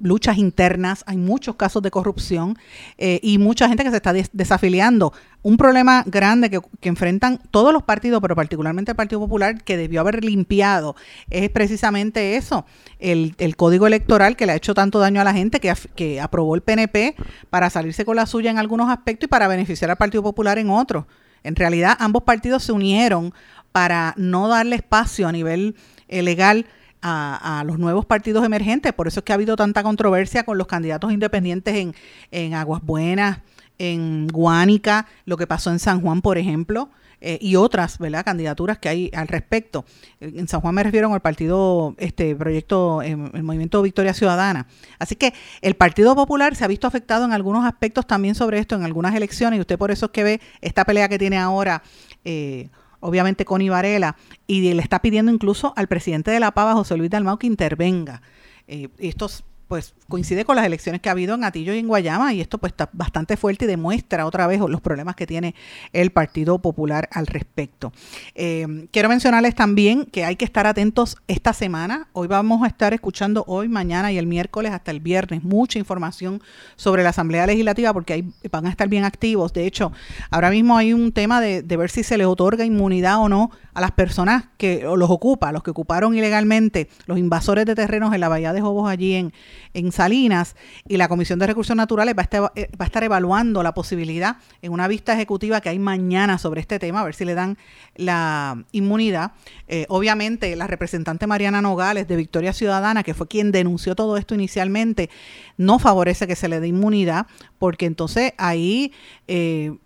luchas 0.00 0.38
internas, 0.38 1.02
hay 1.06 1.16
muchos 1.16 1.56
casos 1.56 1.82
de 1.82 1.90
corrupción 1.90 2.56
eh, 2.98 3.18
y 3.22 3.38
mucha 3.38 3.68
gente 3.68 3.84
que 3.84 3.90
se 3.90 3.96
está 3.96 4.12
desafiliando. 4.32 5.12
Un 5.42 5.56
problema 5.56 6.04
grande 6.06 6.50
que, 6.50 6.60
enfrentan 6.88 7.40
todos 7.50 7.72
los 7.72 7.82
partidos, 7.82 8.20
pero 8.22 8.36
particularmente 8.36 8.92
el 8.92 8.96
Partido 8.96 9.20
Popular, 9.20 9.62
que 9.64 9.76
debió 9.76 10.00
haber 10.00 10.24
limpiado, 10.24 10.94
es 11.30 11.50
precisamente 11.50 12.36
eso, 12.36 12.64
el, 13.00 13.34
código 13.56 13.86
electoral 13.86 14.36
que 14.36 14.46
le 14.46 14.52
ha 14.52 14.56
hecho 14.56 14.74
tanto 14.74 15.00
daño 15.00 15.20
a 15.20 15.24
la 15.24 15.32
gente, 15.32 15.58
que, 15.58 15.74
que 15.96 16.20
aprobó 16.20 16.54
el 16.54 16.62
PNP 16.62 17.16
para 17.50 17.70
salirse 17.70 18.04
con 18.04 18.16
la 18.16 18.26
suya 18.26 18.50
en 18.50 18.58
algunos 18.58 18.88
aspectos 18.88 19.26
y 19.26 19.30
para 19.30 19.48
beneficiar 19.48 19.90
al 19.90 19.96
Partido 19.96 20.22
Popular 20.22 20.58
en 20.58 20.70
otros. 20.70 21.06
En 21.42 21.56
realidad, 21.56 21.96
ambos 21.98 22.22
partidos 22.22 22.62
se 22.62 22.72
unieron 22.72 23.34
para 23.72 24.14
no 24.16 24.48
darle 24.48 24.76
espacio 24.76 25.26
a 25.26 25.32
nivel 25.32 25.74
eh, 26.08 26.22
legal 26.22 26.66
a, 27.02 27.62
los 27.66 27.78
nuevos 27.78 28.06
partidos 28.06 28.44
emergentes. 28.44 28.92
Por 28.92 29.08
eso 29.08 29.20
es 29.20 29.24
que 29.24 29.32
ha 29.32 29.34
habido 29.34 29.56
tanta 29.56 29.82
controversia 29.82 30.44
con 30.44 30.58
los 30.58 30.66
candidatos 30.66 31.12
independientes 31.12 31.74
en, 31.74 31.94
en 32.30 32.54
Aguas 32.54 32.82
Buenas, 32.82 33.40
en 33.78 34.28
Guánica, 34.28 35.06
lo 35.24 35.36
que 35.36 35.46
pasó 35.46 35.70
en 35.70 35.78
San 35.78 36.00
Juan, 36.00 36.22
por 36.22 36.38
ejemplo. 36.38 36.90
Eh, 37.24 37.38
y 37.40 37.54
otras 37.54 37.98
¿verdad? 37.98 38.24
candidaturas 38.24 38.78
que 38.78 38.88
hay 38.88 39.10
al 39.14 39.28
respecto. 39.28 39.84
En 40.18 40.48
San 40.48 40.60
Juan 40.60 40.74
me 40.74 40.82
refiero 40.82 41.14
al 41.14 41.20
partido, 41.20 41.94
este 41.98 42.34
proyecto, 42.34 43.00
em, 43.00 43.30
el 43.32 43.44
movimiento 43.44 43.80
Victoria 43.80 44.12
Ciudadana. 44.12 44.66
Así 44.98 45.14
que 45.14 45.32
el 45.60 45.74
Partido 45.74 46.16
Popular 46.16 46.56
se 46.56 46.64
ha 46.64 46.66
visto 46.66 46.88
afectado 46.88 47.24
en 47.24 47.32
algunos 47.32 47.64
aspectos 47.64 48.08
también 48.08 48.34
sobre 48.34 48.58
esto, 48.58 48.74
en 48.74 48.82
algunas 48.82 49.14
elecciones, 49.14 49.58
y 49.58 49.60
usted 49.60 49.78
por 49.78 49.92
eso 49.92 50.06
es 50.06 50.12
que 50.12 50.24
ve 50.24 50.40
esta 50.60 50.84
pelea 50.84 51.08
que 51.08 51.16
tiene 51.16 51.38
ahora. 51.38 51.84
Eh, 52.24 52.70
obviamente 53.02 53.44
Connie 53.44 53.68
Varela, 53.68 54.16
y 54.46 54.72
le 54.72 54.82
está 54.82 55.02
pidiendo 55.02 55.30
incluso 55.30 55.74
al 55.76 55.88
presidente 55.88 56.30
de 56.30 56.40
la 56.40 56.52
Pava, 56.52 56.72
José 56.72 56.96
Luis 56.96 57.10
Dalmau, 57.10 57.38
que 57.38 57.46
intervenga. 57.46 58.22
Eh, 58.66 58.88
estos 58.98 59.44
pues 59.72 59.94
coincide 60.06 60.44
con 60.44 60.54
las 60.54 60.66
elecciones 60.66 61.00
que 61.00 61.08
ha 61.08 61.12
habido 61.12 61.34
en 61.34 61.44
Atillo 61.44 61.72
y 61.72 61.78
en 61.78 61.88
Guayama 61.88 62.34
y 62.34 62.42
esto 62.42 62.58
pues 62.58 62.74
está 62.74 62.90
bastante 62.92 63.38
fuerte 63.38 63.64
y 63.64 63.68
demuestra 63.68 64.26
otra 64.26 64.46
vez 64.46 64.60
los 64.60 64.82
problemas 64.82 65.16
que 65.16 65.26
tiene 65.26 65.54
el 65.94 66.10
Partido 66.10 66.58
Popular 66.58 67.08
al 67.10 67.26
respecto. 67.26 67.90
Eh, 68.34 68.86
quiero 68.90 69.08
mencionarles 69.08 69.54
también 69.54 70.04
que 70.04 70.26
hay 70.26 70.36
que 70.36 70.44
estar 70.44 70.66
atentos 70.66 71.16
esta 71.26 71.54
semana. 71.54 72.08
Hoy 72.12 72.28
vamos 72.28 72.62
a 72.62 72.66
estar 72.66 72.92
escuchando 72.92 73.44
hoy, 73.46 73.70
mañana 73.70 74.12
y 74.12 74.18
el 74.18 74.26
miércoles 74.26 74.72
hasta 74.72 74.90
el 74.90 75.00
viernes 75.00 75.42
mucha 75.42 75.78
información 75.78 76.42
sobre 76.76 77.02
la 77.02 77.08
Asamblea 77.08 77.46
Legislativa 77.46 77.94
porque 77.94 78.12
ahí 78.12 78.30
van 78.50 78.66
a 78.66 78.68
estar 78.68 78.88
bien 78.90 79.04
activos. 79.04 79.54
De 79.54 79.66
hecho, 79.66 79.90
ahora 80.30 80.50
mismo 80.50 80.76
hay 80.76 80.92
un 80.92 81.12
tema 81.12 81.40
de, 81.40 81.62
ver 81.62 81.88
si 81.88 82.02
se 82.02 82.18
les 82.18 82.26
otorga 82.26 82.66
inmunidad 82.66 83.20
o 83.20 83.30
no 83.30 83.50
a 83.72 83.80
las 83.80 83.92
personas 83.92 84.44
que 84.58 84.82
los 84.82 85.08
ocupa, 85.08 85.50
los 85.50 85.62
que 85.62 85.70
ocuparon 85.70 86.14
ilegalmente, 86.14 86.90
los 87.06 87.16
invasores 87.16 87.64
de 87.64 87.74
terrenos 87.74 88.12
en 88.12 88.20
la 88.20 88.28
Bahía 88.28 88.52
de 88.52 88.60
Jobos 88.60 88.90
allí 88.90 89.14
en, 89.14 89.32
en 89.74 89.92
Salinas 89.92 90.56
y 90.88 90.96
la 90.96 91.08
Comisión 91.08 91.38
de 91.38 91.46
Recursos 91.46 91.76
Naturales 91.76 92.14
va 92.16 92.22
a, 92.22 92.24
estar, 92.24 92.52
eh, 92.54 92.68
va 92.80 92.84
a 92.84 92.86
estar 92.86 93.04
evaluando 93.04 93.62
la 93.62 93.74
posibilidad 93.74 94.36
en 94.60 94.72
una 94.72 94.88
vista 94.88 95.12
ejecutiva 95.12 95.60
que 95.60 95.68
hay 95.68 95.78
mañana 95.78 96.38
sobre 96.38 96.60
este 96.60 96.78
tema, 96.78 97.00
a 97.00 97.04
ver 97.04 97.14
si 97.14 97.24
le 97.24 97.34
dan 97.34 97.58
la 97.96 98.64
inmunidad. 98.72 99.32
Eh, 99.68 99.86
obviamente, 99.88 100.54
la 100.56 100.66
representante 100.66 101.26
Mariana 101.26 101.62
Nogales 101.62 102.08
de 102.08 102.16
Victoria 102.16 102.52
Ciudadana, 102.52 103.02
que 103.02 103.14
fue 103.14 103.28
quien 103.28 103.52
denunció 103.52 103.94
todo 103.94 104.16
esto 104.16 104.34
inicialmente, 104.34 105.10
no 105.56 105.78
favorece 105.78 106.26
que 106.26 106.36
se 106.36 106.48
le 106.48 106.60
dé 106.60 106.68
inmunidad, 106.68 107.26
porque 107.58 107.86
entonces 107.86 108.32
ahí, 108.38 108.92
eh, 109.28 109.76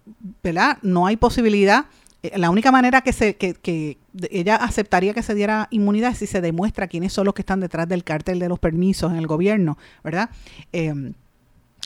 ¿verdad? 0.42 0.78
No 0.82 1.06
hay 1.06 1.16
posibilidad 1.16 1.86
la 2.34 2.50
única 2.50 2.72
manera 2.72 3.00
que, 3.00 3.12
se, 3.12 3.36
que, 3.36 3.54
que 3.54 3.98
ella 4.30 4.56
aceptaría 4.56 5.14
que 5.14 5.22
se 5.22 5.34
diera 5.34 5.68
inmunidad 5.70 6.12
es 6.12 6.18
si 6.18 6.26
se 6.26 6.40
demuestra 6.40 6.88
quiénes 6.88 7.12
son 7.12 7.26
los 7.26 7.34
que 7.34 7.42
están 7.42 7.60
detrás 7.60 7.88
del 7.88 8.04
cártel 8.04 8.38
de 8.38 8.48
los 8.48 8.58
permisos 8.58 9.12
en 9.12 9.18
el 9.18 9.26
gobierno, 9.26 9.78
¿verdad? 10.02 10.30
Eh, 10.72 11.12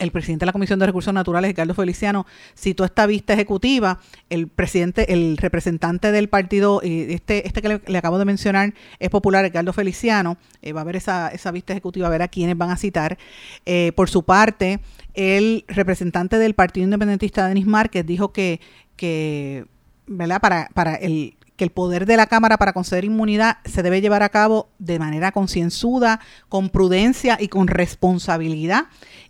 el 0.01 0.13
presidente 0.13 0.45
de 0.45 0.47
la 0.47 0.53
Comisión 0.53 0.79
de 0.79 0.87
Recursos 0.87 1.13
Naturales, 1.13 1.51
Ricardo 1.51 1.75
Feliciano, 1.75 2.27
citó 2.57 2.85
esta 2.85 3.07
vista 3.07 3.35
ejecutiva. 3.35 4.01
El 4.31 4.49
presidente, 4.49 5.13
el 5.13 5.37
representante 5.37 6.11
del 6.11 6.29
partido, 6.29 6.81
eh, 6.83 7.09
este, 7.11 7.47
este 7.47 7.61
que 7.61 7.81
le, 7.87 7.99
acabo 7.99 8.19
de 8.19 8.25
mencionar, 8.25 8.73
es 8.99 9.11
popular, 9.11 9.45
Ricardo 9.45 9.73
Feliciano. 9.73 10.39
Eh, 10.63 10.73
va 10.73 10.81
a 10.81 10.85
ver 10.85 10.97
esa, 10.97 11.29
esa 11.29 11.51
vista 11.51 11.73
ejecutiva, 11.73 12.07
a 12.07 12.11
ver 12.11 12.23
a 12.23 12.29
quiénes 12.29 12.57
van 12.57 12.71
a 12.71 12.77
citar. 12.77 13.19
Eh, 13.67 13.93
por 13.95 14.09
su 14.09 14.25
parte, 14.25 14.81
el 15.15 15.65
representante 15.69 16.39
del 16.39 16.55
Partido 16.55 16.85
Independentista, 16.85 17.47
Denis 17.47 17.67
Márquez, 17.67 18.07
dijo 18.07 18.33
que, 18.33 18.61
que 18.97 19.67
¿verdad? 20.11 20.41
Para, 20.41 20.69
para 20.75 20.97
el, 20.97 21.37
que 21.57 21.65
el 21.65 21.71
poder 21.71 22.05
de 22.05 22.17
la 22.17 22.27
Cámara 22.27 22.59
para 22.59 22.73
conceder 22.73 23.05
inmunidad 23.05 23.59
se 23.65 23.83
debe 23.83 24.01
llevar 24.01 24.23
a 24.23 24.29
cabo 24.29 24.69
de 24.79 24.99
manera 24.99 25.31
concienzuda, 25.31 26.21
con 26.49 26.69
prudencia 26.69 27.39
y 27.41 27.49
con 27.49 27.69
responsabilidad 27.69 28.87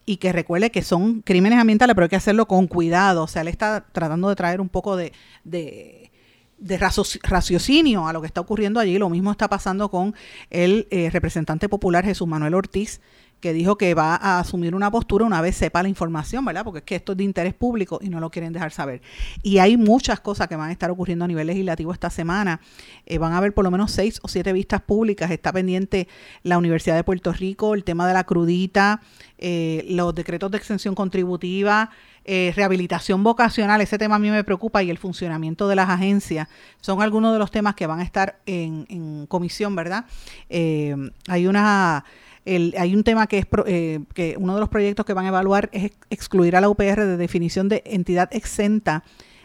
y 0.07 0.17
que 0.17 0.33
recuerde 0.33 0.71
que 0.71 0.83
son 0.83 1.23
crímenes 1.23 1.59
ambientales, 1.59 1.95
pero 1.95 2.05
hay 2.05 2.09
que 2.09 2.17
hacerlo 2.17 2.47
con 2.47 2.67
cuidado. 2.67 3.25
O 3.25 3.27
sea, 3.27 3.43
él 3.43 3.49
está 3.49 3.85
tratando 3.93 4.29
de 4.29 4.37
traer 4.37 4.61
un 4.61 4.69
poco 4.69 4.97
de, 4.97 5.13
de, 5.45 6.79
raciocinio 7.23 8.07
a 8.07 8.13
lo 8.13 8.21
que 8.21 8.27
está 8.27 8.41
ocurriendo 8.41 8.81
allí. 8.81 8.97
Lo 8.97 9.11
mismo 9.11 9.31
está 9.33 9.49
pasando 9.49 9.91
con 9.91 10.15
el 10.49 10.89
eh, 10.91 11.11
representante 11.11 11.69
popular 11.69 12.05
Jesús 12.05 12.27
Manuel 12.27 12.55
Ortiz, 12.55 13.01
que 13.41 13.53
dijo 13.53 13.77
que 13.77 13.95
va 13.95 14.15
a 14.17 14.39
asumir 14.39 14.75
una 14.75 14.91
postura 14.91 15.25
una 15.25 15.41
vez 15.41 15.57
sepa 15.57 15.83
la 15.83 15.89
información, 15.89 16.45
¿verdad? 16.45 16.65
Porque 16.65 16.79
es 16.81 16.85
que 16.85 16.95
esto 16.97 17.13
es 17.13 17.19
de 17.19 17.25
interés 17.25 17.55
público 17.55 17.99
y 18.03 18.11
no 18.11 18.21
lo 18.21 18.31
quieren 18.31 18.53
dejar 18.53 18.71
saber. 18.71 19.01
Y 19.43 19.59
hay 19.59 19.77
muchas 19.77 20.21
cosas 20.21 20.47
que 20.49 20.57
van 20.57 20.69
a 20.69 20.73
estar 20.73 20.91
ocurriendo 20.91 21.25
a 21.25 21.29
nivel 21.29 21.47
legislativo 21.47 21.93
esta 21.93 22.11
semana. 22.11 22.61
Eh, 23.07 23.19
van 23.19 23.33
a 23.33 23.39
haber 23.39 23.55
por 23.55 23.65
lo 23.65 23.71
menos 23.71 23.91
seis 23.93 24.21
o 24.23 24.29
siete 24.29 24.53
vistas 24.53 24.83
públicas. 24.83 25.31
Está 25.31 25.53
pendiente 25.53 26.07
la 26.43 26.59
Universidad 26.59 26.97
de 26.97 27.05
Puerto 27.05 27.33
Rico, 27.33 27.75
el 27.75 27.85
tema 27.85 28.07
de 28.07 28.15
la 28.15 28.25
crudita, 28.25 29.01
eh, 29.39 29.85
los 29.89 30.15
decretos 30.15 30.51
de 30.51 30.59
exención 30.59 30.95
contributiva, 30.95 31.91
eh, 32.27 32.53
rehabilitación 32.55 33.25
vocacional, 33.25 33.81
ese 33.81 33.97
tema 33.97 34.17
a 34.17 34.19
mí 34.19 34.31
me 34.31 34.45
preocupa, 34.45 34.83
y 34.83 34.91
el 34.91 34.99
funcionamiento 34.99 35.67
de 35.69 35.77
las 35.77 35.89
agencias, 35.89 36.49
son 36.81 37.01
algunos 37.01 37.33
de 37.33 37.39
los 37.39 37.51
temas 37.51 37.75
que 37.75 37.87
van 37.87 38.01
a 38.01 38.03
estar 38.03 38.41
en, 38.45 38.87
en 38.91 39.27
comisión, 39.27 39.75
¿verdad? 39.75 40.05
hay 40.51 41.47
una 41.47 42.05
hay 42.47 42.95
un 42.95 43.05
tema 43.05 43.27
que 43.27 43.39
es 43.39 43.47
eh, 43.67 44.01
que 44.15 44.37
uno 44.39 44.55
de 44.55 44.61
los 44.61 44.69
proyectos 44.69 45.05
que 45.07 45.13
van 45.13 45.27
a 45.27 45.29
evaluar 45.29 45.69
es 45.73 45.93
excluir 46.11 46.57
a 46.57 46.61
la 46.61 46.69
UPR 46.69 47.05
de 47.05 47.17
definición 47.17 47.69
de 47.69 47.83
entidad 47.87 48.29
exenta 48.33 49.05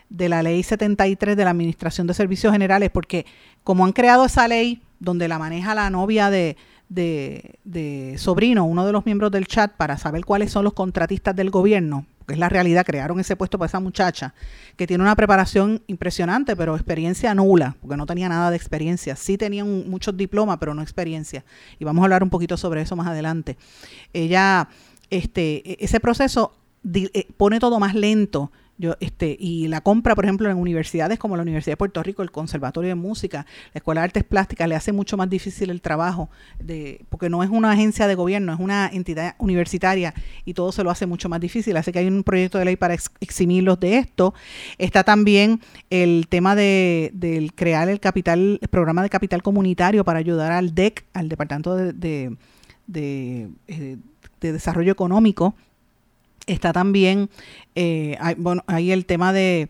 de 0.10 0.30
la 0.30 0.44
ley 0.44 0.64
73 0.64 1.36
de 1.36 1.44
la 1.44 1.50
Administración 1.50 2.08
de 2.08 2.14
Servicios 2.14 2.54
Generales, 2.54 2.90
porque 2.92 3.26
como 3.64 3.86
han 3.86 3.92
creado 3.92 4.26
esa 4.26 4.48
ley 4.48 4.82
donde 5.00 5.28
la 5.28 5.40
maneja 5.40 5.76
la 5.76 5.90
novia 5.90 6.30
de, 6.30 6.56
de 6.90 8.16
Sobrino, 8.18 8.66
uno 8.66 8.86
de 8.86 8.92
los 8.92 9.06
miembros 9.06 9.32
del 9.32 9.48
chat, 9.48 9.76
para 9.76 9.98
saber 9.98 10.24
cuáles 10.24 10.52
son 10.52 10.64
los 10.64 10.74
contratistas 10.74 11.36
del 11.36 11.50
gobierno, 11.50 12.06
que 12.26 12.34
es 12.34 12.40
la 12.40 12.50
realidad, 12.50 12.86
crearon 12.86 13.20
ese 13.20 13.36
puesto 13.36 13.58
para 13.58 13.68
esa 13.68 13.80
muchacha, 13.80 14.34
que 14.76 14.88
tiene 14.88 15.04
una 15.04 15.16
preparación 15.16 15.84
impresionante, 15.88 16.56
pero 16.56 16.76
experiencia 16.76 17.34
nula, 17.36 17.76
porque 17.82 17.98
no 17.98 18.06
tenía 18.06 18.30
nada 18.30 18.50
de 18.50 18.58
experiencia. 18.58 19.16
Sí 19.16 19.38
tenía 19.38 19.64
muchos 19.64 20.16
diplomas, 20.18 20.58
pero 20.60 20.74
no 20.74 20.82
experiencia. 20.82 21.44
Y 21.80 21.86
vamos 21.86 22.02
a 22.02 22.06
hablar 22.06 22.24
un 22.24 22.30
poquito 22.30 22.58
sobre 22.58 22.82
eso 22.82 22.96
más 22.96 23.08
adelante. 23.08 23.58
Ella, 24.14 24.70
este, 25.10 25.72
e, 25.72 25.78
ese 25.80 26.00
proceso 26.00 26.54
eh, 26.94 27.28
pone 27.38 27.60
todo 27.60 27.80
más 27.80 27.96
lento 27.96 28.52
yo, 28.78 28.96
este, 29.00 29.38
y 29.40 29.68
la 29.70 29.82
compra, 29.82 30.16
por 30.16 30.26
ejemplo, 30.26 30.50
en 30.50 30.58
universidades 30.58 31.18
como 31.18 31.38
la 31.38 31.44
Universidad 31.44 31.74
de 31.74 31.78
Puerto 31.78 32.04
Rico, 32.04 32.24
el 32.24 32.32
Conservatorio 32.32 32.90
de 32.90 32.96
Música, 32.96 33.46
la 33.74 33.80
Escuela 33.80 34.02
de 34.02 34.06
Artes 34.06 34.24
Plásticas, 34.26 34.68
le 34.68 34.76
hace 34.76 34.92
mucho 34.92 35.16
más 35.16 35.30
difícil 35.30 35.70
el 35.70 35.82
trabajo, 35.82 36.30
de, 36.60 37.06
porque 37.10 37.30
no 37.30 37.42
es 37.42 37.50
una 37.50 37.72
agencia 37.72 38.08
de 38.08 38.16
gobierno, 38.16 38.54
es 38.54 38.60
una 38.60 38.90
entidad 38.92 39.36
universitaria 39.38 40.14
y 40.44 40.54
todo 40.54 40.74
se 40.74 40.84
lo 40.84 40.92
hace 40.92 41.06
mucho 41.06 41.30
más 41.30 41.40
difícil. 41.40 41.78
Así 41.78 41.94
que 41.94 42.00
hay 42.00 42.08
un 42.08 42.24
proyecto 42.24 42.58
de 42.58 42.66
ley 42.66 42.76
para 42.76 42.96
eximirlos 43.22 43.80
de 43.80 43.98
esto. 43.98 44.34
Está 44.78 45.04
también 45.04 45.62
el 45.90 46.28
tema 46.28 46.56
de, 46.56 47.12
del 47.14 47.54
crear 47.54 47.88
el 47.88 48.02
capital, 48.02 48.60
el 48.62 48.68
programa 48.68 49.04
de 49.04 49.10
capital 49.10 49.42
comunitario 49.42 50.04
para 50.04 50.20
ayudar 50.20 50.52
al 50.52 50.76
DEC, 50.76 51.06
al 51.14 51.30
Departamento 51.30 51.76
de, 51.76 51.94
de, 51.94 52.36
de 52.88 53.50
eh, 53.68 53.98
Desarrollo 54.42 54.92
Económico, 54.92 55.56
Está 56.48 56.74
también, 56.74 57.30
eh, 57.76 58.18
hay, 58.20 58.36
bueno, 58.36 58.64
hay 58.68 58.92
el 58.92 59.06
tema 59.06 59.34
de, 59.34 59.70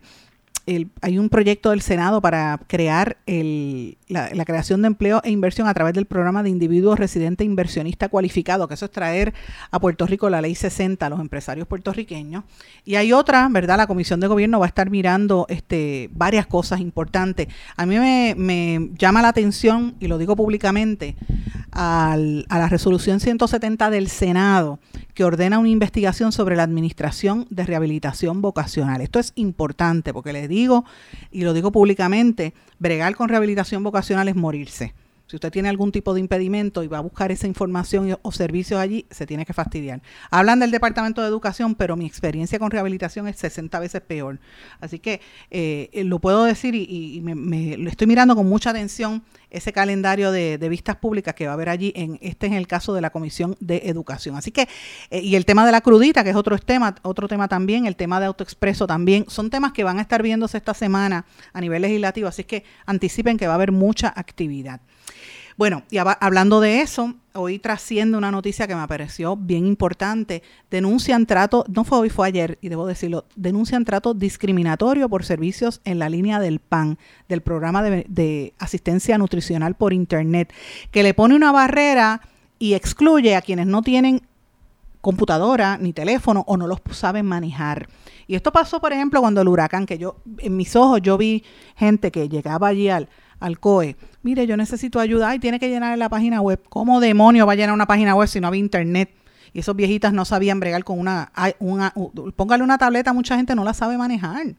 hay 1.00 1.18
un 1.18 1.28
proyecto 1.28 1.70
del 1.70 1.80
Senado 1.80 2.20
para 2.20 2.58
crear 2.66 3.18
el, 3.26 3.98
la, 4.08 4.44
creación 4.44 4.82
de 4.82 4.88
empleo 4.88 5.20
e 5.22 5.30
inversión 5.30 5.68
a 5.68 5.74
través 5.74 5.94
del 5.94 6.06
programa 6.06 6.42
de 6.42 6.50
individuos 6.50 6.98
residente 6.98 7.44
inversionista 7.44 8.08
cualificado, 8.08 8.66
que 8.66 8.74
eso 8.74 8.86
es 8.86 8.90
traer 8.90 9.32
a 9.70 9.78
Puerto 9.78 10.06
Rico 10.06 10.28
la 10.28 10.40
ley 10.40 10.56
60 10.56 11.06
a 11.06 11.08
los 11.08 11.20
empresarios 11.20 11.68
puertorriqueños. 11.68 12.42
Y 12.84 12.96
hay 12.96 13.12
otra, 13.12 13.48
¿verdad? 13.48 13.76
La 13.76 13.86
Comisión 13.86 14.18
de 14.18 14.26
Gobierno 14.26 14.58
va 14.58 14.66
a 14.66 14.68
estar 14.68 14.90
mirando 14.90 15.46
este, 15.48 16.10
varias 16.12 16.48
cosas 16.48 16.80
importantes. 16.80 17.46
A 17.76 17.86
mí 17.86 17.96
me 17.98 18.90
llama 18.98 19.22
la 19.22 19.28
atención, 19.28 19.94
y 20.00 20.08
lo 20.08 20.18
digo 20.18 20.34
públicamente, 20.34 21.14
al, 21.76 22.46
a 22.48 22.58
la 22.58 22.68
resolución 22.68 23.20
170 23.20 23.90
del 23.90 24.08
Senado, 24.08 24.80
que 25.12 25.24
ordena 25.24 25.58
una 25.58 25.68
investigación 25.68 26.32
sobre 26.32 26.56
la 26.56 26.62
administración 26.62 27.46
de 27.50 27.64
rehabilitación 27.64 28.40
vocacional. 28.40 29.02
Esto 29.02 29.18
es 29.18 29.32
importante 29.36 30.14
porque 30.14 30.32
les 30.32 30.48
digo, 30.48 30.84
y 31.30 31.42
lo 31.42 31.52
digo 31.52 31.70
públicamente, 31.70 32.54
bregar 32.78 33.14
con 33.14 33.28
rehabilitación 33.28 33.82
vocacional 33.82 34.28
es 34.28 34.36
morirse. 34.36 34.94
Si 35.26 35.34
usted 35.34 35.50
tiene 35.50 35.68
algún 35.68 35.90
tipo 35.90 36.14
de 36.14 36.20
impedimento 36.20 36.84
y 36.84 36.86
va 36.86 36.98
a 36.98 37.00
buscar 37.00 37.32
esa 37.32 37.48
información 37.48 38.16
o 38.22 38.30
servicios 38.30 38.78
allí, 38.78 39.06
se 39.10 39.26
tiene 39.26 39.44
que 39.44 39.52
fastidiar. 39.52 40.00
Hablan 40.30 40.60
del 40.60 40.70
Departamento 40.70 41.20
de 41.20 41.26
Educación, 41.26 41.74
pero 41.74 41.96
mi 41.96 42.06
experiencia 42.06 42.60
con 42.60 42.70
rehabilitación 42.70 43.26
es 43.26 43.36
60 43.36 43.80
veces 43.80 44.00
peor. 44.02 44.38
Así 44.80 45.00
que 45.00 45.20
eh, 45.50 45.90
lo 46.04 46.20
puedo 46.20 46.44
decir 46.44 46.76
y, 46.76 47.20
me, 47.22 47.74
estoy 47.88 48.06
mirando 48.06 48.36
con 48.36 48.48
mucha 48.48 48.70
atención 48.70 49.24
ese 49.50 49.72
calendario 49.72 50.32
de, 50.32 50.58
vistas 50.68 50.96
públicas 50.96 51.34
que 51.34 51.46
va 51.46 51.52
a 51.52 51.54
haber 51.54 51.68
allí. 51.68 51.92
En, 51.94 52.18
este 52.20 52.46
es 52.46 52.52
el 52.52 52.66
caso 52.66 52.92
de 52.94 53.00
la 53.00 53.10
Comisión 53.10 53.56
de 53.60 53.82
Educación. 53.84 54.36
Así 54.36 54.50
que, 54.50 54.68
eh, 55.10 55.20
y 55.20 55.36
el 55.36 55.44
tema 55.44 55.64
de 55.64 55.72
la 55.72 55.80
crudita, 55.80 56.24
que 56.24 56.30
es 56.30 56.36
otro 56.36 56.58
tema, 56.58 56.94
otro 57.02 57.28
tema 57.28 57.48
también, 57.48 57.86
el 57.86 57.96
tema 57.96 58.20
de 58.20 58.26
autoexpreso 58.26 58.86
también, 58.86 59.24
son 59.28 59.50
temas 59.50 59.72
que 59.72 59.84
van 59.84 59.98
a 59.98 60.02
estar 60.02 60.22
viéndose 60.22 60.58
esta 60.58 60.74
semana 60.74 61.26
a 61.52 61.60
nivel 61.60 61.82
legislativo. 61.82 62.28
Así 62.28 62.44
que 62.44 62.64
anticipen 62.86 63.36
que 63.36 63.46
va 63.46 63.54
a 63.54 63.56
haber 63.56 63.72
mucha 63.72 64.12
actividad. 64.14 64.80
Bueno, 65.56 65.84
y 65.90 65.96
hablando 65.96 66.60
de 66.60 66.82
eso, 66.82 67.14
hoy 67.32 67.58
trasciende 67.58 68.18
una 68.18 68.30
noticia 68.30 68.66
que 68.66 68.74
me 68.74 68.86
pareció 68.86 69.36
bien 69.36 69.66
importante. 69.66 70.42
Denuncian 70.70 71.24
trato, 71.24 71.64
no 71.68 71.84
fue 71.84 71.98
hoy, 71.98 72.10
fue 72.10 72.28
ayer, 72.28 72.58
y 72.60 72.68
debo 72.68 72.86
decirlo, 72.86 73.24
denuncian 73.36 73.86
trato 73.86 74.12
discriminatorio 74.12 75.08
por 75.08 75.24
servicios 75.24 75.80
en 75.84 75.98
la 75.98 76.10
línea 76.10 76.40
del 76.40 76.60
PAN, 76.60 76.98
del 77.30 77.40
programa 77.40 77.82
de, 77.82 78.52
asistencia 78.58 79.16
nutricional 79.16 79.74
por 79.76 79.94
Internet, 79.94 80.52
que 80.90 81.02
le 81.02 81.14
pone 81.14 81.34
una 81.34 81.52
barrera 81.52 82.20
y 82.58 82.74
excluye 82.74 83.34
a 83.34 83.40
quienes 83.40 83.66
no 83.66 83.80
tienen 83.80 84.20
computadora 85.00 85.78
ni 85.78 85.94
teléfono 85.94 86.44
o 86.46 86.58
no 86.58 86.66
los 86.66 86.80
saben 86.90 87.24
manejar. 87.24 87.88
Y 88.26 88.34
esto 88.34 88.52
pasó, 88.52 88.78
por 88.80 88.92
ejemplo, 88.92 89.20
cuando 89.20 89.40
el 89.40 89.48
huracán, 89.48 89.86
que 89.86 89.96
yo, 89.96 90.16
en 90.38 90.54
mis 90.54 90.76
ojos, 90.76 91.00
yo 91.00 91.16
vi 91.16 91.44
gente 91.76 92.10
que 92.10 92.28
llegaba 92.28 92.68
allí 92.68 92.90
al, 92.90 93.08
al 93.40 93.58
COE, 93.58 93.96
mire, 94.26 94.44
yo 94.48 94.56
necesito 94.56 94.98
ayuda, 94.98 95.32
y 95.36 95.38
tiene 95.38 95.60
que 95.60 95.68
llenar 95.68 95.96
la 95.96 96.08
página 96.08 96.40
web. 96.40 96.60
¿Cómo 96.68 96.98
demonio 96.98 97.46
va 97.46 97.52
a 97.52 97.54
llenar 97.54 97.72
una 97.72 97.86
página 97.86 98.12
web 98.16 98.26
si 98.26 98.40
no 98.40 98.48
había 98.48 98.58
internet? 98.58 99.08
Y 99.52 99.60
esos 99.60 99.76
viejitas 99.76 100.12
no 100.12 100.24
sabían 100.24 100.58
bregar 100.58 100.82
con 100.82 100.98
una, 100.98 101.30
una, 101.60 101.94
póngale 102.34 102.64
una 102.64 102.76
tableta, 102.76 103.12
mucha 103.12 103.36
gente 103.36 103.54
no 103.54 103.62
la 103.62 103.72
sabe 103.72 103.96
manejar. 103.96 104.56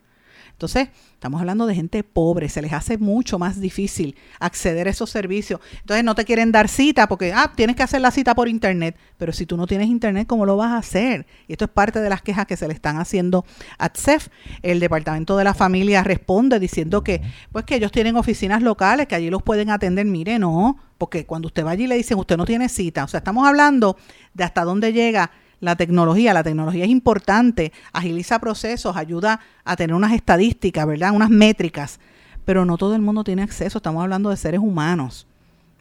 Entonces, 0.57 0.89
estamos 1.13 1.39
hablando 1.39 1.67
de 1.67 1.75
gente 1.75 2.03
pobre, 2.03 2.49
se 2.49 2.63
les 2.63 2.73
hace 2.73 2.97
mucho 2.97 3.37
más 3.37 3.61
difícil 3.61 4.15
acceder 4.39 4.87
a 4.87 4.89
esos 4.89 5.11
servicios. 5.11 5.61
Entonces, 5.81 6.03
no 6.03 6.15
te 6.15 6.25
quieren 6.25 6.51
dar 6.51 6.67
cita 6.67 7.07
porque, 7.07 7.31
ah, 7.31 7.53
tienes 7.55 7.75
que 7.75 7.83
hacer 7.83 8.01
la 8.01 8.09
cita 8.09 8.33
por 8.33 8.49
internet, 8.49 8.97
pero 9.19 9.31
si 9.33 9.45
tú 9.45 9.55
no 9.55 9.67
tienes 9.67 9.87
internet, 9.87 10.25
¿cómo 10.25 10.47
lo 10.47 10.57
vas 10.57 10.71
a 10.71 10.77
hacer? 10.77 11.27
Y 11.47 11.51
esto 11.51 11.65
es 11.65 11.69
parte 11.69 12.01
de 12.01 12.09
las 12.09 12.23
quejas 12.23 12.47
que 12.47 12.57
se 12.57 12.67
le 12.67 12.73
están 12.73 12.97
haciendo 12.97 13.45
a 13.77 13.91
CEF. 13.93 14.29
El 14.63 14.79
Departamento 14.79 15.37
de 15.37 15.43
la 15.43 15.53
Familia 15.53 16.03
responde 16.03 16.59
diciendo 16.59 17.03
que, 17.03 17.21
pues 17.51 17.63
que 17.63 17.75
ellos 17.75 17.91
tienen 17.91 18.15
oficinas 18.15 18.63
locales, 18.63 19.05
que 19.05 19.13
allí 19.13 19.29
los 19.29 19.43
pueden 19.43 19.69
atender. 19.69 20.07
Mire, 20.07 20.39
no, 20.39 20.79
porque 20.97 21.27
cuando 21.27 21.49
usted 21.49 21.63
va 21.63 21.69
allí 21.69 21.85
le 21.85 21.97
dicen, 21.97 22.17
usted 22.17 22.35
no 22.35 22.45
tiene 22.45 22.67
cita. 22.67 23.03
O 23.03 23.07
sea, 23.07 23.19
estamos 23.19 23.47
hablando 23.47 23.95
de 24.33 24.43
hasta 24.43 24.63
dónde 24.63 24.91
llega 24.91 25.29
la 25.59 25.75
tecnología. 25.75 26.33
La 26.33 26.43
tecnología 26.43 26.85
es 26.85 26.89
importante, 26.89 27.71
agiliza 27.93 28.39
procesos, 28.39 28.95
ayuda 28.95 29.39
a 29.63 29.75
tener 29.75 29.95
unas 29.95 30.13
estadísticas, 30.13 30.85
¿verdad? 30.85 31.11
Unas 31.13 31.29
métricas, 31.29 31.99
pero 32.45 32.65
no 32.65 32.77
todo 32.77 32.95
el 32.95 33.01
mundo 33.01 33.23
tiene 33.23 33.43
acceso. 33.43 33.79
Estamos 33.79 34.03
hablando 34.03 34.29
de 34.29 34.37
seres 34.37 34.59
humanos, 34.59 35.27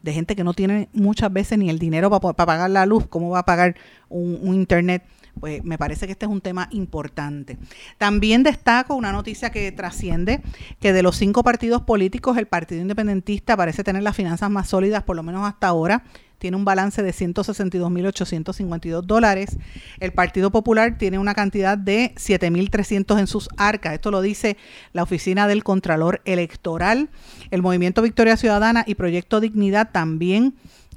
de 0.01 0.13
gente 0.13 0.35
que 0.35 0.43
no 0.43 0.53
tiene 0.53 0.89
muchas 0.93 1.31
veces 1.31 1.57
ni 1.57 1.69
el 1.69 1.79
dinero 1.79 2.09
para, 2.09 2.33
pagar 2.33 2.69
la 2.69 2.85
luz, 2.85 3.07
cómo 3.07 3.29
va 3.29 3.39
a 3.39 3.45
pagar 3.45 3.75
un, 4.09 4.53
internet 4.53 5.03
pues 5.39 5.63
me 5.63 5.77
parece 5.77 6.05
que 6.05 6.13
este 6.13 6.25
es 6.25 6.31
un 6.31 6.41
tema 6.41 6.67
importante. 6.71 7.57
También 7.97 8.43
destaco 8.43 8.95
una 8.95 9.11
noticia 9.11 9.49
que 9.49 9.71
trasciende, 9.71 10.41
que 10.79 10.93
de 10.93 11.03
los 11.03 11.15
cinco 11.15 11.43
partidos 11.43 11.81
políticos, 11.81 12.37
el 12.37 12.47
Partido 12.47 12.81
Independentista 12.81 13.57
parece 13.57 13.83
tener 13.83 14.03
las 14.03 14.15
finanzas 14.15 14.49
más 14.49 14.67
sólidas, 14.69 15.03
por 15.03 15.15
lo 15.15 15.23
menos 15.23 15.47
hasta 15.47 15.67
ahora, 15.67 16.03
tiene 16.37 16.57
un 16.57 16.65
balance 16.65 17.01
de 17.01 17.11
162.852 17.11 19.01
dólares. 19.01 19.57
El 19.99 20.11
Partido 20.13 20.51
Popular 20.51 20.97
tiene 20.97 21.17
una 21.17 21.33
cantidad 21.33 21.77
de 21.77 22.13
7.300 22.15 23.19
en 23.19 23.27
sus 23.27 23.49
arcas. 23.57 23.93
Esto 23.93 24.11
lo 24.11 24.21
dice 24.21 24.57
la 24.93 25.03
Oficina 25.03 25.47
del 25.47 25.63
Contralor 25.63 26.21
Electoral. 26.25 27.09
El 27.49 27.61
Movimiento 27.61 28.01
Victoria 28.01 28.37
Ciudadana 28.37 28.83
y 28.85 28.95
Proyecto 28.95 29.39
Dignidad 29.39 29.89
también 29.91 30.53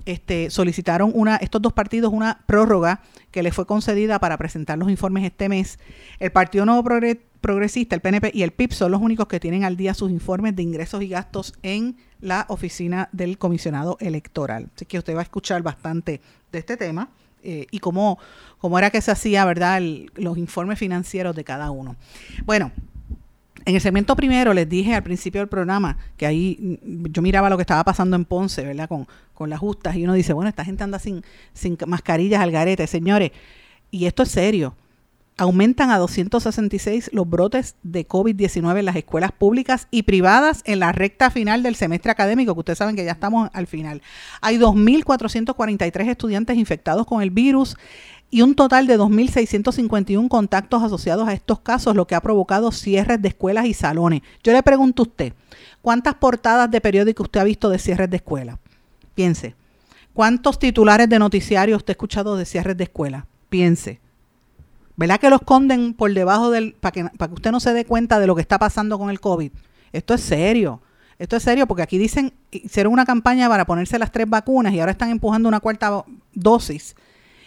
este, 0.07 0.51
solicitaron 0.51 1.13
una, 1.15 1.37
estos 1.37 1.63
dos 1.63 1.73
partidos 1.73 2.13
una 2.13 2.43
prórroga 2.47 3.03
que 3.31 3.43
les 3.43 3.55
fue 3.55 3.67
concedida 3.67 4.19
para 4.19 4.37
presentar 4.37 4.79
los 4.79 4.91
informes 4.91 5.25
este 5.25 5.49
mes. 5.49 5.79
El 6.19 6.33
Partido 6.33 6.67
Nuevo 6.67 6.85
Progresista, 7.41 7.95
el 7.95 8.01
PNP 8.01 8.33
y 8.35 8.43
el 8.43 8.53
PIB 8.53 8.73
son 8.73 8.91
los 8.91 9.01
únicos 9.01 9.27
que 9.27 9.41
tienen 9.41 9.65
al 9.65 9.77
día 9.77 9.95
sus 9.95 10.11
informes 10.11 10.57
de 10.57 10.63
ingresos 10.63 11.03
y 11.03 11.09
gastos 11.09 11.55
en 11.63 11.97
la 12.21 12.47
oficina 12.49 13.09
del 13.13 13.39
comisionado 13.39 13.97
electoral. 14.01 14.71
Así 14.75 14.85
que 14.85 14.99
usted 14.99 15.15
va 15.15 15.21
a 15.21 15.25
escuchar 15.25 15.63
bastante 15.63 16.21
de 16.53 16.59
este 16.59 16.77
tema 16.77 17.11
eh, 17.43 17.67
y 17.71 17.79
cómo, 17.79 18.19
cómo, 18.59 18.79
era 18.79 18.91
que 18.91 19.01
se 19.01 19.11
hacía, 19.11 19.45
¿verdad?, 19.45 19.81
los 20.17 20.37
informes 20.37 20.79
financieros 20.79 21.35
de 21.35 21.45
cada 21.45 21.71
uno. 21.71 21.97
Bueno, 22.45 22.73
en 23.65 23.75
el 23.75 23.81
segmento 23.81 24.17
primero 24.17 24.55
les 24.55 24.69
dije 24.69 24.95
al 24.95 25.03
principio 25.03 25.41
del 25.41 25.49
programa 25.49 25.99
que 26.17 26.27
ahí 26.27 26.79
mm, 26.83 27.07
yo 27.11 27.23
miraba 27.23 27.51
lo 27.51 27.57
que 27.57 27.63
estaba 27.63 27.85
pasando 27.85 28.17
en 28.17 28.25
Ponce, 28.25 28.65
¿verdad? 28.65 28.89
Con, 28.89 29.07
con 29.35 29.51
las 29.51 29.59
justas 29.59 29.97
y 29.97 30.05
uno 30.05 30.15
dice, 30.15 30.33
bueno, 30.33 30.49
esta 30.49 30.65
gente 30.65 30.85
anda 30.85 30.99
sin, 30.99 31.23
sin 31.53 31.77
mascarillas 31.87 32.41
al 32.41 32.51
garete, 32.51 32.87
señores. 32.87 33.33
Y 33.91 34.07
esto 34.07 34.23
es 34.23 34.31
serio. 34.31 34.75
Aumentan 35.37 35.91
a 35.91 35.97
266 35.97 37.11
los 37.15 37.27
brotes 37.29 37.75
de 37.83 38.07
COVID-19 38.07 38.79
en 38.79 38.85
las 38.85 38.97
escuelas 38.97 39.33
públicas 39.33 39.89
y 39.91 40.03
privadas 40.03 40.63
en 40.67 40.81
la 40.81 40.93
recta 40.93 41.31
final 41.31 41.63
del 41.63 41.77
semestre 41.77 42.13
académico, 42.13 42.53
que 42.53 42.61
ustedes 42.61 42.79
saben 42.79 42.95
que 42.95 43.05
ya 43.07 43.13
estamos 43.13 43.49
al 43.55 43.67
final. 43.67 44.03
Hay 44.43 44.59
2.443 44.59 46.11
estudiantes 46.11 46.59
infectados 46.59 47.07
con 47.07 47.23
el 47.23 47.31
virus 47.31 47.79
y 48.31 48.43
un 48.43 48.55
total 48.55 48.87
de 48.87 48.99
2.651 48.99 50.29
contactos 50.29 50.83
asociados 50.83 51.29
a 51.29 51.33
estos 51.33 51.61
casos, 51.61 51.97
lo 51.97 52.07
que 52.07 52.15
ha 52.15 52.21
provocado 52.21 52.71
cierres 52.71 53.21
de 53.21 53.29
escuelas 53.29 53.67
y 53.67 53.75
salones. 53.75 54.23
Yo 54.45 54.53
le 54.53 54.63
pregunto 54.63 55.03
a 55.03 55.07
usted, 55.07 55.33
¿cuántas 55.83 56.15
portadas 56.15 56.71
de 56.71 56.81
periódico 56.81 57.25
usted 57.25 57.41
ha 57.41 57.45
visto 57.45 57.69
de 57.69 57.79
cierres 57.79 58.09
de 58.09 58.17
escuela? 58.17 58.59
Piense. 59.15 59.57
¿Cuántos 60.15 60.59
titulares 60.59 61.09
de 61.09 61.19
noticiarios 61.19 61.79
usted 61.79 61.91
ha 61.91 61.95
escuchado 61.95 62.37
de 62.37 62.45
cierres 62.45 62.77
de 62.77 62.85
escuela? 62.85 63.27
Piense. 63.49 64.01
¿Verdad 64.97 65.19
que 65.19 65.31
los 65.31 65.41
esconden 65.41 65.95
por 65.95 66.13
debajo 66.13 66.51
del... 66.51 66.75
para 66.75 66.93
que, 66.93 67.05
para 67.05 67.29
que 67.29 67.35
usted 67.35 67.51
no 67.51 67.59
se 67.59 67.73
dé 67.73 67.85
cuenta 67.85 68.21
de 68.21 68.27
lo 68.29 68.37
que 68.37 68.43
está 68.43 68.59
pasando 68.59 68.97
con 68.99 69.11
el 69.11 69.19
COVID? 69.19 69.51
Esto 69.93 70.15
es 70.15 70.21
serio. 70.21 70.81
Esto 71.19 71.37
es 71.37 71.43
serio 71.43 71.67
porque 71.67 71.83
aquí 71.83 71.99
dicen, 71.99 72.33
hicieron 72.51 72.93
una 72.93 73.05
campaña 73.05 73.49
para 73.49 73.67
ponerse 73.67 73.99
las 73.99 74.13
tres 74.13 74.29
vacunas 74.29 74.73
y 74.73 74.79
ahora 74.81 74.93
están 74.93 75.11
empujando 75.11 75.49
una 75.49 75.61
cuarta 75.61 76.05
dosis 76.33 76.95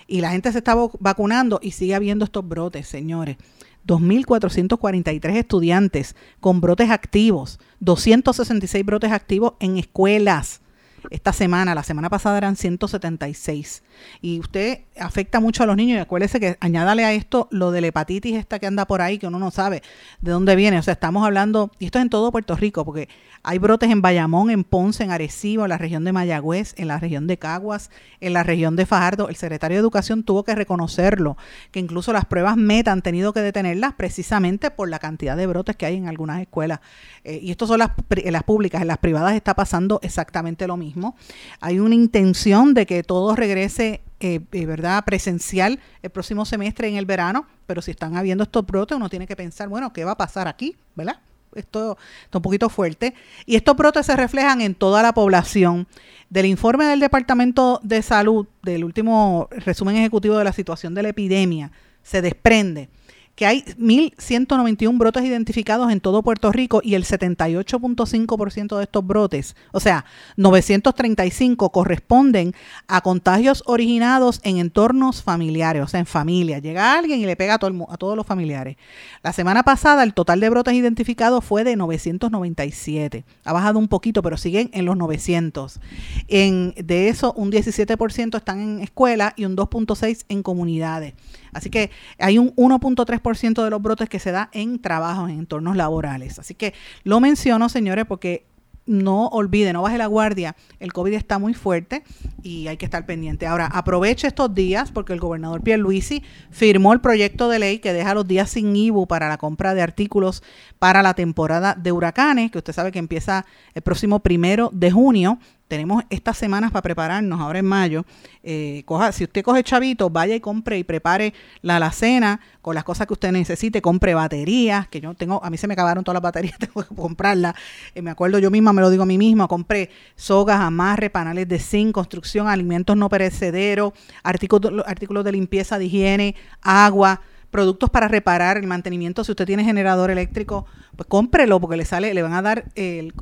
y 0.08 0.22
la 0.22 0.32
gente 0.32 0.52
se 0.52 0.60
está 0.60 0.76
vacunando 1.00 1.60
y 1.62 1.72
sigue 1.72 1.96
habiendo 1.96 2.26
estos 2.26 2.48
brotes, 2.48 2.88
señores. 2.88 3.38
2.443 3.86 5.36
estudiantes 5.36 6.16
con 6.40 6.62
brotes 6.62 6.90
activos, 6.90 7.60
266 7.82 8.86
brotes 8.86 9.12
activos 9.12 9.54
en 9.60 9.78
escuelas 9.78 10.62
esta 11.10 11.34
semana, 11.34 11.76
la 11.76 11.84
semana 11.84 12.10
pasada 12.10 12.38
eran 12.38 12.56
176. 12.56 13.84
Y 14.22 14.40
usted 14.40 14.80
afecta 15.00 15.40
mucho 15.40 15.64
a 15.64 15.66
los 15.66 15.76
niños 15.76 15.98
y 15.98 16.00
acuérdese 16.00 16.40
que 16.40 16.58
añádale 16.60 17.04
a 17.06 17.14
esto 17.14 17.48
lo 17.52 17.72
de 17.72 17.82
la 17.82 17.88
hepatitis 17.88 18.36
esta 18.36 18.60
que 18.60 18.68
anda 18.68 18.86
por 18.86 19.02
ahí, 19.02 19.18
que 19.18 19.28
uno 19.28 19.40
no 19.40 19.52
sabe 19.52 19.82
de 20.22 20.32
dónde 20.32 20.56
viene. 20.56 20.80
O 20.80 20.84
sea, 20.84 20.94
estamos 20.94 21.26
hablando, 21.26 21.72
y 21.80 21.86
esto 21.86 22.00
es 22.00 22.04
en 22.04 22.10
todo 22.10 22.32
Puerto 22.32 22.56
Rico, 22.56 22.86
porque 22.86 23.10
hay 23.44 23.58
brotes 23.58 23.90
en 23.90 24.02
Bayamón, 24.02 24.50
en 24.50 24.64
Ponce, 24.64 25.04
en 25.04 25.12
Arecibo, 25.12 25.64
en 25.64 25.70
la 25.70 25.78
región 25.78 26.04
de 26.06 26.14
Mayagüez, 26.14 26.74
en 26.78 26.88
la 26.88 27.00
región 27.00 27.28
de 27.28 27.38
Caguas, 27.38 27.92
en 28.22 28.34
la 28.34 28.44
región 28.44 28.76
de 28.76 28.86
Fajardo. 28.86 29.28
El 29.28 29.36
secretario 29.36 29.76
de 29.76 29.82
Educación 29.82 30.24
tuvo 30.24 30.44
que 30.44 30.56
reconocerlo, 30.56 31.38
que 31.72 31.80
incluso 31.80 32.14
las 32.14 32.26
pruebas 32.26 32.56
META 32.56 32.92
han 32.92 33.02
tenido 33.02 33.34
que 33.34 33.42
detenerlas 33.42 33.94
precisamente 33.96 34.72
por 34.72 34.90
la 34.90 35.00
cantidad 35.00 35.36
de 35.36 35.46
brotes 35.48 35.76
que 35.76 35.86
hay 35.86 35.98
en 35.98 36.08
algunas 36.08 36.40
escuelas. 36.40 36.80
Eh, 37.24 37.40
y 37.42 37.52
esto 37.52 37.68
son 37.68 37.80
las, 37.80 37.92
las 38.24 38.44
públicas, 38.44 38.82
en 38.82 38.88
las 38.88 38.98
privadas 38.98 39.36
está 39.36 39.56
pasando 39.56 40.00
exactamente 40.04 40.68
lo 40.68 40.78
mismo. 40.78 41.16
Hay 41.60 41.80
una 41.80 41.96
intención 41.96 42.74
de 42.74 42.86
que 42.86 43.04
todo 43.04 43.36
regrese, 43.36 43.93
eh, 44.20 44.40
eh, 44.52 44.66
¿verdad?, 44.66 45.04
presencial 45.06 45.80
el 46.02 46.10
próximo 46.10 46.46
semestre 46.46 46.88
en 46.88 46.96
el 46.96 47.06
verano, 47.06 47.46
pero 47.66 47.82
si 47.82 47.92
están 47.92 48.16
habiendo 48.16 48.44
estos 48.44 48.66
brotes, 48.66 48.96
uno 48.96 49.10
tiene 49.10 49.28
que 49.28 49.36
pensar, 49.36 49.70
bueno, 49.70 49.94
¿qué 49.94 50.04
va 50.06 50.12
a 50.12 50.18
pasar 50.18 50.48
aquí? 50.48 50.76
¿Verdad? 50.96 51.20
Esto 51.56 51.98
está 52.24 52.40
un 52.40 52.42
poquito 52.42 52.70
fuerte. 52.70 53.14
Y 53.46 53.56
estos 53.56 53.76
brotes 53.76 54.06
se 54.06 54.16
reflejan 54.16 54.62
en 54.62 54.76
toda 54.76 55.04
la 55.04 55.14
población. 55.14 55.88
Del 56.30 56.48
informe 56.48 56.86
del 56.86 57.00
Departamento 57.00 57.80
de 57.84 58.02
Salud, 58.02 58.48
del 58.64 58.84
último 58.84 59.48
resumen 59.52 59.96
ejecutivo 59.96 60.38
de 60.38 60.44
la 60.44 60.54
situación 60.54 60.96
de 60.96 61.04
la 61.04 61.10
epidemia, 61.10 61.72
se 62.02 62.22
desprende 62.22 62.90
que 63.36 63.48
hay 63.48 63.64
1.191 63.80 64.98
brotes 64.98 65.24
identificados 65.24 65.92
en 65.92 66.00
todo 66.00 66.22
Puerto 66.22 66.52
Rico 66.52 66.82
y 66.84 66.94
el 66.94 67.04
78.5% 67.04 68.78
de 68.78 68.84
estos 68.84 69.06
brotes, 69.06 69.56
o 69.72 69.80
sea, 69.80 70.06
935 70.38 71.72
corresponden 71.72 72.54
a 72.88 73.02
contagios 73.02 73.64
originados 73.66 74.40
en 74.44 74.58
entornos 74.58 75.24
familiares, 75.24 75.84
o 75.84 75.88
sea, 75.88 76.00
en 76.00 76.06
familia. 76.06 76.60
Llega 76.60 76.98
alguien 76.98 77.20
y 77.20 77.26
le 77.26 77.36
pega 77.36 77.56
a, 77.56 77.58
todo 77.58 77.88
a 77.90 77.98
todos 77.98 78.16
los 78.16 78.26
familiares. 78.26 78.78
La 79.24 79.34
semana 79.34 79.64
pasada 79.64 80.04
el 80.04 80.14
total 80.14 80.40
de 80.40 80.50
brotes 80.50 80.76
identificados 80.76 81.44
fue 81.44 81.64
de 81.64 81.76
997. 81.76 83.26
Ha 83.44 83.54
bajado 83.54 83.80
un 83.80 83.88
poquito, 83.88 84.22
pero 84.22 84.38
siguen 84.38 84.70
en 84.74 84.86
los 84.86 84.96
900. 84.98 85.80
En, 86.28 86.74
de 86.78 87.10
eso, 87.10 87.34
un 87.34 87.52
17% 87.52 88.38
están 88.38 88.60
en 88.60 88.80
escuelas 88.82 89.34
y 89.36 89.46
un 89.46 89.56
2.6% 89.56 90.26
en 90.30 90.44
comunidades. 90.44 91.14
Así 91.54 91.70
que 91.70 91.92
hay 92.20 92.38
un 92.38 92.56
1.3% 92.56 93.64
de 93.64 93.70
los 93.70 93.82
brotes 93.82 94.10
que 94.10 94.20
se 94.20 94.32
da 94.32 94.50
en 94.52 94.82
trabajos, 94.82 95.30
en 95.30 95.40
entornos 95.40 95.76
laborales. 95.76 96.40
Así 96.40 96.56
que 96.56 96.74
lo 97.04 97.20
menciono, 97.20 97.70
señores, 97.70 98.06
porque 98.06 98.46
no 98.86 99.28
olvide, 99.28 99.72
no 99.74 99.82
baje 99.82 99.98
la 99.98 100.08
guardia, 100.08 100.56
el 100.80 100.92
COVID 100.92 101.14
está 101.14 101.40
muy 101.40 101.54
fuerte 101.54 102.04
y 102.42 102.68
hay 102.68 102.78
que 102.78 102.86
estar 102.86 103.06
pendiente. 103.06 103.48
Ahora, 103.48 103.68
aproveche 103.68 104.28
estos 104.28 104.54
días 104.54 104.92
porque 104.92 105.14
el 105.14 105.20
gobernador 105.20 105.62
Pierluisi 105.62 106.24
firmó 106.52 106.94
el 106.94 107.00
proyecto 107.00 107.50
de 107.50 107.60
ley 107.60 107.80
que 107.80 107.94
deja 107.94 108.14
los 108.14 108.28
días 108.28 108.50
sin 108.50 108.76
IBU 108.76 109.08
para 109.08 109.30
la 109.30 109.38
compra 109.38 109.74
de 109.74 109.82
artículos 109.82 110.44
para 110.80 111.02
la 111.02 111.14
temporada 111.14 111.76
de 111.76 111.92
huracanes, 111.92 112.52
que 112.52 112.58
usted 112.58 112.74
sabe 112.74 112.92
que 112.92 113.00
empieza 113.00 113.46
el 113.74 113.82
próximo 113.82 114.20
primero 114.20 114.70
de 114.74 114.92
junio 114.92 115.40
tenemos 115.68 116.04
estas 116.10 116.38
semanas 116.38 116.72
para 116.72 116.82
prepararnos, 116.82 117.40
ahora 117.40 117.60
en 117.60 117.66
mayo. 117.66 118.06
Eh, 118.44 118.84
coja, 118.86 119.12
si 119.12 119.24
usted 119.24 119.44
coge 119.44 119.64
chavito, 119.64 120.10
vaya 120.10 120.36
y 120.36 120.40
compre 120.40 120.78
y 120.78 120.84
prepare 120.84 121.34
la 121.62 121.78
alacena 121.78 122.40
con 122.62 122.76
las 122.76 122.84
cosas 122.84 123.08
que 123.08 123.14
usted 123.14 123.32
necesite, 123.32 123.82
compre 123.82 124.14
baterías, 124.14 124.88
que 124.88 125.02
yo 125.02 125.14
tengo, 125.14 125.44
a 125.44 125.50
mí 125.50 125.58
se 125.58 125.68
me 125.68 125.74
acabaron 125.74 126.04
todas 126.04 126.16
las 126.16 126.24
baterías, 126.24 126.58
tengo 126.60 126.84
que 126.84 126.96
comprarlas. 126.96 127.56
Eh, 127.96 128.02
me 128.02 128.12
acuerdo 128.12 128.40
yo 128.40 128.52
misma, 128.52 128.74
me 128.74 128.82
lo 128.82 128.90
digo 128.90 129.04
a 129.04 129.08
mí 129.08 129.18
misma, 129.18 129.48
compré 129.48 129.90
sogas, 130.16 130.60
amarre, 130.60 131.10
panales 131.10 131.48
de 131.48 131.60
zinc, 131.60 131.94
construcción, 131.94 132.48
alimentos 132.48 132.96
no 132.96 133.10
perecederos, 133.10 133.94
artículos, 134.24 134.84
artículos 134.86 135.24
de 135.24 135.32
limpieza, 135.32 135.80
de 135.80 135.86
higiene, 135.86 136.36
agua 136.62 137.22
productos 137.54 137.92
para 137.92 138.08
reparar 138.08 138.58
el 138.58 138.66
mantenimiento. 138.66 139.24
Si 139.24 139.32
usted 139.32 139.46
tiene 139.46 139.64
generador 139.64 140.10
eléctrico, 140.10 140.66
pues 140.96 141.08
cómprelo 141.08 141.60
porque 141.60 141.78
le 141.78 141.86
sale, 141.86 142.14
le 142.14 142.22
van 142.22 142.34
a 142.34 142.42
dar 142.42 142.66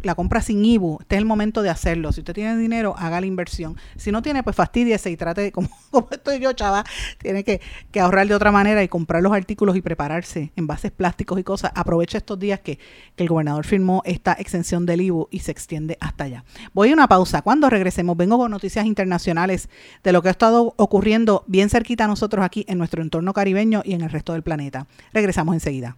la 0.04 0.16
compra 0.16 0.42
sin 0.42 0.64
IBU. 0.64 1.00
Este 1.02 1.16
es 1.16 1.20
el 1.20 1.26
momento 1.26 1.62
de 1.62 1.70
hacerlo. 1.70 2.12
Si 2.12 2.22
usted 2.22 2.34
tiene 2.34 2.58
dinero, 2.58 2.96
haga 2.98 3.20
la 3.20 3.28
inversión. 3.28 3.78
Si 3.98 4.12
no 4.12 4.22
tiene, 4.22 4.44
pues 4.44 4.56
fastidiese 4.56 5.12
y 5.12 5.18
trate, 5.18 5.52
como, 5.52 5.70
como 5.92 6.08
estoy 6.12 6.40
yo, 6.40 6.54
chava, 6.54 6.84
tiene 7.20 7.44
que, 7.44 7.62
ahorrar 8.00 8.28
de 8.28 8.36
otra 8.36 8.52
manera 8.52 8.84
y 8.84 8.88
comprar 8.88 9.22
los 9.22 9.34
artículos 9.34 9.76
y 9.76 9.82
prepararse 9.82 10.52
en 10.56 10.68
bases 10.68 10.92
plásticos 10.92 11.40
y 11.40 11.44
cosas. 11.44 11.72
Aproveche 11.76 12.18
estos 12.18 12.40
días 12.40 12.60
que, 12.60 12.80
el 13.18 13.28
gobernador 13.28 13.68
firmó 13.68 14.02
esta 14.04 14.34
exención 14.34 14.88
del 14.88 15.02
IBU 15.02 15.28
y 15.30 15.40
se 15.40 15.52
extiende 15.52 15.96
hasta 16.00 16.24
allá. 16.24 16.44
Voy 16.74 16.90
a 16.90 16.94
una 16.94 17.08
pausa. 17.08 17.44
Cuando 17.44 17.70
regresemos, 17.70 18.18
vengo 18.18 18.40
con 18.40 18.50
noticias 18.50 18.88
internacionales 18.88 19.70
de 20.04 20.12
lo 20.12 20.24
que 20.24 20.30
ha 20.30 20.32
estado 20.32 20.74
ocurriendo 20.78 21.44
bien 21.46 21.70
cerquita 21.70 22.06
a 22.06 22.08
nosotros 22.08 22.44
aquí 22.44 22.66
en 22.68 22.80
nuestro 22.80 23.04
entorno 23.04 23.32
caribeño 23.34 23.84
y 23.86 23.94
en 23.94 24.02
el 24.02 24.10
resto 24.10 24.22
todo 24.22 24.36
el 24.36 24.44
planeta. 24.44 24.88
Regresamos 25.14 25.56
enseguida. 25.56 25.98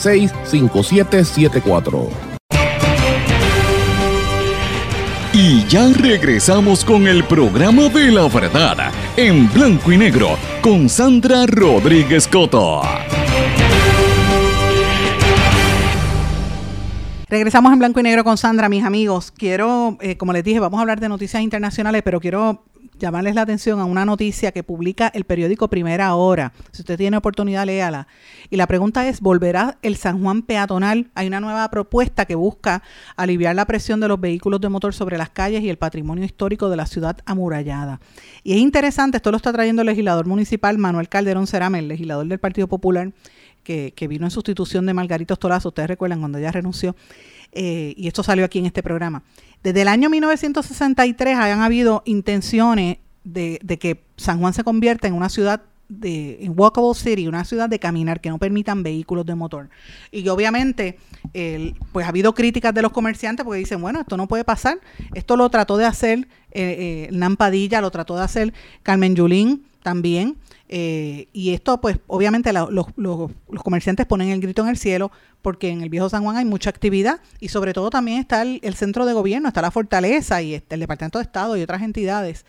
5774. 0.01 2.31
Y 5.33 5.65
ya 5.67 5.87
regresamos 5.93 6.83
con 6.83 7.07
el 7.07 7.23
programa 7.23 7.87
de 7.87 8.11
la 8.11 8.27
verdad 8.27 8.91
en 9.15 9.51
blanco 9.53 9.91
y 9.91 9.97
negro 9.97 10.37
con 10.61 10.89
Sandra 10.89 11.45
Rodríguez 11.45 12.27
Coto. 12.27 12.81
Regresamos 17.29 17.71
en 17.71 17.79
blanco 17.79 18.01
y 18.01 18.03
negro 18.03 18.25
con 18.25 18.37
Sandra, 18.37 18.67
mis 18.67 18.83
amigos. 18.83 19.31
Quiero, 19.31 19.97
eh, 20.01 20.17
como 20.17 20.33
les 20.33 20.43
dije, 20.43 20.59
vamos 20.59 20.79
a 20.79 20.81
hablar 20.81 20.99
de 20.99 21.07
noticias 21.07 21.41
internacionales, 21.41 22.01
pero 22.03 22.19
quiero 22.19 22.65
llamarles 23.01 23.35
la 23.35 23.41
atención 23.41 23.79
a 23.79 23.85
una 23.85 24.05
noticia 24.05 24.51
que 24.51 24.63
publica 24.63 25.11
el 25.13 25.25
periódico 25.25 25.67
Primera 25.67 26.13
Hora. 26.15 26.53
Si 26.71 26.83
usted 26.83 26.97
tiene 26.97 27.17
oportunidad, 27.17 27.65
léala. 27.65 28.07
Y 28.49 28.55
la 28.55 28.67
pregunta 28.67 29.07
es, 29.07 29.19
¿volverá 29.19 29.77
el 29.81 29.97
San 29.97 30.21
Juan 30.21 30.43
peatonal? 30.43 31.09
Hay 31.15 31.27
una 31.27 31.39
nueva 31.39 31.69
propuesta 31.69 32.25
que 32.25 32.35
busca 32.35 32.83
aliviar 33.15 33.55
la 33.55 33.65
presión 33.65 33.99
de 33.99 34.07
los 34.07 34.21
vehículos 34.21 34.61
de 34.61 34.69
motor 34.69 34.93
sobre 34.93 35.17
las 35.17 35.31
calles 35.31 35.63
y 35.63 35.69
el 35.69 35.77
patrimonio 35.77 36.23
histórico 36.23 36.69
de 36.69 36.77
la 36.77 36.85
ciudad 36.85 37.17
amurallada. 37.25 37.99
Y 38.43 38.53
es 38.53 38.59
interesante, 38.59 39.17
esto 39.17 39.31
lo 39.31 39.37
está 39.37 39.51
trayendo 39.51 39.81
el 39.81 39.87
legislador 39.87 40.27
municipal 40.27 40.77
Manuel 40.77 41.09
Calderón 41.09 41.47
Cerame, 41.47 41.79
el 41.79 41.87
legislador 41.87 42.27
del 42.27 42.39
Partido 42.39 42.67
Popular, 42.67 43.11
que, 43.63 44.07
vino 44.09 44.25
en 44.25 44.31
sustitución 44.31 44.85
de 44.85 44.93
Margarito 44.93 45.35
Tolazo, 45.35 45.69
ustedes 45.69 45.89
recuerdan 45.89 46.19
cuando 46.19 46.37
ella 46.37 46.51
renunció, 46.51 46.95
eh, 47.51 47.93
y 47.97 48.07
esto 48.07 48.23
salió 48.23 48.45
aquí 48.45 48.59
en 48.59 48.65
este 48.65 48.83
programa. 48.83 49.23
Desde 49.63 49.81
el 49.81 49.87
año 49.87 50.09
1963 50.09 51.37
hayan 51.37 51.61
habido 51.61 52.01
intenciones 52.05 52.97
de, 53.23 53.59
que 53.79 54.03
San 54.17 54.39
Juan 54.39 54.53
se 54.53 54.63
convierta 54.63 55.07
en 55.07 55.13
una 55.13 55.29
ciudad 55.29 55.61
de 55.87 56.43
en 56.43 56.53
walkable 56.57 56.95
city, 56.95 57.27
una 57.27 57.43
ciudad 57.43 57.67
de 57.67 57.77
caminar 57.77 58.21
que 58.21 58.29
no 58.29 58.39
permitan 58.39 58.81
vehículos 58.81 59.25
de 59.25 59.35
motor. 59.35 59.69
Y 60.09 60.27
obviamente, 60.29 60.97
pues 61.91 62.05
ha 62.05 62.09
habido 62.09 62.33
críticas 62.33 62.73
de 62.73 62.81
los 62.81 62.91
comerciantes 62.91 63.43
porque 63.43 63.59
dicen, 63.59 63.81
bueno, 63.81 63.99
esto 63.99 64.15
no 64.15 64.27
puede 64.27 64.45
pasar. 64.45 64.79
Esto 65.13 65.35
lo 65.35 65.49
trató 65.49 65.75
de 65.77 65.85
hacer 65.85 66.27
eh, 66.51 67.07
eh 67.07 67.09
Nampadilla, 67.11 67.81
lo 67.81 67.91
trató 67.91 68.15
de 68.15 68.23
hacer 68.23 68.53
Carmen 68.83 69.15
Yulín 69.15 69.65
también. 69.83 70.37
Eh, 70.73 71.27
y 71.33 71.53
esto, 71.53 71.81
pues, 71.81 71.99
obviamente 72.07 72.53
los, 72.53 72.69
los, 72.95 73.29
comerciantes 73.61 74.05
ponen 74.05 74.29
el 74.29 74.39
grito 74.39 74.61
en 74.61 74.69
el 74.69 74.77
cielo 74.77 75.11
porque 75.41 75.69
en 75.69 75.81
el 75.81 75.89
viejo 75.89 76.07
San 76.07 76.23
Juan 76.23 76.37
hay 76.37 76.45
mucha 76.45 76.69
actividad 76.69 77.19
y 77.41 77.49
sobre 77.49 77.73
todo 77.73 77.89
también 77.89 78.19
está 78.19 78.41
el, 78.41 78.73
centro 78.75 79.05
de 79.05 79.11
gobierno, 79.11 79.49
está 79.49 79.61
la 79.61 79.71
fortaleza 79.71 80.41
y 80.41 80.53
está 80.53 80.75
el 80.75 80.81
Departamento 80.81 81.19
de 81.19 81.23
Estado 81.23 81.57
y 81.57 81.61
otras 81.61 81.81
entidades. 81.81 82.45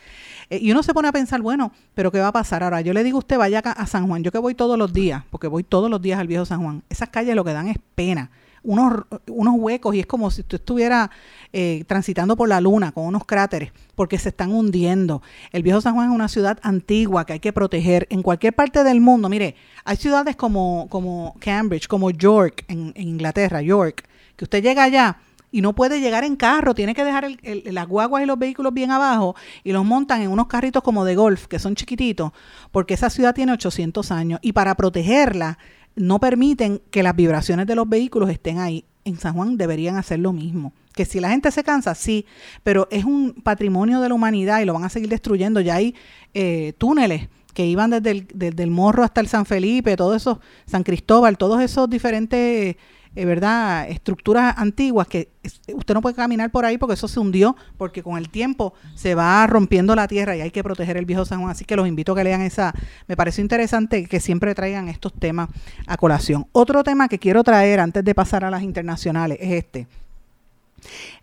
Eh, 0.49 0.59
y 0.61 0.71
uno 0.71 0.83
se 0.83 0.93
pone 0.93 1.09
a 1.09 1.11
pensar, 1.11 1.41
bueno, 1.41 1.73
pero 1.95 2.13
¿qué 2.13 2.19
va 2.19 2.29
a 2.29 2.31
pasar? 2.31 2.63
Ahora, 2.63 2.79
yo 2.79 2.93
le 2.93 3.03
digo 3.03 3.17
a 3.17 3.19
usted, 3.19 3.37
vaya 3.37 3.59
a 3.59 3.85
San 3.87 4.07
Juan, 4.07 4.23
yo 4.23 4.31
que 4.31 4.37
voy 4.37 4.55
todos 4.55 4.77
los 4.77 4.93
días, 4.93 5.23
porque 5.29 5.47
voy 5.47 5.65
todos 5.65 5.89
los 5.89 6.01
días 6.01 6.17
al 6.17 6.27
viejo 6.27 6.45
San 6.45 6.63
Juan, 6.63 6.81
esas 6.89 7.09
calles 7.09 7.35
lo 7.35 7.43
que 7.43 7.51
dan 7.51 7.67
es 7.67 7.77
pena 7.93 8.31
unos, 8.63 9.03
unos 9.27 9.55
huecos 9.57 9.93
y 9.95 9.99
es 9.99 10.05
como 10.05 10.31
si 10.31 10.43
tú 10.43 10.55
estuvieras 10.55 11.09
eh, 11.51 11.83
transitando 11.87 12.35
por 12.35 12.49
la 12.49 12.61
luna 12.61 12.91
con 12.91 13.05
unos 13.05 13.25
cráteres 13.25 13.71
porque 13.95 14.17
se 14.17 14.29
están 14.29 14.51
hundiendo. 14.51 15.21
El 15.51 15.63
viejo 15.63 15.81
San 15.81 15.93
Juan 15.93 16.09
es 16.09 16.15
una 16.15 16.27
ciudad 16.27 16.59
antigua 16.63 17.25
que 17.25 17.33
hay 17.33 17.39
que 17.39 17.53
proteger 17.53 18.07
en 18.09 18.23
cualquier 18.23 18.53
parte 18.53 18.83
del 18.83 19.01
mundo. 19.01 19.29
Mire, 19.29 19.55
hay 19.83 19.97
ciudades 19.97 20.35
como, 20.35 20.87
como 20.89 21.35
Cambridge, 21.39 21.87
como 21.87 22.09
York 22.09 22.65
en, 22.67 22.93
Inglaterra, 22.95 23.61
York, 23.61 24.07
que 24.35 24.45
usted 24.45 24.63
llega 24.63 24.83
allá 24.83 25.17
y 25.51 25.61
no 25.61 25.73
puede 25.73 26.01
llegar 26.01 26.23
en 26.23 26.35
carro, 26.35 26.73
tiene 26.73 26.95
que 26.95 27.03
dejar 27.03 27.27
las 27.43 27.87
guaguas 27.87 28.23
y 28.23 28.25
los 28.25 28.39
vehículos 28.39 28.73
bien 28.73 28.89
abajo 28.89 29.35
y 29.63 29.71
los 29.71 29.85
montan 29.85 30.23
en 30.23 30.31
unos 30.31 30.47
carritos 30.47 30.81
como 30.81 31.05
de 31.05 31.13
golf, 31.13 31.45
que 31.45 31.59
son 31.59 31.75
chiquititos, 31.75 32.31
porque 32.71 32.95
esa 32.95 33.11
ciudad 33.11 33.35
tiene 33.35 33.51
800 33.51 34.11
años 34.11 34.39
y 34.41 34.53
para 34.53 34.73
protegerla 34.73 35.59
no 35.95 36.19
permiten 36.19 36.81
que 36.91 37.03
las 37.03 37.15
vibraciones 37.15 37.67
de 37.67 37.75
los 37.75 37.87
vehículos 37.87 38.29
estén 38.29 38.59
ahí. 38.59 38.85
En 39.05 39.17
San 39.17 39.33
Juan 39.33 39.57
deberían 39.57 39.97
hacer 39.97 40.19
lo 40.19 40.33
mismo. 40.33 40.73
Que 40.93 41.05
si 41.05 41.19
la 41.19 41.29
gente 41.29 41.51
se 41.51 41.63
cansa, 41.63 41.95
sí, 41.95 42.25
pero 42.63 42.87
es 42.91 43.03
un 43.03 43.33
patrimonio 43.33 43.99
de 43.99 44.09
la 44.09 44.15
humanidad 44.15 44.61
y 44.61 44.65
lo 44.65 44.73
van 44.73 44.85
a 44.85 44.89
seguir 44.89 45.09
destruyendo. 45.09 45.59
Ya 45.59 45.75
hay 45.75 45.95
eh, 46.33 46.73
túneles 46.77 47.29
que 47.53 47.65
iban 47.65 47.91
desde 47.91 48.11
el, 48.11 48.27
desde 48.33 48.63
el 48.63 48.71
Morro 48.71 49.03
hasta 49.03 49.21
el 49.21 49.27
San 49.27 49.45
Felipe, 49.45 49.95
todo 49.95 50.15
eso, 50.15 50.39
San 50.65 50.83
Cristóbal, 50.83 51.37
todos 51.37 51.61
esos 51.61 51.89
diferentes 51.89 52.77
eh, 53.15 53.25
¿verdad? 53.25 53.87
Estructuras 53.89 54.55
antiguas 54.57 55.07
que 55.07 55.29
usted 55.73 55.93
no 55.93 56.01
puede 56.01 56.15
caminar 56.15 56.51
por 56.51 56.65
ahí 56.65 56.77
porque 56.77 56.95
eso 56.95 57.07
se 57.07 57.19
hundió, 57.19 57.55
porque 57.77 58.01
con 58.01 58.17
el 58.17 58.29
tiempo 58.29 58.73
se 58.95 59.13
va 59.13 59.45
rompiendo 59.45 59.95
la 59.95 60.07
tierra 60.07 60.35
y 60.35 60.41
hay 60.41 60.49
que 60.49 60.63
proteger 60.63 60.97
el 60.97 61.05
viejo 61.05 61.23
San 61.23 61.39
Juan. 61.39 61.51
Así 61.51 61.63
que 61.63 61.75
los 61.75 61.87
invito 61.87 62.13
a 62.13 62.15
que 62.15 62.23
lean 62.23 62.41
esa. 62.41 62.73
Me 63.07 63.15
parece 63.15 63.41
interesante 63.41 64.05
que 64.05 64.19
siempre 64.19 64.55
traigan 64.55 64.89
estos 64.89 65.13
temas 65.13 65.49
a 65.85 65.95
colación. 65.97 66.47
Otro 66.53 66.83
tema 66.83 67.07
que 67.07 67.19
quiero 67.19 67.43
traer 67.43 67.79
antes 67.79 68.03
de 68.03 68.15
pasar 68.15 68.45
a 68.45 68.49
las 68.49 68.63
internacionales 68.63 69.37
es 69.39 69.51
este. 69.51 69.87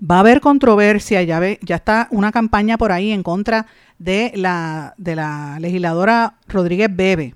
Va 0.01 0.17
a 0.17 0.21
haber 0.21 0.41
controversia, 0.41 1.23
ya, 1.23 1.39
ve, 1.39 1.59
ya 1.63 1.77
está 1.77 2.09
una 2.13 2.33
campaña 2.33 2.79
por 2.79 2.93
ahí 2.93 3.11
en 3.11 3.23
contra 3.23 3.67
de 3.99 4.33
la, 4.35 4.95
de 4.97 5.17
la 5.17 5.59
legisladora 5.61 6.37
Rodríguez 6.49 6.89
Bebe 6.95 7.35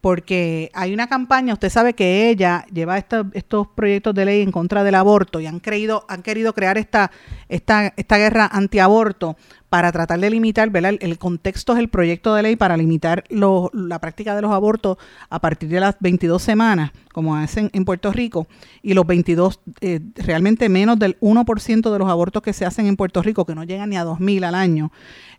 porque 0.00 0.70
hay 0.74 0.94
una 0.94 1.08
campaña, 1.08 1.54
usted 1.54 1.70
sabe 1.70 1.94
que 1.94 2.28
ella 2.28 2.64
lleva 2.72 2.98
estos 2.98 3.68
proyectos 3.74 4.14
de 4.14 4.24
ley 4.24 4.42
en 4.42 4.52
contra 4.52 4.84
del 4.84 4.94
aborto 4.94 5.40
y 5.40 5.46
han, 5.46 5.60
creído, 5.60 6.04
han 6.08 6.22
querido 6.22 6.52
crear 6.52 6.78
esta, 6.78 7.10
esta, 7.48 7.92
esta 7.96 8.16
guerra 8.16 8.48
antiaborto 8.52 9.36
para 9.68 9.92
tratar 9.92 10.18
de 10.18 10.30
limitar, 10.30 10.70
¿verdad? 10.70 10.94
El, 11.00 11.18
contexto 11.18 11.74
es 11.74 11.78
el 11.78 11.88
proyecto 11.88 12.34
de 12.34 12.42
ley 12.42 12.56
para 12.56 12.76
limitar 12.76 13.24
la 13.28 13.98
práctica 14.00 14.34
de 14.34 14.40
los 14.40 14.50
abortos 14.50 14.96
a 15.28 15.40
partir 15.40 15.68
de 15.68 15.80
las 15.80 15.96
22 16.00 16.42
semanas, 16.42 16.90
como 17.12 17.36
hacen 17.36 17.68
en 17.74 17.84
Puerto 17.84 18.10
Rico, 18.10 18.46
y 18.82 18.94
los 18.94 19.06
22, 19.06 19.60
eh, 19.80 20.00
realmente 20.16 20.68
menos 20.70 20.98
del 20.98 21.18
1% 21.20 21.92
de 21.92 21.98
los 21.98 22.08
abortos 22.08 22.42
que 22.42 22.54
se 22.54 22.64
hacen 22.64 22.86
en 22.86 22.96
Puerto 22.96 23.22
Rico, 23.22 23.44
que 23.44 23.54
no 23.54 23.64
llegan 23.64 23.90
ni 23.90 23.96
a 23.96 24.04
2.000 24.04 24.44
al 24.44 24.54
año, 24.54 24.90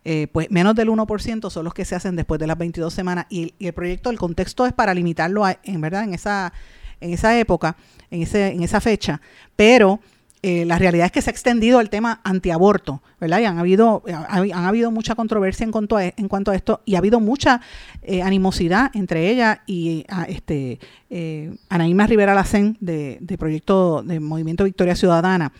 eh, 0.06 0.28
pues 0.32 0.52
menos 0.52 0.76
del 0.76 0.90
1% 0.90 1.50
son 1.50 1.64
los 1.64 1.74
que 1.74 1.86
se 1.86 1.96
hacen 1.96 2.16
después 2.16 2.40
de 2.40 2.48
las 2.48 2.58
22 2.58 2.94
semanas, 2.94 3.26
y, 3.30 3.56
el 3.60 3.74
proyecto, 3.74 4.12
el 4.12 4.20
contexto 4.20 4.68
es 4.68 4.74
para 4.74 4.94
limitarlo, 4.94 5.44
en 5.64 5.82
verdad, 5.82 6.04
en 6.04 6.14
esa, 6.14 6.54
en 7.02 7.14
esa 7.14 7.40
época, 7.40 7.78
en, 8.12 8.22
ese, 8.22 8.50
en 8.50 8.62
esa 8.62 8.80
fecha, 8.80 9.22
pero 9.56 10.00
eh, 10.42 10.64
la 10.66 10.78
realidad 10.78 11.06
es 11.06 11.12
que 11.12 11.22
se 11.22 11.30
ha 11.30 11.32
extendido 11.32 11.82
el 11.82 11.90
tema 11.90 12.22
antiaborto, 12.24 13.02
¿verdad? 13.20 13.40
Y 13.40 13.46
han 13.46 13.58
habido, 13.58 14.04
han 14.08 14.66
habido 14.66 14.90
mucha 14.90 15.16
controversia 15.16 15.66
en 15.66 15.72
cuanto 15.72 15.98
a, 15.98 16.06
en 16.06 16.28
cuanto 16.30 16.52
a 16.52 16.56
esto 16.56 16.82
y 16.86 16.96
ha 16.96 17.00
habido 17.00 17.20
mucha 17.20 17.60
eh, 18.02 18.22
animosidad 18.22 18.90
entre 18.94 19.30
ella 19.30 19.64
y 19.68 20.06
este, 20.30 20.80
eh, 21.10 21.54
Anaíma 21.68 22.08
Rivera 22.08 22.34
Lacén 22.34 22.78
de, 22.80 23.18
de 23.20 23.38
Proyecto 23.38 24.02
de 24.02 24.22
Movimiento 24.22 24.64
Victoria 24.64 24.96
Ciudadana. 24.96 25.52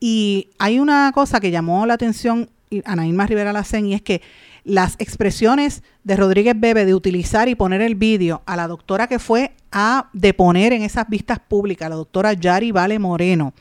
Y 0.00 0.50
hay 0.58 0.80
una 0.80 1.12
cosa 1.14 1.38
que 1.38 1.52
llamó 1.52 1.86
la 1.86 1.94
atención 1.94 2.50
Anaíma 2.84 3.26
Rivera 3.26 3.52
Lacén 3.52 3.86
y 3.86 3.94
es 3.94 4.02
que 4.02 4.22
las 4.64 4.96
expresiones 4.98 5.84
de 6.02 6.16
Rodríguez 6.16 6.54
Bebe 6.58 6.84
de 6.84 6.94
utilizar 6.94 7.48
y 7.48 7.54
poner 7.54 7.80
el 7.80 7.94
vídeo 7.94 8.42
a 8.46 8.56
la 8.56 8.66
doctora 8.66 9.06
que 9.06 9.20
fue 9.20 9.52
a 9.70 10.10
deponer 10.12 10.72
en 10.72 10.82
esas 10.82 11.08
vistas 11.08 11.38
públicas, 11.38 11.88
la 11.88 11.94
doctora 11.94 12.32
Yari 12.32 12.72
Vale 12.72 12.98
Moreno, 12.98 13.54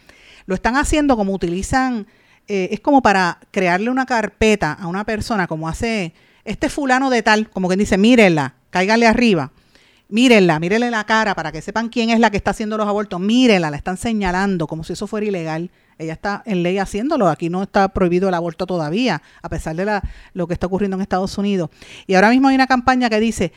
lo 0.45 0.55
están 0.55 0.77
haciendo 0.77 1.15
como 1.17 1.33
utilizan, 1.33 2.07
eh, 2.47 2.69
es 2.71 2.79
como 2.79 3.01
para 3.01 3.39
crearle 3.51 3.89
una 3.89 4.05
carpeta 4.05 4.73
a 4.73 4.87
una 4.87 5.03
persona, 5.03 5.47
como 5.47 5.67
hace 5.67 6.13
este 6.43 6.69
fulano 6.69 7.09
de 7.09 7.23
tal, 7.23 7.49
como 7.49 7.67
quien 7.67 7.79
dice, 7.79 7.97
mírenla, 7.97 8.55
cáigale 8.69 9.07
arriba 9.07 9.51
mírenla, 10.09 10.59
mírenle 10.59 10.91
la 10.91 11.03
cara 11.05 11.35
para 11.35 11.51
que 11.51 11.61
sepan 11.61 11.89
quién 11.89 12.09
es 12.09 12.19
la 12.19 12.29
que 12.29 12.37
está 12.37 12.51
haciendo 12.51 12.77
los 12.77 12.87
abortos, 12.87 13.19
mírenla, 13.19 13.71
la 13.71 13.77
están 13.77 13.97
señalando 13.97 14.67
como 14.67 14.83
si 14.83 14.93
eso 14.93 15.07
fuera 15.07 15.25
ilegal. 15.25 15.71
Ella 15.97 16.13
está 16.13 16.43
en 16.45 16.61
ley 16.63 16.77
haciéndolo, 16.77 17.29
aquí 17.29 17.49
no 17.49 17.63
está 17.63 17.87
prohibido 17.89 18.27
el 18.27 18.33
aborto 18.33 18.65
todavía, 18.65 19.21
a 19.41 19.49
pesar 19.49 19.75
de 19.75 20.01
lo 20.33 20.47
que 20.47 20.53
está 20.53 20.67
ocurriendo 20.67 20.95
en 20.95 21.01
Estados 21.01 21.37
Unidos. 21.37 21.69
Y 22.05 22.15
ahora 22.15 22.29
mismo 22.29 22.49
hay 22.49 22.55
una 22.55 22.67
campaña 22.67 23.09
que 23.09 23.19
dice, 23.19 23.53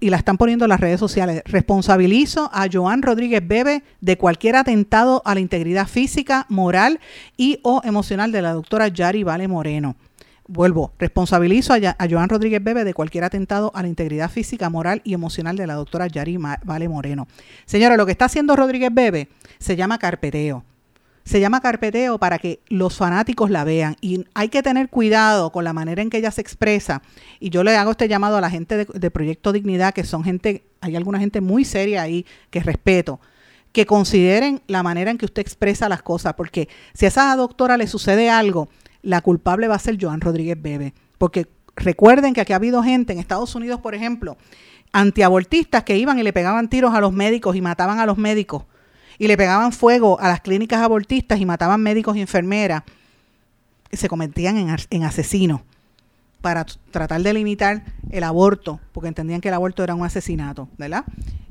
y 0.00 0.10
la 0.10 0.16
están 0.16 0.38
poniendo 0.38 0.64
en 0.64 0.68
las 0.68 0.80
redes 0.80 1.00
sociales, 1.00 1.42
responsabilizo 1.44 2.50
a 2.52 2.66
Joan 2.72 3.02
Rodríguez 3.02 3.46
Bebe 3.46 3.82
de 4.00 4.16
cualquier 4.16 4.56
atentado 4.56 5.22
a 5.24 5.34
la 5.34 5.40
integridad 5.40 5.88
física, 5.88 6.46
moral 6.48 7.00
y 7.36 7.58
o 7.62 7.80
emocional 7.84 8.30
de 8.30 8.42
la 8.42 8.52
doctora 8.52 8.88
Yari 8.88 9.24
Vale 9.24 9.48
Moreno 9.48 9.96
vuelvo, 10.48 10.92
responsabilizo 10.98 11.72
a, 11.72 12.08
Joan 12.08 12.28
Rodríguez 12.28 12.62
Bebe 12.62 12.84
de 12.84 12.94
cualquier 12.94 13.24
atentado 13.24 13.72
a 13.74 13.82
la 13.82 13.88
integridad 13.88 14.30
física, 14.30 14.68
moral 14.70 15.00
y 15.04 15.14
emocional 15.14 15.56
de 15.56 15.66
la 15.66 15.74
doctora 15.74 16.06
Yari 16.06 16.36
Vale 16.36 16.88
Moreno. 16.88 17.26
Señora, 17.64 17.96
lo 17.96 18.06
que 18.06 18.12
está 18.12 18.26
haciendo 18.26 18.56
Rodríguez 18.56 18.90
Bebe 18.92 19.28
se 19.58 19.76
llama 19.76 19.98
carpeteo. 19.98 20.64
Se 21.24 21.40
llama 21.40 21.60
carpeteo 21.60 22.18
para 22.18 22.38
que 22.38 22.60
los 22.68 22.96
fanáticos 22.96 23.50
la 23.50 23.64
vean 23.64 23.96
y 24.00 24.24
hay 24.34 24.48
que 24.48 24.62
tener 24.62 24.88
cuidado 24.88 25.52
con 25.52 25.64
la 25.64 25.72
manera 25.72 26.02
en 26.02 26.10
que 26.10 26.18
ella 26.18 26.30
se 26.30 26.40
expresa. 26.40 27.02
Y 27.38 27.50
yo 27.50 27.62
le 27.62 27.76
hago 27.76 27.92
este 27.92 28.08
llamado 28.08 28.36
a 28.36 28.40
la 28.40 28.50
gente 28.50 28.86
de, 28.86 29.10
Proyecto 29.10 29.52
Dignidad, 29.52 29.94
que 29.94 30.04
son 30.04 30.24
gente, 30.24 30.64
hay 30.80 30.96
alguna 30.96 31.18
gente 31.18 31.40
muy 31.40 31.64
seria 31.64 32.02
ahí 32.02 32.26
que 32.50 32.60
respeto, 32.60 33.20
que 33.72 33.86
consideren 33.86 34.62
la 34.66 34.82
manera 34.82 35.10
en 35.10 35.18
que 35.18 35.26
usted 35.26 35.42
expresa 35.42 35.88
las 35.88 36.02
cosas, 36.02 36.34
porque 36.34 36.68
si 36.94 37.04
a 37.04 37.08
esa 37.08 37.34
doctora 37.36 37.76
le 37.76 37.86
sucede 37.86 38.28
algo, 38.28 38.68
la 39.02 39.20
culpable 39.20 39.68
va 39.68 39.76
a 39.76 39.80
ser 39.80 39.98
Joan 40.00 40.20
Rodríguez 40.20 40.60
Bebe. 40.60 40.94
Porque 41.18 41.48
recuerden 41.76 42.34
que 42.34 42.40
aquí 42.40 42.52
ha 42.52 42.56
habido 42.56 42.82
gente 42.82 43.12
en 43.12 43.18
Estados 43.18 43.54
Unidos, 43.54 43.80
por 43.80 43.94
ejemplo, 43.94 44.36
antiabortistas 44.92 45.84
que 45.84 45.96
iban 45.96 46.18
y 46.18 46.22
le 46.22 46.32
pegaban 46.32 46.68
tiros 46.68 46.94
a 46.94 47.00
los 47.00 47.12
médicos 47.12 47.56
y 47.56 47.60
mataban 47.60 47.98
a 47.98 48.06
los 48.06 48.18
médicos. 48.18 48.64
Y 49.18 49.28
le 49.28 49.36
pegaban 49.36 49.72
fuego 49.72 50.20
a 50.20 50.28
las 50.28 50.40
clínicas 50.40 50.80
abortistas 50.80 51.40
y 51.40 51.46
mataban 51.46 51.82
médicos 51.82 52.16
y 52.16 52.20
enfermeras. 52.20 52.82
Se 53.90 54.08
convertían 54.08 54.56
en, 54.56 54.76
en 54.90 55.04
asesinos 55.04 55.60
para 56.40 56.66
tratar 56.90 57.22
de 57.22 57.32
limitar 57.32 57.84
el 58.10 58.24
aborto, 58.24 58.80
porque 58.92 59.08
entendían 59.08 59.40
que 59.40 59.48
el 59.48 59.54
aborto 59.54 59.84
era 59.84 59.94
un 59.94 60.04
asesinato, 60.04 60.68
¿verdad? 60.76 61.04